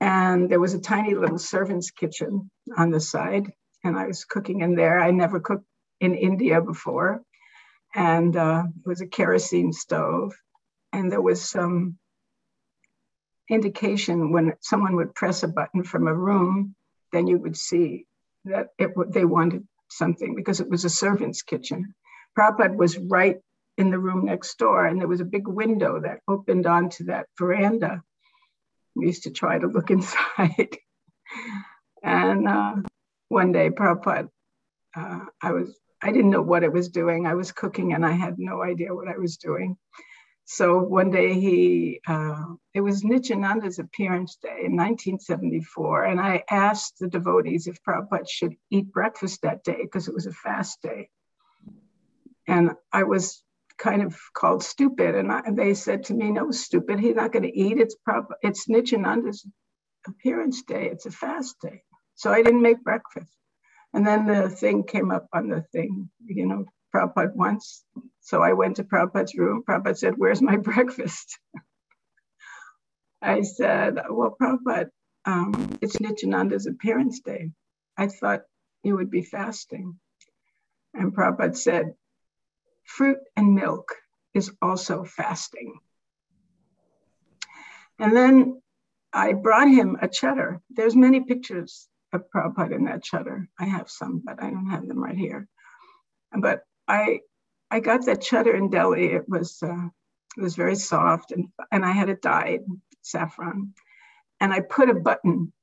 And 0.00 0.50
there 0.50 0.60
was 0.60 0.74
a 0.74 0.80
tiny 0.80 1.14
little 1.14 1.38
servant's 1.38 1.90
kitchen 1.90 2.50
on 2.76 2.90
the 2.90 3.00
side, 3.00 3.50
and 3.82 3.98
I 3.98 4.06
was 4.06 4.24
cooking 4.26 4.60
in 4.60 4.74
there. 4.74 5.00
I 5.00 5.10
never 5.10 5.40
cooked 5.40 5.66
in 6.00 6.14
India 6.14 6.60
before. 6.60 7.22
And 7.94 8.36
uh, 8.36 8.64
it 8.84 8.86
was 8.86 9.00
a 9.00 9.06
kerosene 9.06 9.72
stove, 9.72 10.34
and 10.92 11.10
there 11.10 11.22
was 11.22 11.40
some 11.42 11.98
indication 13.48 14.32
when 14.32 14.52
someone 14.60 14.96
would 14.96 15.14
press 15.14 15.42
a 15.42 15.48
button 15.48 15.82
from 15.82 16.08
a 16.08 16.14
room, 16.14 16.74
then 17.12 17.26
you 17.26 17.38
would 17.38 17.56
see 17.56 18.06
that 18.44 18.68
it 18.78 18.90
they 19.12 19.24
wanted 19.24 19.66
something 19.90 20.34
because 20.34 20.60
it 20.60 20.68
was 20.68 20.84
a 20.84 20.90
servant's 20.90 21.42
kitchen. 21.42 21.94
Prabhupada 22.36 22.74
was 22.74 22.98
right 22.98 23.38
in 23.78 23.90
the 23.90 23.98
room 23.98 24.24
next 24.24 24.58
door, 24.58 24.86
and 24.86 25.00
there 25.00 25.08
was 25.08 25.20
a 25.20 25.24
big 25.24 25.46
window 25.46 26.00
that 26.00 26.20
opened 26.28 26.66
onto 26.66 27.04
that 27.04 27.26
veranda. 27.38 28.02
We 28.94 29.06
used 29.06 29.24
to 29.24 29.30
try 29.30 29.58
to 29.58 29.66
look 29.66 29.90
inside. 29.96 30.78
and 32.02 32.48
uh, 32.48 32.76
one 33.28 33.52
day, 33.52 33.70
Prabhupada, 33.70 34.28
uh, 34.96 35.20
I 35.40 35.52
was 35.52 35.78
I 36.02 36.10
didn't 36.10 36.30
know 36.30 36.42
what 36.42 36.64
I 36.64 36.68
was 36.68 36.88
doing. 36.88 37.26
I 37.26 37.34
was 37.34 37.52
cooking, 37.52 37.92
and 37.92 38.04
I 38.04 38.12
had 38.12 38.38
no 38.38 38.62
idea 38.62 38.94
what 38.94 39.08
I 39.08 39.18
was 39.18 39.36
doing. 39.36 39.76
So 40.44 40.78
one 40.78 41.10
day 41.10 41.34
he, 41.34 42.00
uh, 42.06 42.44
it 42.74 42.80
was 42.80 43.04
Nityananda's 43.04 43.78
appearance 43.78 44.36
day 44.36 44.64
in 44.64 44.76
1974, 44.76 46.04
and 46.04 46.20
I 46.20 46.44
asked 46.50 46.98
the 46.98 47.08
devotees 47.08 47.66
if 47.66 47.82
Prabhupada 47.82 48.28
should 48.28 48.56
eat 48.70 48.92
breakfast 48.92 49.42
that 49.42 49.62
day 49.64 49.78
because 49.82 50.08
it 50.08 50.14
was 50.14 50.26
a 50.26 50.32
fast 50.32 50.82
day. 50.82 51.08
And 52.48 52.72
I 52.92 53.04
was 53.04 53.42
kind 53.78 54.02
of 54.02 54.18
called 54.34 54.62
stupid, 54.62 55.14
and, 55.14 55.32
I, 55.32 55.42
they 55.50 55.74
said 55.74 56.04
to 56.04 56.14
me, 56.14 56.30
"No, 56.30 56.50
stupid. 56.50 56.98
He's 56.98 57.16
not 57.16 57.32
going 57.32 57.44
to 57.44 57.58
eat. 57.58 57.78
It's 57.78 57.96
Prabhupada. 58.06 58.34
It's 58.42 58.68
Nityananda's 58.68 59.46
appearance 60.06 60.62
day. 60.62 60.88
It's 60.90 61.06
a 61.06 61.10
fast 61.10 61.56
day." 61.60 61.82
So 62.14 62.32
I 62.32 62.42
didn't 62.42 62.62
make 62.62 62.82
breakfast. 62.82 63.36
And 63.94 64.06
then 64.06 64.26
the 64.26 64.48
thing 64.48 64.84
came 64.84 65.10
up 65.10 65.26
on 65.32 65.48
the 65.48 65.62
thing, 65.72 66.10
you 66.24 66.46
know, 66.46 66.64
Prabhupada 66.94 67.34
once. 67.34 67.84
So 68.22 68.40
I 68.40 68.52
went 68.52 68.76
to 68.76 68.84
Prabhupada's 68.84 69.34
room. 69.34 69.64
Prabhupada 69.68 69.96
said, 69.96 70.14
Where's 70.16 70.40
my 70.40 70.56
breakfast? 70.70 71.38
I 73.20 73.42
said, 73.42 73.98
Well, 74.08 74.36
Prabhupada, 74.40 74.90
um, 75.24 75.78
it's 75.80 76.00
Nityananda's 76.00 76.66
appearance 76.66 77.20
day. 77.20 77.50
I 77.96 78.06
thought 78.06 78.42
you 78.82 78.96
would 78.96 79.10
be 79.10 79.22
fasting. 79.22 79.98
And 80.94 81.14
Prabhupada 81.14 81.56
said, 81.56 81.94
Fruit 82.84 83.18
and 83.36 83.54
milk 83.54 83.94
is 84.34 84.52
also 84.62 85.04
fasting. 85.04 85.78
And 87.98 88.16
then 88.16 88.62
I 89.12 89.32
brought 89.32 89.68
him 89.68 89.98
a 90.00 90.08
chadar. 90.08 90.60
There's 90.70 90.96
many 90.96 91.20
pictures 91.20 91.88
of 92.12 92.30
Prabhupada 92.30 92.76
in 92.76 92.84
that 92.84 93.04
chadar. 93.04 93.48
I 93.58 93.64
have 93.64 93.90
some, 93.90 94.22
but 94.24 94.42
I 94.42 94.50
don't 94.50 94.70
have 94.70 94.86
them 94.86 95.02
right 95.02 95.16
here. 95.16 95.48
But 96.32 96.62
I 96.88 97.20
I 97.72 97.80
got 97.80 98.04
that 98.04 98.20
chadar 98.20 98.54
in 98.54 98.68
Delhi. 98.68 99.06
It 99.06 99.26
was 99.26 99.62
uh, 99.62 99.88
it 100.36 100.42
was 100.42 100.56
very 100.56 100.76
soft 100.76 101.32
and 101.32 101.48
and 101.70 101.86
I 101.86 101.92
had 101.92 102.10
it 102.10 102.20
dyed 102.20 102.60
saffron, 103.00 103.72
and 104.40 104.52
I 104.52 104.60
put 104.60 104.90
a 104.90 104.94
button 104.94 105.54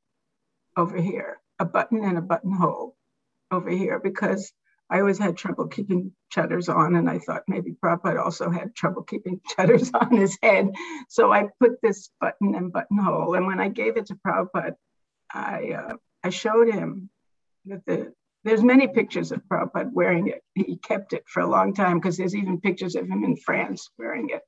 over 0.75 0.99
here, 0.99 1.39
a 1.59 1.65
button 1.65 2.03
and 2.03 2.17
a 2.17 2.21
buttonhole 2.21 2.97
over 3.51 3.69
here 3.69 3.99
because 3.99 4.51
I 4.89 5.01
always 5.01 5.19
had 5.19 5.37
trouble 5.37 5.67
keeping 5.67 6.11
chadars 6.35 6.67
on, 6.67 6.95
and 6.95 7.07
I 7.07 7.19
thought 7.19 7.43
maybe 7.47 7.75
Prabhupada 7.79 8.19
also 8.25 8.49
had 8.49 8.73
trouble 8.73 9.03
keeping 9.03 9.39
chadars 9.55 9.91
on 9.93 10.11
his 10.17 10.35
head. 10.41 10.73
So 11.09 11.31
I 11.31 11.49
put 11.59 11.79
this 11.83 12.09
button 12.19 12.55
and 12.55 12.73
buttonhole, 12.73 13.35
and 13.35 13.45
when 13.45 13.59
I 13.59 13.69
gave 13.69 13.97
it 13.97 14.07
to 14.07 14.15
Prabhupada, 14.15 14.73
I 15.31 15.73
uh, 15.73 15.97
I 16.23 16.31
showed 16.31 16.73
him 16.73 17.11
that 17.65 17.85
the 17.85 18.13
there's 18.43 18.63
many 18.63 18.87
pictures 18.87 19.31
of 19.31 19.41
Prabhupada 19.51 19.91
wearing 19.91 20.27
it. 20.27 20.43
He 20.55 20.77
kept 20.77 21.13
it 21.13 21.23
for 21.27 21.41
a 21.41 21.49
long 21.49 21.73
time 21.73 21.99
because 21.99 22.17
there's 22.17 22.35
even 22.35 22.61
pictures 22.61 22.95
of 22.95 23.07
him 23.07 23.23
in 23.23 23.35
France 23.35 23.89
wearing 23.97 24.29
it. 24.29 24.41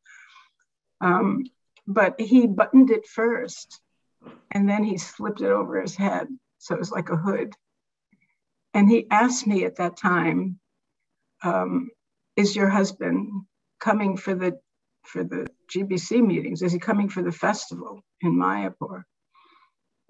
Um, 1.01 1.43
but 1.87 2.19
he 2.19 2.47
buttoned 2.47 2.91
it 2.91 3.07
first 3.07 3.81
and 4.51 4.69
then 4.69 4.83
he 4.83 4.97
slipped 4.97 5.41
it 5.41 5.51
over 5.51 5.81
his 5.81 5.95
head. 5.95 6.27
So 6.59 6.75
it 6.75 6.79
was 6.79 6.91
like 6.91 7.09
a 7.09 7.17
hood. 7.17 7.53
And 8.73 8.89
he 8.89 9.07
asked 9.09 9.47
me 9.47 9.65
at 9.65 9.77
that 9.77 9.97
time, 9.97 10.59
um, 11.43 11.89
is 12.35 12.55
your 12.55 12.69
husband 12.69 13.43
coming 13.79 14.15
for 14.15 14.35
the 14.35 14.59
for 15.03 15.23
the 15.23 15.47
GBC 15.73 16.25
meetings? 16.25 16.61
Is 16.61 16.71
he 16.71 16.79
coming 16.79 17.09
for 17.09 17.23
the 17.23 17.31
festival 17.31 18.01
in 18.21 18.35
Mayapur? 18.35 19.03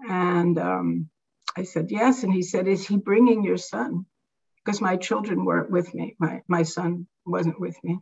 And 0.08 0.60
um, 0.60 1.10
I 1.58 1.64
said, 1.64 1.91
Yes. 1.91 2.24
And 2.24 2.34
he 2.34 2.41
said, 2.41 2.68
Is 2.68 2.86
he 2.86 2.97
bringing 2.97 3.43
your 3.43 3.58
son? 3.58 4.06
Because 4.64 4.82
my 4.82 4.95
children 4.97 5.43
weren't 5.43 5.72
with 5.72 5.93
me. 5.93 6.16
My, 6.20 6.41
my 6.47 6.64
son 6.64 7.08
wasn't 7.26 7.60
with 7.60 7.76
me. 7.84 7.99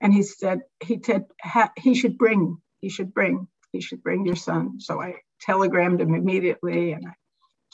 And 0.00 0.12
he 0.12 0.22
said, 0.22 0.60
He 0.80 1.00
said, 1.02 1.26
he 1.76 1.94
should 1.94 2.18
bring, 2.18 2.58
he 2.80 2.88
should 2.88 3.14
bring, 3.14 3.46
he 3.72 3.80
should 3.80 4.02
bring 4.02 4.26
your 4.26 4.36
son. 4.36 4.80
So 4.80 5.00
I 5.00 5.16
telegrammed 5.40 6.00
him 6.00 6.14
immediately 6.14 6.92
and 6.92 7.06
I 7.06 7.12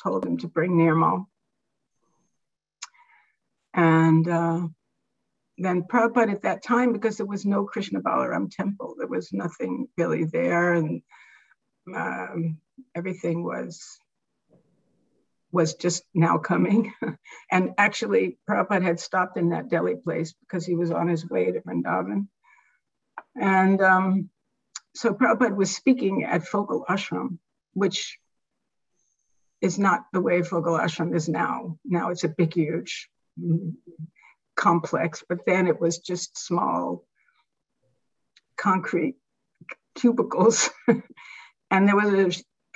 told 0.02 0.24
him 0.24 0.38
to 0.38 0.48
bring 0.48 0.72
Nirmal. 0.72 1.26
And 3.74 4.28
uh, 4.28 4.68
then 5.58 5.82
Prabhupada 5.82 6.32
at 6.32 6.42
that 6.42 6.62
time, 6.62 6.92
because 6.92 7.16
there 7.16 7.26
was 7.26 7.44
no 7.44 7.64
Krishna 7.64 8.00
Balaram 8.00 8.50
temple, 8.50 8.94
there 8.98 9.08
was 9.08 9.32
nothing 9.32 9.88
really 9.96 10.24
there, 10.24 10.74
and 10.74 11.02
um, 11.94 12.58
everything 12.94 13.44
was 13.44 13.98
was 15.50 15.74
just 15.74 16.04
now 16.14 16.38
coming. 16.38 16.92
and 17.50 17.74
actually, 17.78 18.38
Prabhupada 18.48 18.82
had 18.82 19.00
stopped 19.00 19.36
in 19.36 19.50
that 19.50 19.70
Delhi 19.70 19.96
place 19.96 20.34
because 20.40 20.66
he 20.66 20.74
was 20.74 20.90
on 20.90 21.08
his 21.08 21.28
way 21.28 21.50
to 21.50 21.60
Vrindavan. 21.60 22.28
And 23.40 23.80
um, 23.80 24.30
so 24.94 25.14
Prabhupada 25.14 25.56
was 25.56 25.74
speaking 25.74 26.24
at 26.24 26.42
Fogla 26.42 26.84
Ashram, 26.86 27.38
which 27.72 28.18
is 29.60 29.78
not 29.78 30.04
the 30.12 30.20
way 30.20 30.40
Fogla 30.40 30.80
Ashram 30.80 31.14
is 31.14 31.28
now. 31.28 31.78
Now 31.84 32.10
it's 32.10 32.24
a 32.24 32.28
big, 32.28 32.54
huge 32.54 33.08
complex, 34.56 35.24
but 35.28 35.46
then 35.46 35.66
it 35.66 35.80
was 35.80 35.98
just 35.98 36.36
small 36.36 37.06
concrete 38.56 39.16
cubicles. 39.94 40.70
and 41.70 41.88
there 41.88 41.96
was 41.96 42.12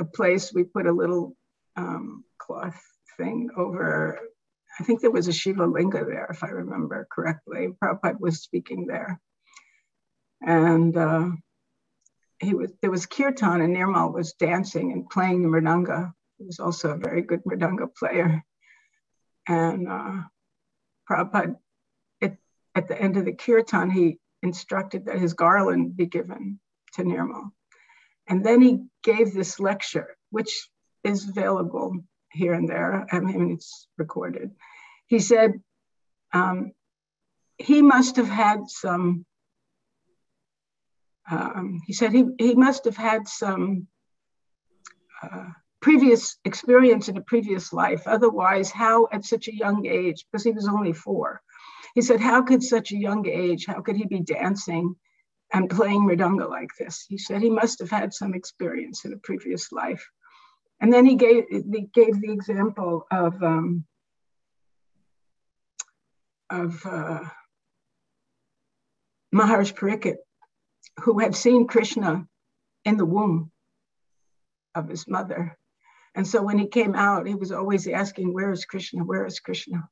a, 0.00 0.02
a, 0.02 0.04
place 0.04 0.52
we 0.52 0.64
put 0.64 0.86
a 0.86 0.92
little 0.92 1.36
um, 1.76 2.24
cloth 2.46 2.80
thing 3.16 3.50
over, 3.56 4.18
I 4.78 4.84
think 4.84 5.00
there 5.00 5.10
was 5.10 5.28
a 5.28 5.32
Shiva 5.32 5.66
Linga 5.66 6.04
there, 6.04 6.28
if 6.30 6.42
I 6.42 6.48
remember 6.48 7.06
correctly. 7.10 7.68
Prabhupada 7.82 8.20
was 8.20 8.42
speaking 8.42 8.86
there. 8.86 9.20
And 10.44 10.96
uh, 10.96 11.30
he 12.40 12.54
was 12.54 12.72
there 12.80 12.90
was 12.90 13.06
kirtan 13.06 13.60
and 13.60 13.76
Nirmal 13.76 14.12
was 14.12 14.32
dancing 14.32 14.92
and 14.92 15.08
playing 15.08 15.42
the 15.42 15.48
mridanga. 15.48 16.12
He 16.38 16.44
was 16.44 16.58
also 16.58 16.90
a 16.90 16.96
very 16.96 17.22
good 17.22 17.42
mridanga 17.44 17.94
player. 17.94 18.42
And 19.46 19.88
uh, 19.88 20.22
Prabhupada, 21.08 21.56
it, 22.20 22.36
at 22.74 22.88
the 22.88 23.00
end 23.00 23.16
of 23.16 23.24
the 23.24 23.34
kirtan, 23.34 23.90
he 23.90 24.18
instructed 24.42 25.06
that 25.06 25.20
his 25.20 25.34
garland 25.34 25.96
be 25.96 26.06
given 26.06 26.58
to 26.94 27.02
Nirmal. 27.02 27.50
And 28.26 28.44
then 28.44 28.60
he 28.60 28.84
gave 29.02 29.32
this 29.32 29.60
lecture, 29.60 30.16
which 30.30 30.68
is 31.04 31.28
available 31.28 32.04
here 32.32 32.54
and 32.54 32.68
there. 32.68 33.06
I 33.12 33.20
mean, 33.20 33.52
it's 33.52 33.86
recorded. 33.98 34.50
He 35.06 35.18
said 35.18 35.60
um, 36.32 36.72
he 37.58 37.82
must 37.82 38.16
have 38.16 38.28
had 38.28 38.68
some. 38.68 39.24
Um, 41.30 41.80
he 41.86 41.92
said 41.92 42.12
he, 42.12 42.26
he 42.38 42.54
must 42.54 42.84
have 42.84 42.96
had 42.96 43.28
some 43.28 43.86
uh, 45.22 45.50
previous 45.80 46.36
experience 46.44 47.08
in 47.08 47.16
a 47.16 47.22
previous 47.22 47.72
life. 47.72 48.02
Otherwise, 48.06 48.70
how 48.70 49.08
at 49.12 49.24
such 49.24 49.48
a 49.48 49.54
young 49.54 49.86
age, 49.86 50.24
because 50.30 50.44
he 50.44 50.50
was 50.50 50.66
only 50.66 50.92
four, 50.92 51.40
he 51.94 52.02
said, 52.02 52.20
how 52.20 52.42
could 52.42 52.62
such 52.62 52.92
a 52.92 52.96
young 52.96 53.26
age, 53.28 53.66
how 53.66 53.80
could 53.80 53.96
he 53.96 54.06
be 54.06 54.20
dancing 54.20 54.96
and 55.52 55.70
playing 55.70 56.02
mridanga 56.02 56.48
like 56.48 56.70
this? 56.78 57.04
He 57.08 57.18
said 57.18 57.40
he 57.40 57.50
must 57.50 57.78
have 57.80 57.90
had 57.90 58.12
some 58.12 58.34
experience 58.34 59.04
in 59.04 59.12
a 59.12 59.18
previous 59.18 59.70
life. 59.72 60.04
And 60.82 60.92
then 60.92 61.06
he 61.06 61.14
gave, 61.14 61.44
he 61.48 61.88
gave 61.94 62.20
the 62.20 62.32
example 62.32 63.06
of, 63.08 63.40
um, 63.40 63.84
of 66.50 66.84
uh, 66.84 67.20
Maharaj 69.30 69.72
Parikshit, 69.74 70.16
who 71.04 71.20
had 71.20 71.36
seen 71.36 71.68
Krishna 71.68 72.26
in 72.84 72.96
the 72.96 73.06
womb 73.06 73.52
of 74.74 74.88
his 74.88 75.06
mother. 75.06 75.56
And 76.16 76.26
so 76.26 76.42
when 76.42 76.58
he 76.58 76.66
came 76.66 76.96
out, 76.96 77.28
he 77.28 77.36
was 77.36 77.52
always 77.52 77.86
asking, 77.86 78.34
Where 78.34 78.50
is 78.50 78.64
Krishna? 78.64 79.04
Where 79.04 79.24
is 79.24 79.38
Krishna? 79.38 79.88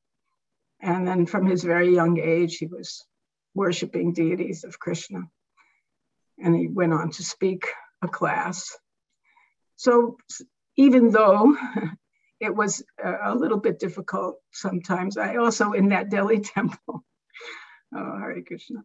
And 0.80 1.06
then 1.06 1.24
from 1.24 1.46
his 1.46 1.62
very 1.62 1.94
young 1.94 2.18
age, 2.18 2.56
he 2.56 2.66
was 2.66 3.06
worshiping 3.54 4.12
deities 4.12 4.64
of 4.64 4.80
Krishna. 4.80 5.22
And 6.42 6.56
he 6.56 6.66
went 6.66 6.92
on 6.92 7.10
to 7.12 7.22
speak 7.22 7.68
a 8.02 8.08
class. 8.08 8.76
So 9.76 10.16
even 10.80 11.10
though 11.10 11.54
it 12.40 12.56
was 12.56 12.82
a 13.04 13.34
little 13.34 13.58
bit 13.58 13.78
difficult 13.78 14.36
sometimes. 14.50 15.18
I 15.18 15.36
also, 15.36 15.72
in 15.72 15.90
that 15.90 16.10
Delhi 16.10 16.40
temple, 16.56 17.04
oh, 17.94 18.18
Hare 18.18 18.42
Krishna, 18.46 18.80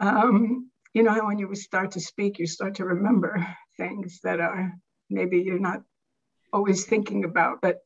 um, 0.00 0.68
you 0.92 1.04
know, 1.04 1.24
when 1.24 1.38
you 1.38 1.54
start 1.54 1.92
to 1.92 2.00
speak, 2.00 2.40
you 2.40 2.46
start 2.46 2.74
to 2.76 2.84
remember 2.84 3.46
things 3.76 4.18
that 4.24 4.40
are 4.40 4.74
maybe 5.08 5.38
you're 5.38 5.60
not 5.60 5.82
always 6.52 6.84
thinking 6.84 7.24
about. 7.24 7.60
But 7.62 7.78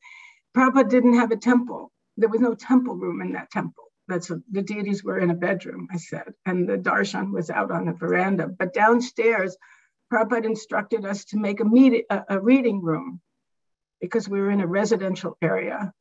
Prabhupada 0.55 0.89
didn't 0.89 1.19
have 1.19 1.31
a 1.31 1.37
temple. 1.37 1.91
There 2.17 2.29
was 2.29 2.41
no 2.41 2.55
temple 2.55 2.95
room 2.95 3.21
in 3.21 3.33
that 3.33 3.51
temple. 3.51 3.83
That's 4.07 4.31
a, 4.31 4.41
the 4.51 4.63
deities 4.63 5.03
were 5.03 5.19
in 5.19 5.29
a 5.29 5.35
bedroom, 5.35 5.89
I 5.91 5.97
said, 5.97 6.33
and 6.47 6.67
the 6.67 6.77
darshan 6.77 7.31
was 7.31 7.51
out 7.51 7.69
on 7.69 7.85
the 7.85 7.93
veranda. 7.93 8.47
But 8.47 8.73
downstairs, 8.73 9.55
Prabhupada 10.11 10.45
instructed 10.45 11.05
us 11.05 11.25
to 11.25 11.37
make 11.37 11.59
a, 11.59 11.65
meet, 11.65 12.05
a, 12.09 12.23
a 12.29 12.39
reading 12.39 12.81
room 12.81 13.21
because 14.01 14.29
we 14.29 14.39
were 14.39 14.51
in 14.51 14.61
a 14.61 14.67
residential 14.67 15.37
area. 15.41 15.93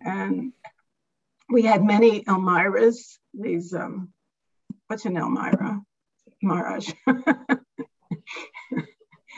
And 0.00 0.52
we 1.50 1.62
had 1.62 1.82
many 1.84 2.22
almirahs, 2.24 3.18
these, 3.34 3.74
um, 3.74 4.12
what's 4.86 5.04
an 5.04 5.14
almirah? 5.14 5.82
Maharaj. 6.42 6.92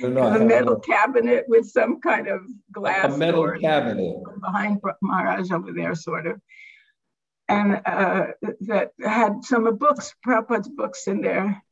a 0.03 0.09
metal 0.09 0.81
cabinet 0.81 1.45
with 1.49 1.69
some 1.69 2.01
kind 2.01 2.29
of 2.29 2.43
glass. 2.73 3.15
A 3.15 3.17
metal 3.17 3.51
cabinet. 3.61 4.17
Behind 4.41 4.81
Maharaj 5.03 5.51
over 5.51 5.73
there, 5.73 5.95
sort 5.95 6.27
of. 6.27 6.41
And 7.49 7.81
uh, 7.85 8.27
that 8.61 8.93
had 9.03 9.45
some 9.45 9.77
books, 9.77 10.15
Prabhupada's 10.27 10.69
books 10.69 11.09
in 11.09 11.21
there. 11.21 11.63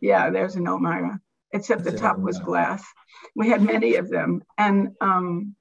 Yeah, 0.00 0.30
there's 0.30 0.56
an 0.56 0.64
almirah, 0.64 1.20
except 1.52 1.84
the 1.84 1.96
top 1.96 2.18
was 2.18 2.38
glass. 2.38 2.84
We 3.34 3.48
had 3.48 3.62
many 3.62 3.96
of 3.96 4.08
them. 4.08 4.42
And 4.58 4.96
um, 5.00 5.56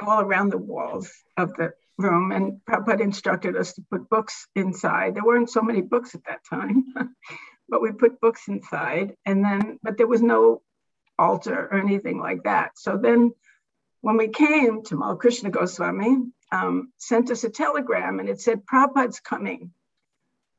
all 0.00 0.20
around 0.20 0.50
the 0.50 0.58
walls 0.58 1.10
of 1.36 1.54
the 1.54 1.72
room. 1.98 2.32
And 2.32 2.60
Prabhupada 2.68 3.00
instructed 3.00 3.56
us 3.56 3.74
to 3.74 3.84
put 3.90 4.08
books 4.08 4.46
inside. 4.54 5.14
There 5.14 5.24
weren't 5.24 5.50
so 5.50 5.62
many 5.62 5.80
books 5.80 6.14
at 6.14 6.24
that 6.24 6.40
time, 6.48 6.92
but 7.68 7.82
we 7.82 7.92
put 7.92 8.20
books 8.20 8.48
inside. 8.48 9.14
And 9.24 9.44
then, 9.44 9.78
but 9.82 9.96
there 9.96 10.06
was 10.06 10.22
no 10.22 10.62
altar 11.18 11.68
or 11.70 11.78
anything 11.78 12.18
like 12.18 12.44
that. 12.44 12.72
So 12.76 12.96
then 12.96 13.32
when 14.00 14.16
we 14.16 14.28
came, 14.28 14.82
Tamal 14.82 15.18
Krishna 15.18 15.50
Goswami 15.50 16.16
um, 16.52 16.92
sent 16.98 17.30
us 17.30 17.44
a 17.44 17.50
telegram 17.50 18.20
and 18.20 18.28
it 18.28 18.40
said, 18.40 18.66
Prabhupada's 18.66 19.20
coming. 19.20 19.72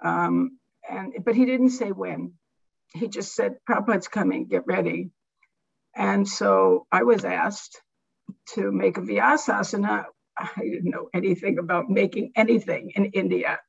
Um, 0.02 0.60
and, 0.90 1.14
but 1.24 1.36
he 1.36 1.46
didn't 1.46 1.72
say 1.72 1.92
when. 1.92 2.34
He 2.96 3.08
just 3.08 3.36
said, 3.36 3.58
Prabhupada's 3.70 4.08
coming, 4.08 4.48
get 4.48 4.66
ready. 4.66 5.12
And 5.96 6.28
so 6.28 6.88
I 6.92 7.04
was 7.04 7.26
asked 7.26 7.82
to 8.54 8.72
make 8.72 8.98
a 8.98 9.02
Vyasasana. 9.02 10.06
I 10.38 10.50
didn't 10.62 10.92
know 10.92 11.10
anything 11.14 11.60
about 11.60 11.90
making 11.90 12.32
anything 12.36 12.92
in 12.96 13.06
India. 13.06 13.60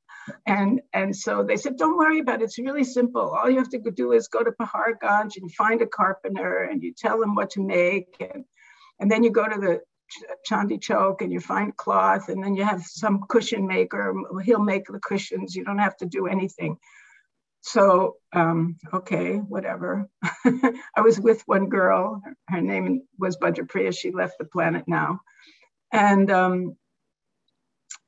And, 0.45 0.81
and 0.93 1.14
so 1.14 1.45
they 1.45 1.57
said, 1.57 1.77
don't 1.77 1.97
worry 1.97 2.18
about 2.18 2.41
it. 2.41 2.45
It's 2.45 2.59
really 2.59 2.85
simple. 2.85 3.22
All 3.22 3.49
you 3.49 3.59
have 3.59 3.70
to 3.70 3.79
do 3.79 4.12
is 4.12 4.27
go 4.29 4.43
to 4.43 4.51
pahar 4.51 4.95
Paharganj 5.01 5.37
and 5.37 5.53
find 5.55 5.83
a 5.83 5.87
carpenter 5.87 6.64
and 6.64 6.83
you 6.83 6.93
tell 6.93 7.22
him 7.22 7.37
what 7.37 7.51
to 7.51 7.61
make. 7.61 8.16
And, 8.20 8.45
and 8.99 9.11
then 9.11 9.22
you 9.22 9.31
go 9.31 9.47
to 9.47 9.61
the 9.61 9.81
Chandni 10.49 10.81
Chowk 10.81 11.20
and 11.20 11.33
you 11.33 11.41
find 11.41 11.77
cloth 11.77 12.29
and 12.29 12.43
then 12.43 12.55
you 12.55 12.64
have 12.64 12.83
some 12.83 13.24
cushion 13.29 13.66
maker. 13.66 14.14
He'll 14.45 14.62
make 14.62 14.87
the 14.87 14.99
cushions. 15.01 15.55
You 15.55 15.64
don't 15.64 15.79
have 15.79 15.97
to 15.99 16.07
do 16.07 16.27
anything. 16.27 16.79
So, 17.67 18.19
um, 18.33 18.77
okay, 18.95 19.39
whatever. 19.39 20.09
I 20.45 21.01
was 21.03 21.19
with 21.19 21.43
one 21.47 21.69
girl. 21.69 22.23
Her 22.49 22.61
name 22.61 23.03
was 23.19 23.37
Bhadrapriya. 23.39 23.93
She 23.93 24.12
left 24.12 24.39
the 24.39 24.45
planet 24.45 24.85
now. 24.87 25.19
And 25.93 26.31
um, 26.31 26.77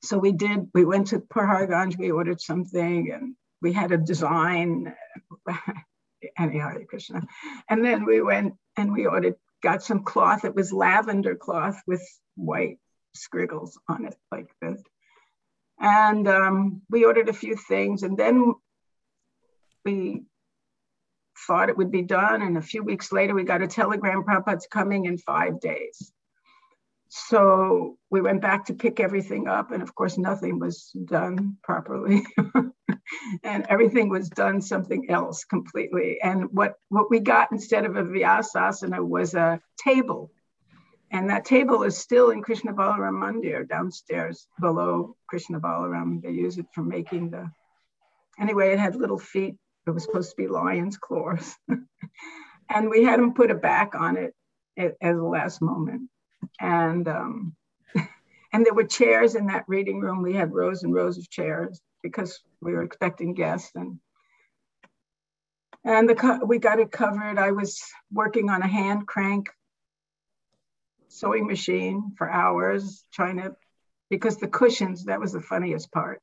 so 0.05 0.17
we 0.17 0.31
did, 0.31 0.69
we 0.75 0.85
went 0.85 1.09
to 1.09 1.19
Paharganj, 1.19 1.99
we 1.99 2.13
ordered 2.13 2.41
something 2.41 3.11
and 3.13 3.35
we 3.61 3.73
had 3.73 3.91
a 3.91 3.99
design, 3.99 4.95
anyhow, 6.39 6.75
Krishna. 6.89 7.27
And 7.69 7.85
then 7.85 8.05
we 8.05 8.23
went 8.23 8.55
and 8.77 8.93
we 8.93 9.07
ordered, 9.07 9.35
got 9.61 9.83
some 9.83 10.05
cloth. 10.05 10.45
It 10.45 10.55
was 10.55 10.73
lavender 10.73 11.35
cloth 11.35 11.83
with 11.85 12.07
white 12.37 12.79
scriggles 13.17 13.77
on 13.89 14.05
it 14.05 14.15
like 14.31 14.51
this. 14.63 14.81
And 15.81 16.29
um, 16.29 16.83
we 16.89 17.05
ordered 17.05 17.29
a 17.29 17.33
few 17.33 17.57
things 17.57 18.05
and 18.05 18.17
then 18.17 18.55
we 19.85 20.23
thought 21.47 21.69
it 21.69 21.77
would 21.77 21.91
be 21.91 22.03
done. 22.03 22.43
And 22.43 22.57
a 22.57 22.63
few 22.63 22.83
weeks 22.83 23.13
later, 23.13 23.35
we 23.35 23.45
got 23.45 23.63
a 23.63 23.67
telegram 23.67 24.25
Prabhupada's 24.25 24.67
coming 24.71 25.05
in 25.07 25.19
five 25.19 25.61
days. 25.61 26.13
So 27.11 27.97
we 28.11 28.21
went 28.21 28.43
back 28.43 28.67
to 28.67 28.75
pick 28.75 29.01
everything 29.01 29.49
up, 29.49 29.71
and 29.71 29.83
of 29.83 29.95
course, 29.95 30.19
nothing 30.19 30.59
was 30.59 30.91
done 31.07 31.57
properly. 31.63 32.23
and 33.43 33.67
everything 33.69 34.11
was 34.11 34.29
done 34.29 34.61
something 34.61 35.09
else 35.09 35.45
completely. 35.45 36.19
And 36.23 36.53
what, 36.53 36.75
what 36.91 37.11
we 37.11 37.21
got 37.21 37.51
instead 37.51 37.87
of 37.87 37.97
a 37.97 38.05
Vyasasana 38.05 39.07
was 39.07 39.35
a 39.35 39.61
table. 39.83 40.31
And 41.11 41.31
that 41.31 41.47
table 41.47 41.85
is 41.85 41.97
still 41.97 42.31
in 42.31 42.43
Krishna 42.43 42.75
Balaram 42.75 43.23
Mandir 43.23 43.67
downstairs 43.67 44.47
below 44.61 45.17
Krishna 45.27 45.59
Balaram. 45.59 46.21
They 46.23 46.33
use 46.33 46.59
it 46.59 46.67
for 46.75 46.83
making 46.83 47.31
the. 47.31 47.51
Anyway, 48.39 48.73
it 48.73 48.79
had 48.79 48.95
little 48.95 49.19
feet. 49.19 49.57
It 49.89 49.95
was 49.95 50.05
supposed 50.05 50.31
to 50.31 50.37
be 50.37 50.47
lion's 50.47 50.97
claws. 50.97 51.57
and 52.71 52.91
we 52.91 53.05
had 53.05 53.19
them 53.19 53.35
put 53.35 53.51
a 53.51 53.55
back 53.55 53.95
on 53.95 54.17
it 54.17 54.35
at, 54.77 54.95
at 55.01 55.15
the 55.15 55.23
last 55.23 55.61
moment 55.61 56.11
and 56.61 57.09
um, 57.09 57.57
and 58.53 58.65
there 58.65 58.75
were 58.75 58.85
chairs 58.85 59.35
in 59.35 59.47
that 59.47 59.65
reading 59.69 60.01
room. 60.01 60.23
We 60.23 60.35
had 60.35 60.53
rows 60.53 60.83
and 60.83 60.95
rows 60.95 61.19
of 61.19 61.31
chairs 61.31 61.81
because 62.03 62.41
we 62.61 62.73
were 62.73 62.83
expecting 62.83 63.35
guests 63.35 63.73
and 63.75 63.99
and 65.85 66.09
the 66.09 66.41
we 66.47 66.59
got 66.59 66.81
it 66.81 66.91
covered. 66.91 67.39
I 67.39 67.53
was 67.53 67.81
working 68.13 68.51
on 68.51 68.63
a 68.63 68.69
hand 68.69 69.07
crank 69.07 69.49
sewing 71.09 71.47
machine 71.47 72.13
for 72.19 72.31
hours 72.31 73.05
trying 73.13 73.39
to 73.39 73.57
because 74.11 74.37
the 74.37 74.49
cushions 74.49 75.05
that 75.05 75.21
was 75.21 75.33
the 75.33 75.41
funniest 75.41 75.91
part. 75.93 76.21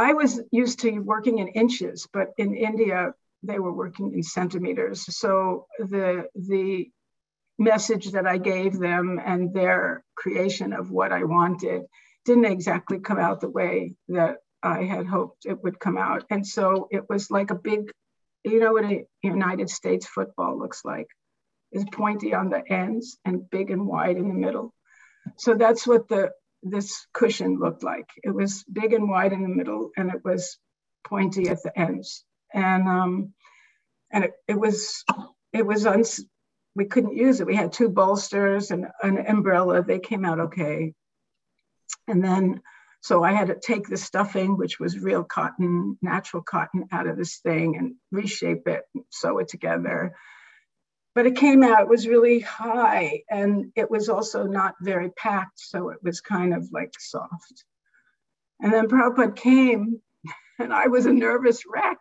I 0.00 0.14
was 0.14 0.40
used 0.50 0.80
to 0.80 0.98
working 1.00 1.38
in 1.38 1.48
inches, 1.48 2.08
but 2.10 2.28
in 2.38 2.54
India 2.54 3.12
they 3.42 3.58
were 3.58 3.72
working 3.72 4.14
in 4.14 4.22
centimeters. 4.22 5.04
So 5.14 5.66
the 5.78 6.26
the 6.34 6.90
message 7.58 8.12
that 8.12 8.26
I 8.26 8.38
gave 8.38 8.78
them 8.78 9.20
and 9.22 9.52
their 9.52 10.02
creation 10.16 10.72
of 10.72 10.90
what 10.90 11.12
I 11.12 11.24
wanted 11.24 11.82
didn't 12.24 12.46
exactly 12.46 12.98
come 13.00 13.18
out 13.18 13.42
the 13.42 13.50
way 13.50 13.94
that 14.08 14.36
I 14.62 14.84
had 14.84 15.06
hoped 15.06 15.44
it 15.44 15.62
would 15.62 15.78
come 15.78 15.98
out. 15.98 16.24
And 16.30 16.46
so 16.46 16.88
it 16.90 17.04
was 17.10 17.30
like 17.30 17.50
a 17.50 17.62
big, 17.70 17.90
you 18.44 18.58
know 18.60 18.72
what 18.72 18.84
a 18.84 19.04
United 19.22 19.68
States 19.68 20.06
football 20.06 20.58
looks 20.58 20.82
like? 20.82 21.08
Is 21.72 21.84
pointy 21.92 22.32
on 22.32 22.48
the 22.48 22.62
ends 22.72 23.18
and 23.26 23.48
big 23.50 23.70
and 23.70 23.86
wide 23.86 24.16
in 24.16 24.28
the 24.28 24.42
middle. 24.46 24.72
So 25.36 25.54
that's 25.54 25.86
what 25.86 26.08
the 26.08 26.30
this 26.62 27.06
cushion 27.12 27.58
looked 27.58 27.82
like. 27.82 28.08
It 28.22 28.30
was 28.30 28.64
big 28.64 28.92
and 28.92 29.08
wide 29.08 29.32
in 29.32 29.42
the 29.42 29.48
middle 29.48 29.90
and 29.96 30.10
it 30.10 30.24
was 30.24 30.58
pointy 31.04 31.48
at 31.48 31.62
the 31.62 31.78
ends. 31.78 32.24
And 32.52 32.88
um, 32.88 33.34
and 34.12 34.24
it, 34.24 34.32
it 34.48 34.58
was 34.58 35.04
it 35.52 35.66
was 35.66 35.86
uns 35.86 36.20
we 36.74 36.84
couldn't 36.84 37.16
use 37.16 37.40
it. 37.40 37.46
We 37.46 37.56
had 37.56 37.72
two 37.72 37.88
bolsters 37.88 38.70
and 38.70 38.86
an 39.02 39.18
umbrella. 39.26 39.82
They 39.82 39.98
came 39.98 40.24
out 40.24 40.40
okay. 40.40 40.94
And 42.06 42.22
then, 42.22 42.60
so 43.00 43.24
I 43.24 43.32
had 43.32 43.48
to 43.48 43.58
take 43.60 43.88
the 43.88 43.96
stuffing, 43.96 44.56
which 44.56 44.78
was 44.78 44.98
real 44.98 45.24
cotton, 45.24 45.98
natural 46.00 46.42
cotton, 46.42 46.86
out 46.92 47.06
of 47.06 47.16
this 47.16 47.38
thing 47.38 47.76
and 47.76 47.94
reshape 48.12 48.68
it, 48.68 48.82
sew 49.10 49.38
it 49.38 49.48
together. 49.48 50.14
But 51.14 51.26
it 51.26 51.36
came 51.36 51.64
out, 51.64 51.82
it 51.82 51.88
was 51.88 52.06
really 52.06 52.40
high 52.40 53.22
and 53.30 53.72
it 53.76 53.90
was 53.90 54.08
also 54.08 54.44
not 54.44 54.74
very 54.80 55.10
packed. 55.10 55.58
So 55.58 55.90
it 55.90 55.98
was 56.02 56.20
kind 56.20 56.54
of 56.54 56.68
like 56.72 56.94
soft. 56.98 57.64
And 58.60 58.72
then 58.72 58.88
Prabhupada 58.88 59.34
came 59.36 60.00
and 60.58 60.72
I 60.72 60.86
was 60.86 61.06
a 61.06 61.12
nervous 61.12 61.62
wreck 61.66 61.98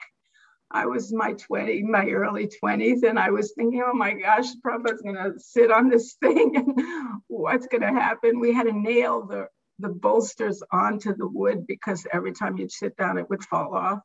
I 0.71 0.85
was 0.85 1.11
my 1.11 1.33
20, 1.33 1.83
my 1.83 2.05
early 2.09 2.47
20s, 2.63 3.03
and 3.03 3.17
I 3.17 3.31
was 3.31 3.53
thinking, 3.55 3.81
oh 3.83 3.93
my 3.93 4.13
gosh, 4.13 4.45
Prabhupada's 4.65 5.01
gonna 5.01 5.31
sit 5.39 5.71
on 5.71 5.89
this 5.89 6.15
thing 6.23 6.55
and 6.55 7.21
what's 7.27 7.67
gonna 7.67 7.93
happen? 7.93 8.39
We 8.39 8.53
had 8.53 8.67
to 8.67 8.73
nail 8.73 9.25
the, 9.25 9.47
the 9.79 9.89
bolsters 9.89 10.61
onto 10.71 11.15
the 11.15 11.27
wood 11.27 11.65
because 11.65 12.05
every 12.13 12.33
time 12.33 12.57
you'd 12.57 12.71
sit 12.71 12.95
down, 12.97 13.17
it 13.17 13.29
would 13.29 13.43
fall 13.43 13.75
off. 13.75 13.99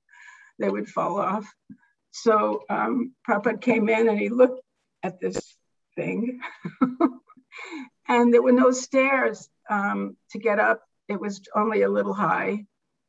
They 0.59 0.71
would 0.71 0.89
fall 0.89 1.21
off. 1.21 1.53
So 2.13 2.63
um, 2.71 3.13
Prabhupada 3.29 3.61
came 3.61 3.89
in 3.89 4.09
and 4.09 4.19
he 4.19 4.31
looked 4.31 4.63
at 5.05 5.21
this 5.21 5.57
thing. 5.95 6.41
and 8.09 8.33
there 8.35 8.43
were 8.43 8.53
no 8.53 8.73
stairs 8.73 9.49
um, 9.71 10.17
to 10.31 10.39
get 10.39 10.59
up. 10.59 10.83
It 11.09 11.21
was 11.21 11.43
only 11.55 11.83
a 11.83 11.89
little 11.89 12.15
high. 12.15 12.65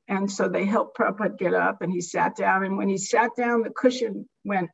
And 0.08 0.32
so 0.32 0.48
they 0.48 0.66
helped 0.66 0.98
Prabhupada 0.98 1.38
get 1.38 1.56
up 1.56 1.82
and 1.82 1.92
he 1.92 2.02
sat 2.02 2.36
down. 2.36 2.64
And 2.64 2.78
when 2.78 2.90
he 2.90 2.98
sat 2.98 3.32
down, 3.36 3.64
the 3.64 3.72
cushion 3.72 4.30
went, 4.44 4.70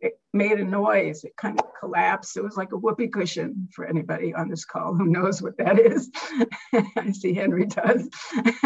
it 0.00 0.18
made 0.32 0.58
a 0.58 0.64
noise. 0.64 1.24
It 1.24 1.36
kind 1.36 1.60
of 1.60 1.66
collapsed. 1.78 2.36
It 2.38 2.44
was 2.44 2.56
like 2.56 2.72
a 2.72 2.76
whoopee 2.76 3.08
cushion 3.08 3.68
for 3.74 3.84
anybody 3.84 4.32
on 4.32 4.48
this 4.48 4.64
call 4.64 4.94
who 4.94 5.06
knows 5.06 5.42
what 5.42 5.58
that 5.58 5.78
is. 5.78 6.10
I 6.96 7.10
see 7.12 7.34
Henry 7.34 7.66
does. 7.66 8.08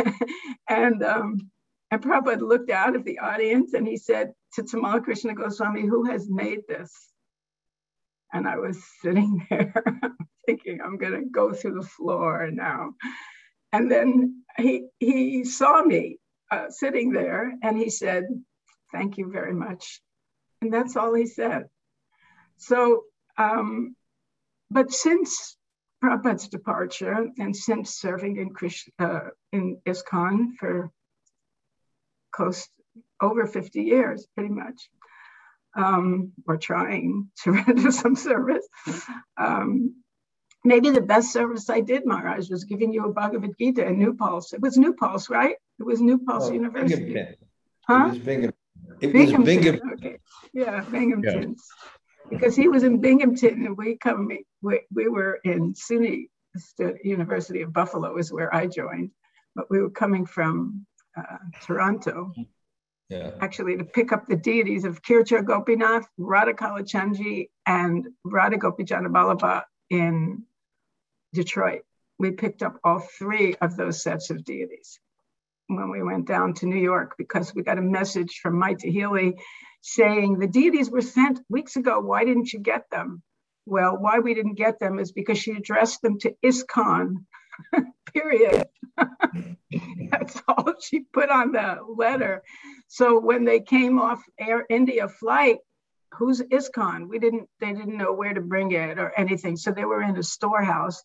and, 0.68 1.02
um, 1.02 1.50
and 1.90 2.02
Prabhupada 2.02 2.40
looked 2.40 2.70
out 2.70 2.94
at 2.94 3.04
the 3.04 3.18
audience 3.18 3.74
and 3.74 3.88
he 3.88 3.96
said 3.96 4.32
to 4.54 4.62
Tamal 4.62 5.02
Krishna 5.02 5.34
Goswami, 5.34 5.82
who 5.82 6.04
has 6.04 6.28
made 6.30 6.60
this? 6.68 7.13
And 8.34 8.46
I 8.46 8.58
was 8.58 8.82
sitting 9.00 9.46
there 9.50 9.72
thinking, 10.46 10.80
I'm 10.82 10.98
going 10.98 11.12
to 11.12 11.30
go 11.30 11.52
through 11.52 11.74
the 11.80 11.86
floor 11.86 12.50
now. 12.52 12.90
And 13.72 13.90
then 13.90 14.42
he, 14.58 14.88
he 15.00 15.44
saw 15.44 15.82
me 15.82 16.18
uh, 16.50 16.68
sitting 16.68 17.12
there 17.12 17.54
and 17.62 17.78
he 17.78 17.88
said, 17.88 18.24
Thank 18.92 19.18
you 19.18 19.30
very 19.32 19.54
much. 19.54 20.00
And 20.60 20.72
that's 20.72 20.96
all 20.96 21.14
he 21.14 21.26
said. 21.26 21.64
So, 22.58 23.04
um, 23.36 23.96
but 24.70 24.92
since 24.92 25.56
Prabhupada's 26.02 26.48
departure 26.48 27.26
and 27.38 27.56
since 27.56 27.96
serving 27.96 28.36
in, 28.36 28.50
Krishna, 28.50 28.92
uh, 29.00 29.20
in 29.52 29.78
ISKCON 29.86 30.52
for 30.58 30.90
close 32.30 32.68
over 33.20 33.46
50 33.46 33.82
years, 33.82 34.26
pretty 34.36 34.52
much, 34.52 34.88
um, 35.76 36.32
or 36.46 36.56
trying 36.56 37.30
to 37.44 37.52
render 37.52 37.90
some 37.90 38.16
service. 38.16 38.66
Um, 39.36 39.96
maybe 40.64 40.90
the 40.90 41.00
best 41.00 41.32
service 41.32 41.68
I 41.68 41.80
did, 41.80 42.06
Maharaj, 42.06 42.48
was 42.50 42.64
giving 42.64 42.92
you 42.92 43.04
a 43.06 43.12
Bhagavad 43.12 43.52
Gita 43.58 43.86
in 43.86 43.98
New 43.98 44.14
Paltz. 44.14 44.52
It 44.52 44.60
was 44.60 44.76
New 44.76 44.94
Paltz, 44.94 45.28
right? 45.28 45.56
It 45.78 45.84
was 45.84 46.00
New 46.00 46.18
Paltz 46.18 46.46
oh, 46.46 46.52
University. 46.52 47.04
Binghamton. 47.04 47.36
Huh? 47.86 48.04
It 48.06 48.10
was 48.10 48.18
Binghamton. 48.18 48.60
It 49.00 49.12
Binghamton. 49.12 49.40
was 49.40 49.46
Binghamton. 49.46 49.90
Okay. 49.94 50.18
Yeah, 50.52 50.80
Binghamton. 50.90 51.56
Yeah. 51.58 52.28
Because 52.30 52.56
he 52.56 52.68
was 52.68 52.84
in 52.84 53.00
Binghamton 53.00 53.66
and 53.66 53.76
we 53.76 53.96
come, 53.98 54.30
we, 54.62 54.80
we 54.92 55.08
were 55.08 55.40
in 55.44 55.74
SUNY 55.74 56.28
University 57.02 57.62
of 57.62 57.72
Buffalo 57.72 58.16
is 58.16 58.32
where 58.32 58.54
I 58.54 58.66
joined, 58.66 59.10
but 59.54 59.70
we 59.70 59.80
were 59.80 59.90
coming 59.90 60.24
from 60.24 60.86
uh, 61.16 61.38
Toronto 61.62 62.32
yeah. 63.08 63.30
actually 63.40 63.76
to 63.76 63.84
pick 63.84 64.12
up 64.12 64.26
the 64.26 64.36
deities 64.36 64.84
of 64.84 65.02
Kshira-chora 65.02 65.44
Gopinath, 65.44 66.06
Radha 66.18 67.46
and 67.66 68.08
Radha 68.24 68.56
Gopijana 68.56 69.62
in 69.90 70.42
Detroit. 71.32 71.82
We 72.18 72.30
picked 72.30 72.62
up 72.62 72.78
all 72.84 73.00
three 73.00 73.54
of 73.56 73.76
those 73.76 74.02
sets 74.02 74.30
of 74.30 74.44
deities 74.44 75.00
when 75.66 75.90
we 75.90 76.02
went 76.02 76.26
down 76.26 76.54
to 76.54 76.66
New 76.66 76.80
York 76.80 77.14
because 77.18 77.54
we 77.54 77.62
got 77.62 77.78
a 77.78 77.82
message 77.82 78.40
from 78.42 78.58
Mike 78.58 78.80
Healy 78.82 79.34
saying 79.82 80.38
the 80.38 80.46
deities 80.46 80.90
were 80.90 81.00
sent 81.00 81.40
weeks 81.48 81.76
ago. 81.76 82.00
Why 82.00 82.24
didn't 82.24 82.52
you 82.52 82.60
get 82.60 82.88
them? 82.90 83.22
Well, 83.66 83.96
why 83.98 84.18
we 84.18 84.34
didn't 84.34 84.54
get 84.54 84.78
them 84.78 84.98
is 84.98 85.12
because 85.12 85.38
she 85.38 85.52
addressed 85.52 86.02
them 86.02 86.18
to 86.20 86.34
ISKCON, 86.44 87.24
period. 88.14 88.64
That's 90.10 90.42
all 90.48 90.74
she 90.80 91.00
put 91.00 91.30
on 91.30 91.52
the 91.52 91.78
letter. 91.96 92.42
So 92.88 93.18
when 93.18 93.44
they 93.44 93.60
came 93.60 93.98
off 93.98 94.22
Air 94.38 94.64
India 94.68 95.08
flight, 95.08 95.58
who's 96.12 96.40
ISKCON? 96.40 97.08
We 97.08 97.18
didn't, 97.18 97.48
they 97.60 97.72
didn't 97.72 97.98
know 97.98 98.12
where 98.12 98.34
to 98.34 98.40
bring 98.40 98.72
it 98.72 98.98
or 98.98 99.12
anything. 99.16 99.56
So 99.56 99.72
they 99.72 99.84
were 99.84 100.02
in 100.02 100.16
a 100.16 100.22
storehouse. 100.22 101.02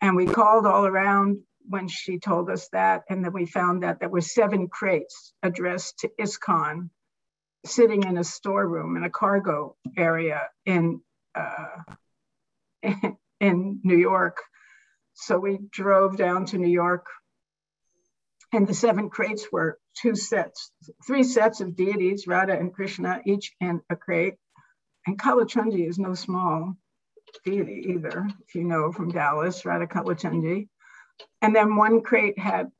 And 0.00 0.16
we 0.16 0.26
called 0.26 0.66
all 0.66 0.86
around 0.86 1.38
when 1.68 1.88
she 1.88 2.18
told 2.18 2.48
us 2.48 2.68
that. 2.72 3.02
And 3.10 3.24
then 3.24 3.32
we 3.32 3.46
found 3.46 3.82
that 3.82 4.00
there 4.00 4.08
were 4.08 4.20
seven 4.20 4.68
crates 4.68 5.32
addressed 5.42 5.98
to 6.00 6.10
ISKCON 6.20 6.90
sitting 7.66 8.04
in 8.04 8.16
a 8.16 8.24
storeroom 8.24 8.96
in 8.96 9.04
a 9.04 9.10
cargo 9.10 9.76
area 9.96 10.48
in, 10.64 11.00
uh, 11.34 11.82
in 13.40 13.80
New 13.82 13.98
York. 13.98 14.38
So 15.20 15.38
we 15.38 15.58
drove 15.70 16.16
down 16.16 16.46
to 16.46 16.58
New 16.58 16.70
York 16.70 17.06
and 18.52 18.66
the 18.66 18.74
seven 18.74 19.10
crates 19.10 19.46
were 19.52 19.78
two 19.94 20.16
sets, 20.16 20.72
three 21.06 21.22
sets 21.22 21.60
of 21.60 21.76
deities, 21.76 22.26
Radha 22.26 22.58
and 22.58 22.72
Krishna, 22.72 23.20
each 23.24 23.54
in 23.60 23.80
a 23.90 23.96
crate. 23.96 24.36
And 25.06 25.18
Kalachandji 25.18 25.88
is 25.88 25.98
no 25.98 26.14
small 26.14 26.74
deity 27.44 27.86
either, 27.90 28.28
if 28.46 28.54
you 28.54 28.64
know 28.64 28.92
from 28.92 29.12
Dallas, 29.12 29.64
Radha 29.64 29.86
Kalachandji. 29.86 30.68
And 31.42 31.54
then 31.54 31.76
one 31.76 32.00
crate 32.00 32.38
had 32.38 32.70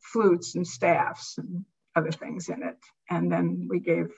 flutes 0.00 0.54
and 0.54 0.66
staffs 0.66 1.36
and 1.38 1.64
other 1.94 2.12
things 2.12 2.48
in 2.48 2.62
it. 2.62 2.78
And 3.10 3.30
then 3.30 3.66
we 3.68 3.80
gave, 3.80 4.12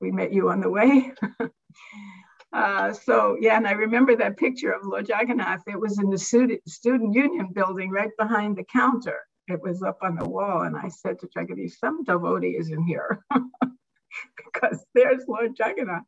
we 0.00 0.12
met 0.12 0.32
you 0.32 0.50
on 0.50 0.60
the 0.60 0.70
way. 0.70 1.12
uh, 2.52 2.92
so 2.92 3.36
yeah, 3.40 3.56
and 3.56 3.66
I 3.66 3.72
remember 3.72 4.16
that 4.16 4.36
picture 4.36 4.72
of 4.72 4.84
Lord 4.84 5.08
Jagannath. 5.08 5.62
It 5.66 5.80
was 5.80 5.98
in 5.98 6.10
the 6.10 6.18
student, 6.18 7.14
union 7.14 7.48
building 7.52 7.90
right 7.90 8.10
behind 8.18 8.56
the 8.56 8.64
counter 8.64 9.18
it 9.48 9.60
was 9.62 9.82
up 9.82 9.98
on 10.02 10.16
the 10.16 10.28
wall. 10.28 10.62
And 10.62 10.76
I 10.76 10.88
said 10.88 11.18
to 11.20 11.28
Jagannath, 11.34 11.76
some 11.78 12.04
devotee 12.04 12.56
is 12.58 12.70
in 12.70 12.82
here 12.84 13.24
because 14.36 14.84
there's 14.94 15.24
Lord 15.28 15.52
Jagannath. 15.58 16.04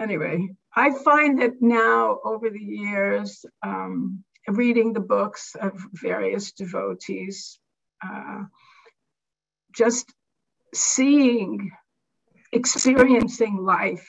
Anyway, 0.00 0.48
I 0.74 0.92
find 1.04 1.40
that 1.40 1.60
now 1.60 2.18
over 2.24 2.50
the 2.50 2.58
years, 2.58 3.44
um, 3.62 4.24
reading 4.48 4.92
the 4.92 5.00
books 5.00 5.54
of 5.60 5.80
various 5.92 6.52
devotees, 6.52 7.58
uh, 8.04 8.42
just 9.72 10.12
seeing, 10.74 11.70
experiencing 12.52 13.58
life 13.58 14.08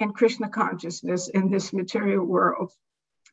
in 0.00 0.12
Krishna 0.12 0.48
consciousness 0.48 1.28
in 1.28 1.50
this 1.50 1.72
material 1.72 2.24
world, 2.24 2.72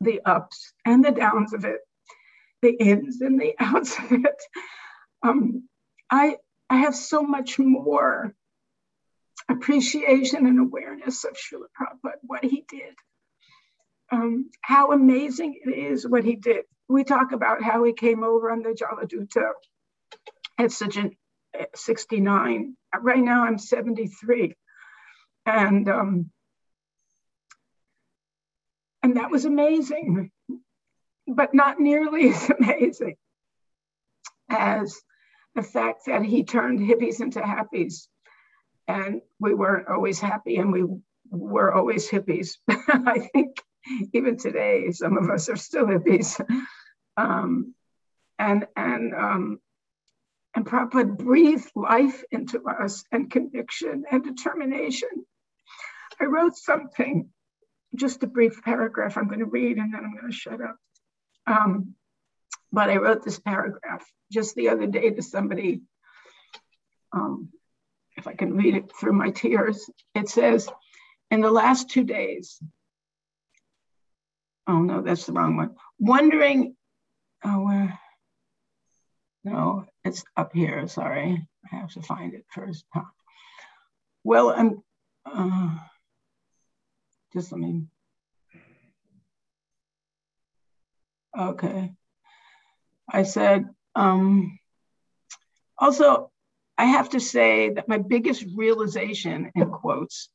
the 0.01 0.21
ups 0.25 0.73
and 0.85 1.03
the 1.03 1.11
downs 1.11 1.53
of 1.53 1.65
it, 1.65 1.79
the 2.61 2.71
ins 2.71 3.21
and 3.21 3.39
the 3.39 3.55
outs 3.59 3.97
of 3.97 4.11
it. 4.11 4.41
Um, 5.23 5.67
I, 6.09 6.37
I 6.69 6.77
have 6.77 6.95
so 6.95 7.23
much 7.23 7.57
more 7.57 8.35
appreciation 9.49 10.45
and 10.45 10.59
awareness 10.59 11.23
of 11.23 11.33
Srila 11.33 11.67
Prabhupada, 11.79 12.17
what 12.21 12.43
he 12.43 12.65
did, 12.67 12.93
um, 14.11 14.49
how 14.61 14.91
amazing 14.91 15.59
it 15.65 15.71
is 15.71 16.07
what 16.07 16.23
he 16.23 16.35
did. 16.35 16.65
We 16.89 17.03
talk 17.03 17.31
about 17.31 17.61
how 17.63 17.83
he 17.83 17.93
came 17.93 18.23
over 18.23 18.51
on 18.51 18.61
the 18.61 18.69
Jaladuta 18.69 19.51
at 20.57 20.71
such 20.71 20.97
a 20.97 21.11
69. 21.75 22.75
Right 23.01 23.23
now 23.23 23.43
I'm 23.43 23.57
73. 23.57 24.55
And 25.45 25.89
um, 25.89 26.31
and 29.03 29.17
that 29.17 29.31
was 29.31 29.45
amazing 29.45 30.31
but 31.27 31.53
not 31.53 31.79
nearly 31.79 32.29
as 32.33 32.49
amazing 32.49 33.15
as 34.49 35.01
the 35.55 35.63
fact 35.63 36.05
that 36.05 36.23
he 36.23 36.43
turned 36.43 36.79
hippies 36.79 37.19
into 37.19 37.41
happies. 37.41 38.07
And 38.87 39.21
we 39.39 39.53
weren't 39.53 39.89
always 39.89 40.19
happy 40.19 40.57
and 40.57 40.71
we 40.71 40.85
were 41.29 41.73
always 41.73 42.09
hippies. 42.09 42.57
I 42.69 43.27
think 43.33 43.61
even 44.13 44.37
today, 44.37 44.91
some 44.91 45.17
of 45.17 45.29
us 45.29 45.49
are 45.49 45.57
still 45.57 45.85
hippies. 45.85 46.39
Um, 47.17 47.73
and 48.39 48.67
and 48.75 49.13
um, 49.13 49.59
and 50.55 50.65
Prabhupada 50.65 51.17
breathed 51.17 51.71
life 51.75 52.23
into 52.31 52.63
us 52.65 53.03
and 53.11 53.29
conviction 53.29 54.03
and 54.09 54.23
determination. 54.23 55.09
I 56.21 56.25
wrote 56.25 56.55
something, 56.55 57.29
just 57.95 58.23
a 58.23 58.27
brief 58.27 58.61
paragraph 58.63 59.17
I'm 59.17 59.27
going 59.27 59.39
to 59.39 59.45
read 59.45 59.77
and 59.77 59.93
then 59.93 60.01
I'm 60.03 60.15
going 60.15 60.31
to 60.31 60.37
shut 60.37 60.61
up. 60.61 60.77
Um, 61.45 61.95
but 62.71 62.89
I 62.89 62.97
wrote 62.97 63.23
this 63.23 63.39
paragraph 63.39 64.05
just 64.31 64.55
the 64.55 64.69
other 64.69 64.87
day 64.87 65.09
to 65.11 65.21
somebody. 65.21 65.81
Um, 67.13 67.49
if 68.17 68.27
I 68.27 68.33
can 68.33 68.55
read 68.55 68.75
it 68.75 68.91
through 68.99 69.13
my 69.13 69.31
tears, 69.31 69.89
it 70.13 70.27
says, 70.29 70.67
in 71.31 71.41
the 71.41 71.51
last 71.51 71.89
two 71.89 72.03
days, 72.03 72.61
oh 74.67 74.81
no, 74.81 75.01
that's 75.01 75.25
the 75.25 75.33
wrong 75.33 75.55
one. 75.55 75.75
Wondering, 75.99 76.75
oh, 77.43 77.65
where? 77.65 77.99
No, 79.43 79.85
it's 80.03 80.23
up 80.35 80.53
here. 80.53 80.87
Sorry, 80.87 81.47
I 81.71 81.75
have 81.75 81.91
to 81.93 82.01
find 82.01 82.33
it 82.33 82.45
first. 82.51 82.83
Huh. 82.93 83.03
Well, 84.23 84.49
I'm 84.49 84.83
uh, 85.25 85.77
just 87.33 87.51
let 87.51 87.61
me 87.61 87.83
Okay. 91.37 91.93
I 93.09 93.23
said, 93.23 93.69
um, 93.95 94.57
also, 95.77 96.31
I 96.77 96.85
have 96.85 97.09
to 97.09 97.19
say 97.19 97.69
that 97.69 97.87
my 97.87 97.99
biggest 97.99 98.45
realization, 98.55 99.51
in 99.55 99.69
quotes, 99.69 100.29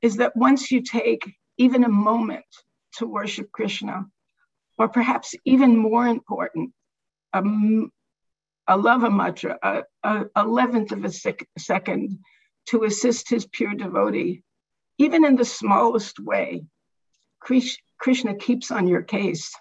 is 0.00 0.16
that 0.16 0.36
once 0.36 0.70
you 0.70 0.80
take 0.80 1.30
even 1.58 1.84
a 1.84 1.88
moment 1.88 2.44
to 2.96 3.06
worship 3.06 3.52
Krishna, 3.52 4.06
or 4.78 4.88
perhaps 4.88 5.34
even 5.44 5.76
more 5.76 6.06
important, 6.06 6.72
a, 7.32 7.42
a 8.68 8.76
lava 8.76 9.08
matra, 9.08 9.56
a, 9.62 9.82
a, 10.02 10.24
eleventh 10.36 10.92
of 10.92 11.04
a 11.04 11.12
sec- 11.12 11.48
second 11.58 12.18
to 12.66 12.84
assist 12.84 13.28
his 13.28 13.46
pure 13.46 13.74
devotee, 13.74 14.42
even 14.98 15.24
in 15.24 15.36
the 15.36 15.44
smallest 15.44 16.20
way, 16.20 16.64
Krishna 17.40 18.34
keeps 18.36 18.70
on 18.70 18.88
your 18.88 19.02
case 19.02 19.54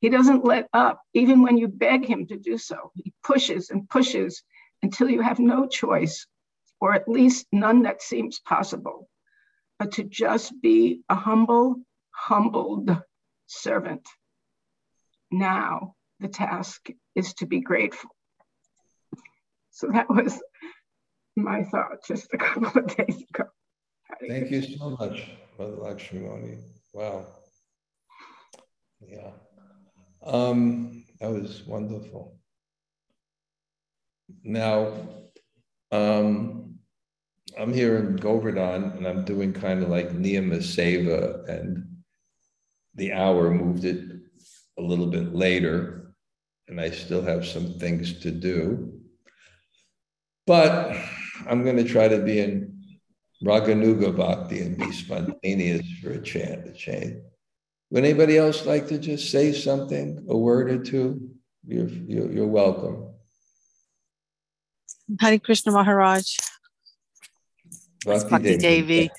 he 0.00 0.08
doesn't 0.10 0.44
let 0.44 0.68
up, 0.72 1.02
even 1.12 1.42
when 1.42 1.58
you 1.58 1.66
beg 1.66 2.04
him 2.04 2.26
to 2.26 2.36
do 2.36 2.56
so. 2.56 2.92
He 2.94 3.12
pushes 3.24 3.70
and 3.70 3.88
pushes 3.88 4.42
until 4.82 5.10
you 5.10 5.22
have 5.22 5.40
no 5.40 5.66
choice, 5.66 6.26
or 6.80 6.94
at 6.94 7.08
least 7.08 7.46
none 7.50 7.82
that 7.82 8.02
seems 8.02 8.38
possible. 8.40 9.08
but 9.78 9.92
to 9.92 10.02
just 10.02 10.60
be 10.60 11.02
a 11.08 11.14
humble, 11.14 11.76
humbled 12.10 12.90
servant. 13.46 14.04
Now 15.30 15.94
the 16.18 16.26
task 16.26 16.88
is 17.14 17.34
to 17.34 17.46
be 17.46 17.60
grateful. 17.60 18.10
So 19.70 19.88
that 19.92 20.08
was 20.08 20.42
my 21.36 21.62
thought 21.62 22.04
just 22.04 22.34
a 22.34 22.38
couple 22.38 22.82
of 22.82 22.96
days 22.96 23.22
ago. 23.22 23.44
Thank 24.28 24.50
you 24.50 24.62
so 24.62 24.90
much, 25.00 25.30
Mother 25.58 25.76
Lakshmi 25.76 26.20
Moni. 26.20 26.58
Wow. 26.92 27.26
Yeah. 29.06 29.30
Um, 30.24 31.04
that 31.20 31.30
was 31.30 31.62
wonderful. 31.66 32.38
Now, 34.42 34.92
um, 35.92 36.78
I'm 37.58 37.72
here 37.72 37.96
in 37.98 38.16
Govardhan 38.16 38.84
and 38.96 39.06
I'm 39.06 39.24
doing 39.24 39.52
kind 39.52 39.82
of 39.82 39.88
like 39.88 40.10
Niyama 40.10 40.58
Seva, 40.58 41.48
and 41.48 41.84
the 42.94 43.12
hour 43.12 43.50
moved 43.50 43.84
it 43.84 44.04
a 44.78 44.82
little 44.82 45.06
bit 45.06 45.34
later, 45.34 46.12
and 46.68 46.80
I 46.80 46.90
still 46.90 47.22
have 47.22 47.46
some 47.46 47.78
things 47.78 48.20
to 48.20 48.30
do. 48.30 49.00
But 50.46 50.96
I'm 51.48 51.64
going 51.64 51.76
to 51.76 51.84
try 51.84 52.08
to 52.08 52.18
be 52.18 52.40
in 52.40 52.77
Raganuga 53.44 54.16
Bhakti 54.16 54.60
and 54.60 54.76
be 54.76 54.90
spontaneous 54.92 55.86
for 56.02 56.10
a 56.10 56.22
chant, 56.22 56.66
a 56.66 56.72
chain. 56.72 57.22
Would 57.90 58.04
anybody 58.04 58.36
else 58.36 58.66
like 58.66 58.88
to 58.88 58.98
just 58.98 59.30
say 59.30 59.52
something, 59.52 60.26
a 60.28 60.36
word 60.36 60.70
or 60.70 60.82
two? 60.82 61.30
You're, 61.66 61.88
you're, 61.88 62.32
you're 62.32 62.46
welcome. 62.46 63.14
Hare 65.20 65.38
Krishna 65.38 65.72
Maharaj. 65.72 66.36
Bhakti, 68.04 68.28
Bhakti 68.28 68.56
Devi. 68.56 68.58
Devi. 68.58 69.10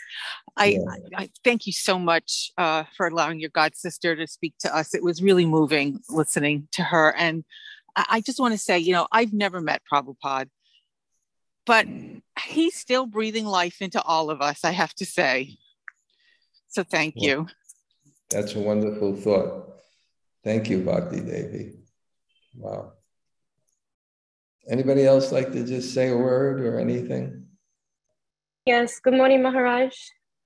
I, 0.58 0.66
Yeah. 0.66 0.80
I, 1.18 1.24
I 1.24 1.30
thank 1.44 1.66
you 1.66 1.74
so 1.74 1.98
much 1.98 2.52
uh, 2.58 2.84
for 2.96 3.08
allowing 3.08 3.40
your 3.40 3.50
god 3.50 3.76
sister 3.76 4.16
to 4.16 4.28
speak 4.28 4.54
to 4.60 4.76
us. 4.76 4.94
It 4.94 5.04
was 5.04 5.22
really 5.22 5.46
moving 5.46 6.00
listening 6.10 6.68
to 6.74 6.84
her. 6.84 7.16
And 7.16 7.46
I, 7.96 8.06
I 8.10 8.22
just 8.22 8.40
want 8.40 8.54
to 8.54 8.58
say, 8.58 8.78
you 8.78 8.92
know, 8.92 9.08
I've 9.12 9.34
never 9.34 9.62
met 9.62 9.82
Prabhupada, 9.92 10.50
but 11.70 11.86
he's 12.48 12.74
still 12.74 13.06
breathing 13.06 13.46
life 13.46 13.80
into 13.80 14.02
all 14.02 14.32
of 14.32 14.42
us, 14.42 14.66
I 14.66 14.72
have 14.72 14.96
to 14.96 15.06
say. 15.06 15.60
So 16.68 16.84
thank 16.84 17.14
Well, 17.16 17.26
you. 17.26 17.48
That's 18.32 18.56
a 18.56 18.60
wonderful 18.60 19.16
thought. 19.16 19.76
Thank 20.44 20.68
you, 20.72 20.80
Bhakti 20.82 21.20
Devi. 21.20 21.74
Wow. 22.56 22.94
Anybody 24.68 25.06
else 25.06 25.32
like 25.32 25.52
to 25.52 25.64
just 25.64 25.94
say 25.94 26.10
a 26.10 26.18
word 26.18 26.60
or 26.60 26.80
anything? 26.80 27.46
Yes, 28.66 29.00
good 29.00 29.14
morning, 29.14 29.44
Maharaj. 29.44 29.94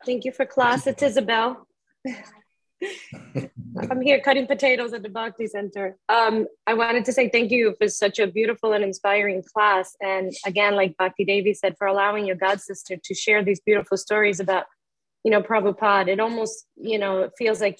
Thank 0.05 0.25
you 0.25 0.33
for 0.33 0.45
class. 0.45 0.87
It's 0.91 1.03
Isabel. 1.03 1.65
I'm 3.77 4.01
here 4.01 4.19
cutting 4.19 4.47
potatoes 4.47 4.93
at 4.93 5.03
the 5.03 5.09
Bhakti 5.09 5.47
Center. 5.47 5.97
Um, 6.09 6.47
I 6.67 6.73
wanted 6.73 7.05
to 7.05 7.13
say 7.13 7.29
thank 7.29 7.51
you 7.51 7.75
for 7.79 7.87
such 7.87 8.19
a 8.19 8.27
beautiful 8.27 8.73
and 8.73 8.83
inspiring 8.83 9.43
class. 9.53 9.95
And 10.01 10.31
again, 10.45 10.75
like 10.75 10.95
Bhakti 10.97 11.25
Devi 11.25 11.53
said, 11.53 11.75
for 11.77 11.87
allowing 11.87 12.25
your 12.25 12.35
God 12.35 12.61
sister 12.61 12.97
to 13.03 13.13
share 13.13 13.43
these 13.43 13.59
beautiful 13.59 13.97
stories 13.97 14.39
about, 14.39 14.65
you 15.23 15.31
know, 15.31 15.41
Prabhupada. 15.41 16.09
It 16.09 16.19
almost, 16.19 16.65
you 16.75 16.99
know, 16.99 17.21
it 17.21 17.31
feels 17.37 17.61
like 17.61 17.79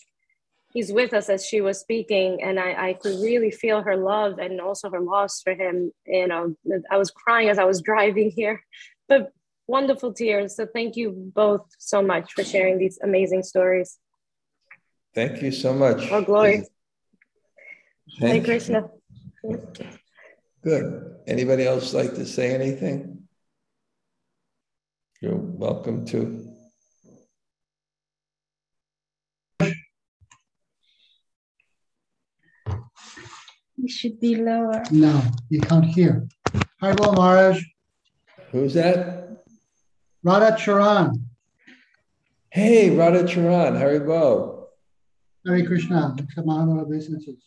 he's 0.74 0.92
with 0.92 1.14
us 1.14 1.30
as 1.30 1.46
she 1.46 1.62
was 1.62 1.80
speaking. 1.80 2.42
And 2.42 2.60
I, 2.60 2.90
I 2.90 2.94
could 2.94 3.20
really 3.22 3.52
feel 3.52 3.82
her 3.84 3.96
love 3.96 4.40
and 4.40 4.60
also 4.60 4.90
her 4.90 5.02
loss 5.02 5.42
for 5.42 5.54
him. 5.54 5.92
You 6.06 6.28
know, 6.28 6.56
I 6.90 6.98
was 6.98 7.12
crying 7.12 7.50
as 7.50 7.60
I 7.60 7.66
was 7.66 7.82
driving 7.82 8.32
here, 8.32 8.64
but 9.08 9.32
wonderful 9.68 10.14
tears. 10.14 10.56
So 10.56 10.66
thank 10.66 10.96
you 10.96 11.12
both 11.36 11.66
so 11.78 12.02
much 12.02 12.34
for 12.34 12.44
sharing 12.44 12.78
these 12.80 13.00
amazing 13.04 13.44
stories. 13.44 14.00
Thank 15.16 15.42
you 15.44 15.52
so 15.52 15.74
much. 15.74 16.10
All 16.12 16.24
glory. 16.24 16.66
Thank 18.20 18.48
you. 18.48 18.54
Krishna. 18.54 18.90
Good. 20.64 21.16
Anybody 21.28 21.66
else 21.68 21.94
like 21.94 22.16
to 22.16 22.26
say 22.26 22.54
anything? 22.54 23.28
You're 25.22 25.36
welcome 25.36 26.06
to. 26.08 26.50
You 33.76 33.90
should 33.90 34.20
be 34.20 34.36
lower. 34.36 34.84
No, 34.92 35.22
you 35.50 35.60
can't 35.60 35.86
hear. 35.86 36.28
Hi, 36.82 36.94
Bo 36.94 37.12
Maharaj. 37.12 37.62
Who's 38.52 38.74
that? 38.74 39.44
Radha 40.24 40.58
Charan. 40.58 41.30
Hey, 42.50 42.96
Radha 42.96 43.28
Charan, 43.28 43.76
Haribol. 43.76 44.63
Hare 45.46 45.66
Krishna. 45.66 46.16
Accept 46.20 46.48
Mahamara 46.48 46.90
businesses. 46.90 47.38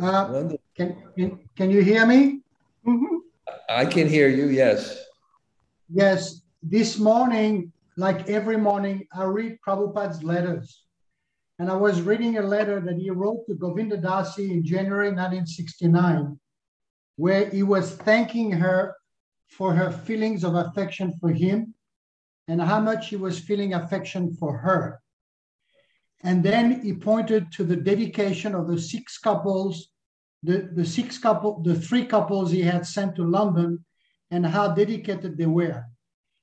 Uh, 0.00 0.50
Can, 0.76 0.96
can, 1.16 1.38
can 1.56 1.70
you 1.70 1.82
hear 1.82 2.04
me? 2.06 2.40
Mhm. 2.86 3.20
I 3.68 3.86
can 3.86 4.08
hear 4.08 4.28
you, 4.28 4.46
yes. 4.48 5.02
Yes. 5.88 6.42
This 6.62 6.98
morning, 6.98 7.72
like 7.96 8.28
every 8.28 8.56
morning, 8.58 9.06
I 9.14 9.24
read 9.24 9.58
Prabhupada's 9.66 10.22
letters. 10.22 10.82
And 11.58 11.70
I 11.70 11.76
was 11.76 12.02
reading 12.02 12.36
a 12.36 12.42
letter 12.42 12.80
that 12.80 12.96
he 12.96 13.10
wrote 13.10 13.46
to 13.46 13.54
Govinda 13.54 13.96
Dasi 13.96 14.50
in 14.50 14.64
January 14.64 15.08
1969, 15.08 16.38
where 17.16 17.48
he 17.48 17.62
was 17.62 17.92
thanking 17.92 18.50
her 18.50 18.96
for 19.48 19.72
her 19.72 19.90
feelings 19.92 20.42
of 20.42 20.56
affection 20.56 21.14
for 21.20 21.30
him 21.30 21.72
and 22.48 22.60
how 22.60 22.80
much 22.80 23.08
he 23.08 23.16
was 23.16 23.38
feeling 23.38 23.72
affection 23.74 24.34
for 24.34 24.58
her. 24.58 25.00
And 26.24 26.42
then 26.42 26.80
he 26.80 26.94
pointed 26.94 27.52
to 27.52 27.64
the 27.64 27.76
dedication 27.76 28.54
of 28.54 28.66
the 28.66 28.80
six 28.80 29.18
couples, 29.18 29.88
the, 30.42 30.70
the 30.74 30.84
six 30.84 31.18
couple, 31.18 31.62
the 31.62 31.74
three 31.74 32.06
couples 32.06 32.50
he 32.50 32.62
had 32.62 32.86
sent 32.86 33.14
to 33.16 33.24
London 33.24 33.84
and 34.30 34.46
how 34.46 34.68
dedicated 34.68 35.36
they 35.36 35.46
were. 35.46 35.84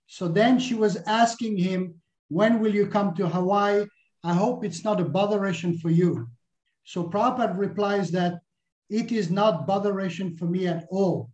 So 0.06 0.28
then 0.28 0.60
she 0.60 0.76
was 0.76 0.98
asking 1.08 1.58
him, 1.58 1.96
when 2.30 2.60
will 2.60 2.74
you 2.74 2.88
come 2.88 3.16
to 3.16 3.28
Hawaii? 3.28 3.88
I 4.24 4.34
hope 4.34 4.64
it's 4.64 4.84
not 4.84 5.02
a 5.02 5.06
botheration 5.06 5.80
for 5.80 5.90
you. 5.90 6.28
So 6.84 7.10
Prabhupada 7.10 7.58
replies 7.58 8.12
that 8.12 8.40
it 8.90 9.12
is 9.12 9.32
not 9.32 9.66
botheration 9.66 10.38
for 10.38 10.46
me 10.46 10.68
at 10.68 10.86
all. 10.92 11.32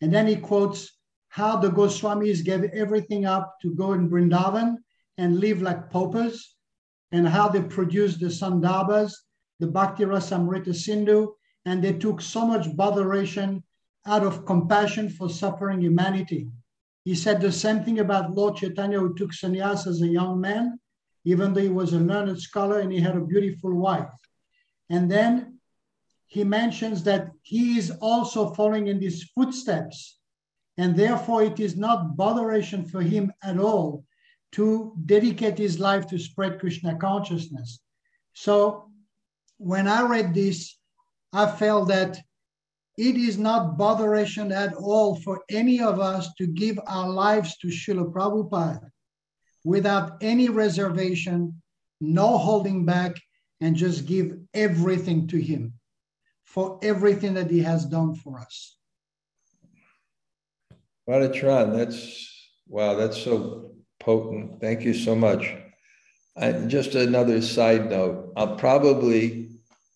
And 0.00 0.12
then 0.12 0.26
he 0.26 0.36
quotes 0.36 0.90
how 1.28 1.56
the 1.56 1.70
Goswamis 1.70 2.44
gave 2.44 2.64
everything 2.64 3.26
up 3.26 3.56
to 3.60 3.74
go 3.74 3.92
in 3.92 4.08
Vrindavan 4.08 4.76
and 5.18 5.38
live 5.38 5.60
like 5.60 5.90
paupers, 5.90 6.56
and 7.12 7.28
how 7.28 7.48
they 7.48 7.62
produced 7.62 8.20
the 8.20 8.26
Sandarbhas, 8.26 9.12
the 9.58 9.66
Bhakti 9.66 10.04
Rasamrita 10.04 10.74
Sindhu, 10.74 11.34
and 11.64 11.82
they 11.82 11.92
took 11.92 12.20
so 12.20 12.46
much 12.46 12.74
botheration 12.76 13.62
out 14.06 14.24
of 14.24 14.46
compassion 14.46 15.10
for 15.10 15.28
suffering 15.28 15.80
humanity. 15.80 16.48
He 17.04 17.14
said 17.14 17.40
the 17.40 17.52
same 17.52 17.84
thing 17.84 18.00
about 18.00 18.34
Lord 18.34 18.56
Chaitanya, 18.56 18.98
who 18.98 19.14
took 19.14 19.32
sannyas 19.32 19.86
as 19.86 20.02
a 20.02 20.06
young 20.06 20.40
man, 20.40 20.78
even 21.24 21.52
though 21.52 21.60
he 21.60 21.68
was 21.68 21.92
a 21.92 21.98
learned 21.98 22.40
scholar 22.40 22.80
and 22.80 22.92
he 22.92 23.00
had 23.00 23.16
a 23.16 23.20
beautiful 23.20 23.74
wife. 23.74 24.12
And 24.88 25.10
then 25.10 25.58
he 26.26 26.44
mentions 26.44 27.02
that 27.04 27.30
he 27.42 27.78
is 27.78 27.90
also 28.00 28.54
following 28.54 28.86
in 28.86 29.00
these 29.00 29.24
footsteps. 29.34 30.18
And 30.78 30.96
therefore, 30.96 31.42
it 31.42 31.60
is 31.60 31.76
not 31.76 32.16
botheration 32.16 32.84
for 32.84 33.02
him 33.02 33.32
at 33.42 33.58
all 33.58 34.04
to 34.52 34.92
dedicate 35.06 35.58
his 35.58 35.78
life 35.78 36.06
to 36.08 36.18
spread 36.18 36.58
Krishna 36.58 36.96
consciousness. 36.96 37.80
So 38.32 38.90
when 39.58 39.86
I 39.86 40.02
read 40.02 40.34
this, 40.34 40.76
I 41.32 41.50
felt 41.50 41.88
that 41.88 42.18
it 42.98 43.16
is 43.16 43.38
not 43.38 43.78
botheration 43.78 44.52
at 44.52 44.74
all 44.74 45.16
for 45.16 45.42
any 45.48 45.80
of 45.80 46.00
us 46.00 46.34
to 46.34 46.46
give 46.46 46.78
our 46.86 47.08
lives 47.08 47.56
to 47.58 47.68
Srila 47.68 48.12
Prabhupada 48.12 48.90
without 49.64 50.16
any 50.20 50.48
reservation, 50.48 51.62
no 52.00 52.36
holding 52.36 52.84
back, 52.84 53.16
and 53.60 53.76
just 53.76 54.06
give 54.06 54.38
everything 54.54 55.28
to 55.28 55.40
him 55.40 55.74
for 56.44 56.78
everything 56.82 57.34
that 57.34 57.50
he 57.50 57.60
has 57.60 57.84
done 57.84 58.14
for 58.14 58.40
us. 58.40 58.76
Radha 61.06 61.70
that's, 61.72 62.50
wow, 62.66 62.94
that's 62.94 63.22
so 63.22 63.72
potent. 64.00 64.60
Thank 64.60 64.82
you 64.82 64.94
so 64.94 65.14
much. 65.14 65.54
And 66.36 66.70
just 66.70 66.94
another 66.94 67.40
side 67.42 67.90
note, 67.90 68.32
I'll 68.36 68.56
probably 68.56 69.50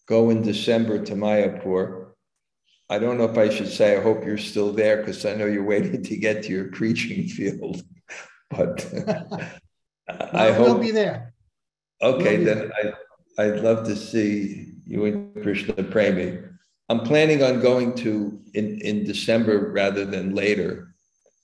go 0.07 0.31
in 0.31 0.43
December 0.43 1.03
to 1.05 1.15
Mayapur. 1.15 2.09
I 2.91 2.99
don't 2.99 3.19
know 3.19 3.25
if 3.25 3.39
I 3.39 3.49
should 3.49 3.69
say, 3.73 3.97
I 3.97 4.03
hope 4.03 4.25
you're 4.25 4.39
still 4.39 4.73
there 4.73 4.99
because 4.99 5.25
I 5.25 5.35
know 5.35 5.47
you're 5.47 5.65
waiting 5.75 6.03
to 6.03 6.17
get 6.17 6.45
to 6.45 6.53
your 6.53 6.69
preaching 6.71 7.29
field. 7.37 7.83
But 8.51 8.87
I 10.09 10.51
will 10.51 10.75
hope, 10.75 10.83
be 10.83 10.91
there. 10.91 11.35
okay, 12.03 12.37
we'll 12.37 12.39
be 12.39 12.45
then 12.45 12.73
I, 13.39 13.43
I'd 13.43 13.61
love 13.61 13.87
to 13.87 13.97
see 13.97 14.75
you 14.87 15.07
and 15.07 15.43
Krishna 15.43 15.83
Premi. 15.83 16.39
I'm 16.91 17.01
planning 17.01 17.43
on 17.43 17.61
going 17.61 17.95
to 17.97 18.39
in, 18.53 18.79
in 18.83 19.05
December 19.05 19.73
rather 19.73 20.05
than 20.05 20.35
later 20.35 20.95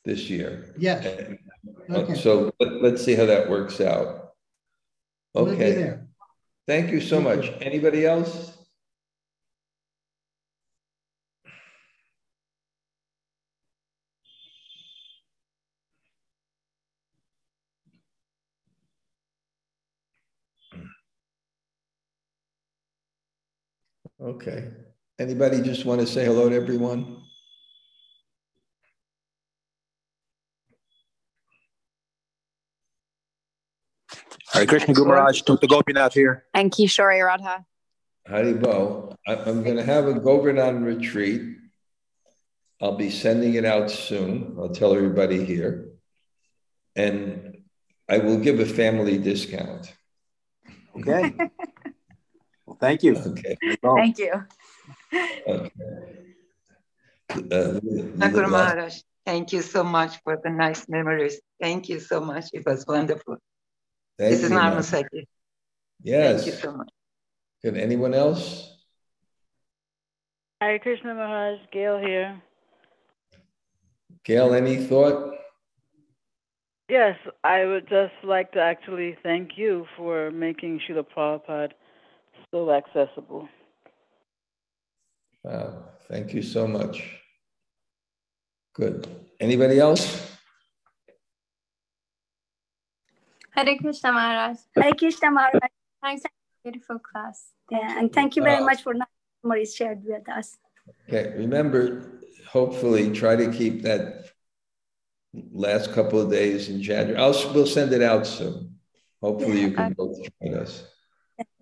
this 0.05 0.28
year. 0.28 0.74
Yes. 0.78 1.07
And 1.07 1.39
Okay. 1.92 2.14
So 2.14 2.52
let, 2.60 2.82
let's 2.82 3.04
see 3.04 3.14
how 3.14 3.26
that 3.26 3.50
works 3.50 3.80
out. 3.80 4.34
Okay, 5.34 5.96
thank 6.66 6.90
you 6.90 7.00
so 7.00 7.22
Thank 7.22 7.38
much. 7.38 7.46
you. 7.46 7.54
Anybody 7.60 8.06
else? 8.06 8.56
Okay, 24.20 24.68
anybody 25.18 25.62
just 25.62 25.84
want 25.84 26.00
to 26.00 26.06
say 26.06 26.24
hello 26.24 26.48
to 26.48 26.54
everyone? 26.54 27.22
Hare 34.52 34.66
Krishna 34.66 34.94
Gumaraj, 34.94 35.44
Dr. 35.44 35.66
Gopinath 35.66 36.14
here. 36.14 36.44
And 36.55 36.70
Kishore 36.70 37.24
Radha. 37.24 37.64
Haribol, 38.28 39.16
I, 39.27 39.35
I'm 39.36 39.62
gonna 39.62 39.82
have 39.82 40.06
a 40.06 40.14
Govardhan 40.14 40.85
retreat. 40.85 41.56
I'll 42.81 42.97
be 42.97 43.10
sending 43.10 43.55
it 43.55 43.64
out 43.64 43.90
soon. 43.90 44.56
I'll 44.59 44.70
tell 44.70 44.94
everybody 44.94 45.44
here. 45.44 45.90
And 46.97 47.59
I 48.09 48.18
will 48.18 48.39
give 48.39 48.59
a 48.59 48.66
family 48.66 49.18
discount. 49.18 49.93
Okay. 50.97 51.35
Well, 52.66 52.78
thank 52.81 53.02
you. 53.02 53.16
Okay. 53.16 53.56
Well, 53.82 53.97
Thank 53.97 54.18
you. 54.18 54.32
okay. 55.12 55.72
Uh, 57.51 57.81
Thakur 58.20 58.47
Maharaj, 58.47 59.01
thank 59.27 59.52
you 59.52 59.60
so 59.60 59.82
much 59.82 60.22
for 60.22 60.39
the 60.44 60.51
nice 60.51 60.89
memories. 60.89 61.40
Thank 61.60 61.89
you 61.89 61.98
so 61.98 62.20
much. 62.20 62.44
It 62.52 62.64
was 62.64 62.86
wonderful. 62.86 63.39
Thank 64.20 64.32
this 64.32 64.44
is 64.44 64.51
you, 64.51 64.56
ma'am. 64.56 64.76
Narmasaki. 64.76 65.24
Yes. 66.02 66.44
Thank 66.44 66.55
you 66.55 66.60
so 66.60 66.72
much. 66.76 66.88
Can 67.62 67.76
Anyone 67.76 68.14
else? 68.14 68.68
Hare 70.60 70.78
Krishna 70.78 71.14
Maharaj, 71.14 71.59
Gail 71.72 71.98
here. 71.98 72.40
Gail, 74.24 74.52
any 74.52 74.76
thought? 74.76 75.34
Yes, 76.88 77.16
I 77.44 77.64
would 77.64 77.88
just 77.88 78.12
like 78.24 78.52
to 78.52 78.60
actually 78.60 79.16
thank 79.22 79.56
you 79.56 79.86
for 79.97 80.30
making 80.30 80.80
Srila 80.80 81.06
Prabhupada 81.16 81.72
so 82.51 82.70
accessible. 82.70 83.48
Wow, 85.44 85.84
thank 86.09 86.34
you 86.34 86.42
so 86.42 86.66
much. 86.66 87.02
Good. 88.74 89.06
Anybody 89.38 89.78
else? 89.78 90.30
Hare 93.52 93.77
Krishna 93.77 94.12
Maharaj. 94.12 94.59
Hare 94.77 94.93
Krishna 94.94 95.31
Maharaj. 95.31 95.70
Thanks 96.02 96.22
for 96.22 96.28
the 96.28 96.70
beautiful 96.70 96.98
class. 96.98 97.52
Yeah, 97.70 97.98
and 97.98 98.12
thank 98.12 98.36
you 98.36 98.43
very 98.43 98.64
much 98.64 98.82
for 98.82 98.94
nice 98.94 99.09
memories 99.43 99.74
shared 99.74 100.02
with 100.05 100.28
us. 100.28 100.59
Okay, 101.09 101.32
remember, 101.36 102.20
hopefully 102.48 103.12
try 103.12 103.36
to 103.36 103.51
keep 103.52 103.82
that 103.82 104.27
last 105.52 105.93
couple 105.93 106.20
of 106.20 106.31
days 106.31 106.68
in 106.68 106.82
January. 106.82 107.16
I'll, 107.16 107.32
we'll 107.55 107.66
send 107.66 107.93
it 107.93 108.02
out 108.02 108.27
soon. 108.27 108.77
Hopefully 109.22 109.60
you 109.60 109.72
can 109.72 109.93
both 109.93 110.16
join 110.16 110.55
us. 110.55 110.85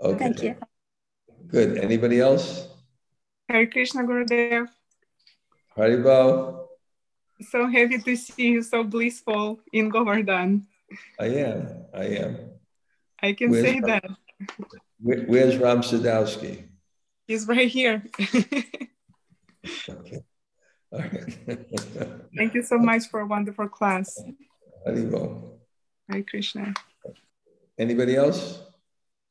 Okay. 0.00 0.18
Thank 0.18 0.42
you. 0.42 0.56
Good. 1.46 1.78
Anybody 1.78 2.20
else? 2.20 2.68
Hare 3.48 3.66
Krishna 3.66 4.04
Gurudev. 4.04 4.68
Haribol? 5.76 6.66
So 7.50 7.66
happy 7.66 7.98
to 7.98 8.16
see 8.16 8.48
you 8.48 8.62
so 8.62 8.82
blissful 8.84 9.60
in 9.72 9.88
Govardhan. 9.88 10.66
I 11.20 11.26
am. 11.26 11.84
I 11.94 12.04
am. 12.04 12.36
I 13.22 13.32
can 13.32 13.50
Where's 13.50 13.64
say 13.64 13.80
Ram- 13.80 13.82
that. 13.88 14.04
Where- 15.00 15.24
Where's 15.26 15.56
Ram 15.56 15.80
Sadowski? 15.82 16.68
He's 17.26 17.46
right 17.46 17.68
here. 17.68 18.04
Okay. 19.88 20.22
All 20.92 21.00
right. 21.00 21.34
Thank 22.36 22.54
you 22.54 22.62
so 22.62 22.78
much 22.78 23.08
for 23.10 23.20
a 23.20 23.26
wonderful 23.26 23.68
class. 23.68 24.18
Haribol. 24.86 25.58
Hare 26.08 26.22
Krishna. 26.22 26.72
Anybody 27.78 28.16
else? 28.16 28.60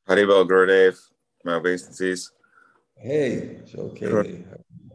Haribol 0.07 0.47
Gurudev, 0.47 0.95
my 1.43 1.53
obeisances. 1.55 2.31
Hey, 2.95 3.57
it's 3.61 3.73
okay. 3.73 4.43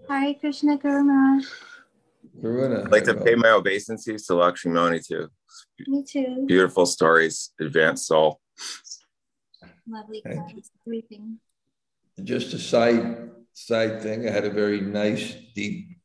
Hare 0.09 0.34
Krishna 0.34 0.76
Guru 0.76 1.02
Maharaj. 1.02 1.47
I'd 2.84 2.93
like 2.93 3.05
to 3.05 3.14
pay 3.14 3.34
my 3.34 3.51
obeisances 3.51 4.26
to 4.26 4.34
Lakshmi 4.34 4.72
Moni 4.72 5.01
too. 5.01 5.28
Me 5.86 6.04
too. 6.04 6.44
Beautiful 6.46 6.86
stories, 6.86 7.50
advanced 7.60 8.06
soul. 8.06 8.40
Lovely 9.88 10.20
Thank 10.24 10.38
class. 10.52 10.70
Everything. 10.86 11.38
Just 12.22 12.52
a 12.54 12.58
side 12.58 13.30
side 13.52 14.02
thing. 14.02 14.28
I 14.28 14.30
had 14.30 14.44
a 14.44 14.50
very 14.50 14.80
nice, 14.80 15.34
deep 15.54 15.98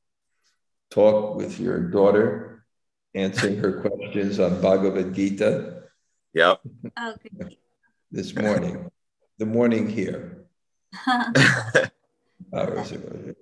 talk 0.89 1.35
with 1.35 1.59
your 1.59 1.79
daughter, 1.79 2.65
answering 3.13 3.57
her 3.57 3.81
questions 3.87 4.39
on 4.39 4.61
Bhagavad 4.61 5.13
Gita 5.13 5.83
Yep. 6.33 6.59
Oh, 6.97 7.13
good. 7.39 7.57
this 8.11 8.35
morning. 8.35 8.89
the 9.37 9.45
morning 9.45 9.89
here. 9.89 10.45
Hours 12.53 12.91
ago. 12.91 13.33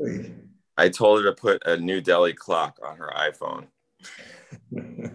I 0.77 0.89
told 0.89 1.23
her 1.23 1.29
to 1.31 1.35
put 1.35 1.65
a 1.65 1.77
New 1.77 2.01
Delhi 2.01 2.33
clock 2.33 2.79
on 2.83 2.97
her 2.97 3.11
iPhone. 3.15 3.67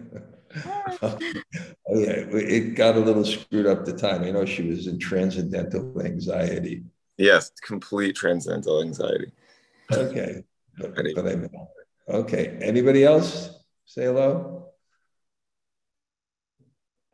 oh 1.02 1.18
yeah, 1.94 2.24
it 2.32 2.74
got 2.74 2.96
a 2.96 3.00
little 3.00 3.24
screwed 3.24 3.66
up 3.66 3.84
the 3.84 3.92
time. 3.96 4.24
I 4.24 4.30
know 4.30 4.44
she 4.44 4.68
was 4.68 4.86
in 4.86 4.98
transcendental 4.98 6.00
anxiety. 6.02 6.84
Yes, 7.16 7.52
complete 7.62 8.16
transcendental 8.16 8.82
anxiety. 8.82 9.32
Okay, 9.92 10.42
but, 10.78 10.94
but 11.14 11.26
I 11.26 11.36
okay. 12.08 12.58
Anybody 12.60 13.04
else 13.04 13.50
say 13.84 14.04
hello? 14.04 14.66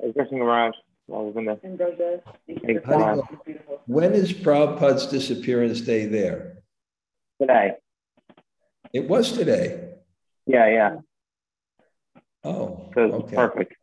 Hare 0.00 0.12
Krishna 0.12 0.38
Maharaj. 0.38 0.74
Ravinda. 1.10 1.58
How 2.84 3.14
do 3.14 3.22
you- 3.36 3.78
When 3.86 4.12
is 4.12 4.32
Prabhupada's 4.32 5.06
disappearance 5.06 5.80
day 5.80 6.06
there? 6.06 6.62
Today. 7.40 7.74
It 8.92 9.08
was 9.08 9.32
today. 9.32 9.94
Yeah, 10.46 10.68
yeah. 10.68 10.96
Oh, 12.46 12.90
So 12.94 13.00
okay. 13.00 13.36
perfect. 13.36 13.74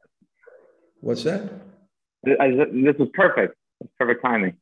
What's 1.01 1.23
that? 1.23 1.51
I- 2.39 2.49
This 2.71 2.95
is 2.97 3.09
perfect. 3.13 3.55
Perfect 3.99 4.21
timing. 4.23 4.55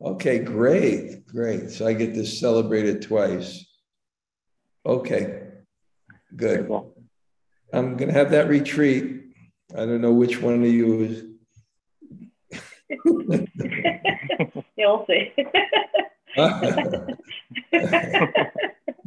Okay, 0.00 0.38
great, 0.38 1.26
great. 1.26 1.70
So 1.70 1.86
I 1.86 1.92
get 1.92 2.14
to 2.14 2.24
celebrate 2.24 2.86
it 2.86 3.02
twice. 3.02 3.64
Okay, 4.86 5.42
good. 6.34 6.70
I'm 7.72 7.96
gonna 7.96 8.12
have 8.12 8.30
that 8.30 8.48
retreat. 8.48 9.22
I 9.74 9.84
don't 9.84 10.00
know 10.00 10.12
which 10.12 10.40
one 10.40 10.54
of 10.54 10.62
you 10.64 11.00
is. 11.02 11.24
You'll 14.76 15.04
see. 15.06 15.32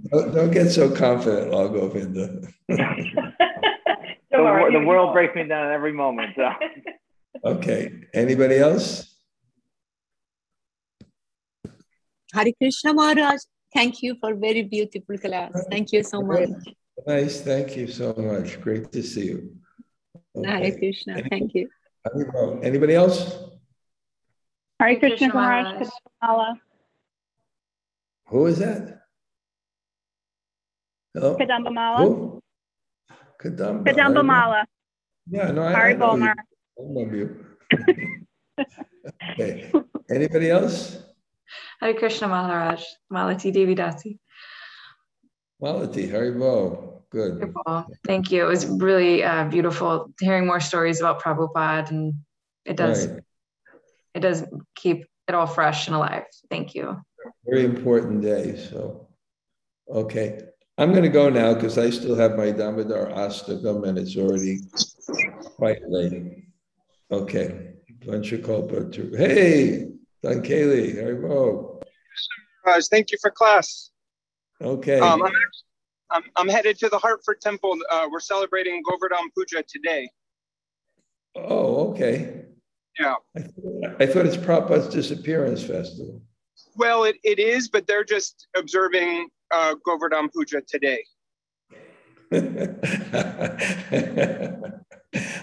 Don't, 0.09 0.33
don't 0.33 0.51
get 0.51 0.69
so 0.69 0.89
confident, 0.89 1.53
I'll 1.53 1.67
go 1.67 1.89
Vinda. 1.89 2.49
The, 4.37 4.43
wor- 4.43 4.71
the 4.71 4.79
world 4.79 5.13
breaks 5.13 5.35
me 5.35 5.43
down 5.47 5.67
at 5.67 5.71
every 5.73 5.93
moment. 5.93 6.33
So. 6.35 6.49
Okay, 7.45 7.91
anybody 8.15 8.57
else? 8.57 9.15
Hare 12.33 12.51
Krishna 12.57 12.93
Maharaj, 12.95 13.39
thank 13.75 14.01
you 14.01 14.15
for 14.19 14.33
very 14.33 14.63
beautiful 14.63 15.17
class. 15.19 15.51
Thank 15.69 15.91
you 15.93 16.01
so 16.01 16.21
much. 16.21 16.49
Nice, 17.05 17.41
thank 17.41 17.77
you 17.77 17.87
so 17.87 18.13
much. 18.17 18.59
Great 18.59 18.91
to 18.91 19.03
see 19.03 19.25
you. 19.27 19.55
Hare 20.43 20.57
Okay. 20.57 20.71
Krishna, 20.79 21.21
thank 21.29 21.53
you. 21.53 21.69
Anybody 22.63 22.95
else? 22.95 23.19
Hare 24.79 24.97
Krishna 24.97 25.17
Krishna 25.17 25.33
Maharaj, 25.35 25.65
Maharaj. 25.65 25.89
Kadamala. 26.23 26.59
Who 28.29 28.45
is 28.47 28.57
that? 28.59 29.01
Hello? 31.13 31.37
Kadambamala. 31.37 31.97
Who? 31.99 32.41
Kadamba. 33.41 33.87
I 33.87 33.93
Kadamba 33.93 34.25
Mala. 34.25 34.65
Yeah, 35.29 35.51
no, 35.51 35.61
I, 35.63 35.69
I 35.69 35.73
Hari 35.73 35.93
know 35.95 36.15
you. 36.15 36.21
Bolmar. 36.21 36.33
I 36.33 36.81
love 36.81 37.13
you. 37.13 37.45
Okay, 39.31 39.71
anybody 40.09 40.49
else? 40.49 40.97
Hare 41.79 41.93
Krishna 41.93 42.27
Maharaj, 42.27 42.83
Malati 43.13 43.53
Devi 43.53 43.73
Dasi. 43.75 44.19
Malati, 45.61 46.09
Haribol, 46.11 47.03
good. 47.09 47.53
Well, 47.65 47.87
thank 48.05 48.31
you. 48.31 48.43
It 48.43 48.47
was 48.49 48.65
really 48.65 49.23
uh, 49.23 49.45
beautiful 49.45 50.11
hearing 50.19 50.45
more 50.45 50.59
stories 50.59 50.99
about 50.99 51.21
Prabhupada, 51.21 51.89
and 51.89 52.15
it 52.65 52.75
does 52.75 53.07
Right. 53.07 53.23
it 54.15 54.19
does 54.19 54.43
keep 54.75 55.05
it 55.27 55.35
all 55.35 55.47
fresh 55.47 55.87
and 55.87 55.95
alive. 55.95 56.25
Thank 56.49 56.75
you. 56.75 56.99
Very 57.45 57.63
important 57.63 58.21
day, 58.21 58.57
so, 58.57 59.07
okay. 59.89 60.41
I'm 60.77 60.91
going 60.91 61.03
to 61.03 61.09
go 61.09 61.29
now 61.29 61.55
because 61.55 61.77
I 61.77 61.89
still 61.89 62.15
have 62.15 62.37
my 62.37 62.51
Damodar 62.51 63.07
Astakam 63.07 63.87
and 63.87 63.97
it's 63.97 64.15
already 64.15 64.59
quite 65.55 65.81
late. 65.87 66.45
Okay. 67.11 67.73
Vanchakalpa. 68.05 69.17
Hey, 69.17 69.87
Don 70.21 70.43
Kaylee, 70.43 70.95
Haribol. 70.95 71.81
Guys, 72.63 72.89
thank 72.89 73.11
you 73.11 73.17
for 73.19 73.31
class. 73.31 73.89
Okay. 74.61 74.99
Um, 74.99 75.23
I'm, 75.23 75.31
I'm, 76.11 76.23
I'm, 76.35 76.47
headed 76.47 76.77
to 76.79 76.89
the 76.89 76.97
Hartford 76.97 77.41
Temple. 77.41 77.77
Uh, 77.89 78.07
we're 78.11 78.19
celebrating 78.19 78.83
Govardhan 78.87 79.29
Puja 79.33 79.63
today. 79.67 80.09
Oh, 81.35 81.91
okay. 81.91 82.43
Yeah. 82.99 83.15
I, 83.35 83.39
th- 83.39 83.51
I 83.99 84.05
thought 84.05 84.25
it's 84.25 84.37
Prabhupada's 84.37 84.89
disappearance 84.89 85.63
festival. 85.63 86.21
Well, 86.75 87.03
it, 87.03 87.17
it 87.23 87.39
is, 87.39 87.67
but 87.67 87.87
they're 87.87 88.03
just 88.03 88.47
observing 88.55 89.29
uh, 89.53 89.75
Govardhan 89.85 90.29
Puja 90.29 90.61
today. 90.67 91.03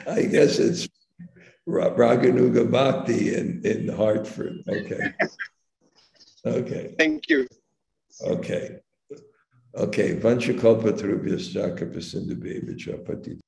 I 0.07 0.23
guess 0.31 0.59
it's 0.59 0.89
Raganuga 1.67 2.71
Bhakti 2.71 3.35
in, 3.35 3.63
in 3.65 3.89
Hartford. 3.89 4.63
Okay. 4.69 5.13
Okay. 6.47 6.95
Thank 6.99 7.31
you. 7.31 7.47
Okay. 8.23 8.77
Okay. 9.75 10.17
Vanchakalpa 10.17 10.93
Trubhyas 10.93 11.55
Jaka 11.55 11.91
Pasinda 11.91 12.39
Baby 12.39 12.75
Chapati 12.75 13.41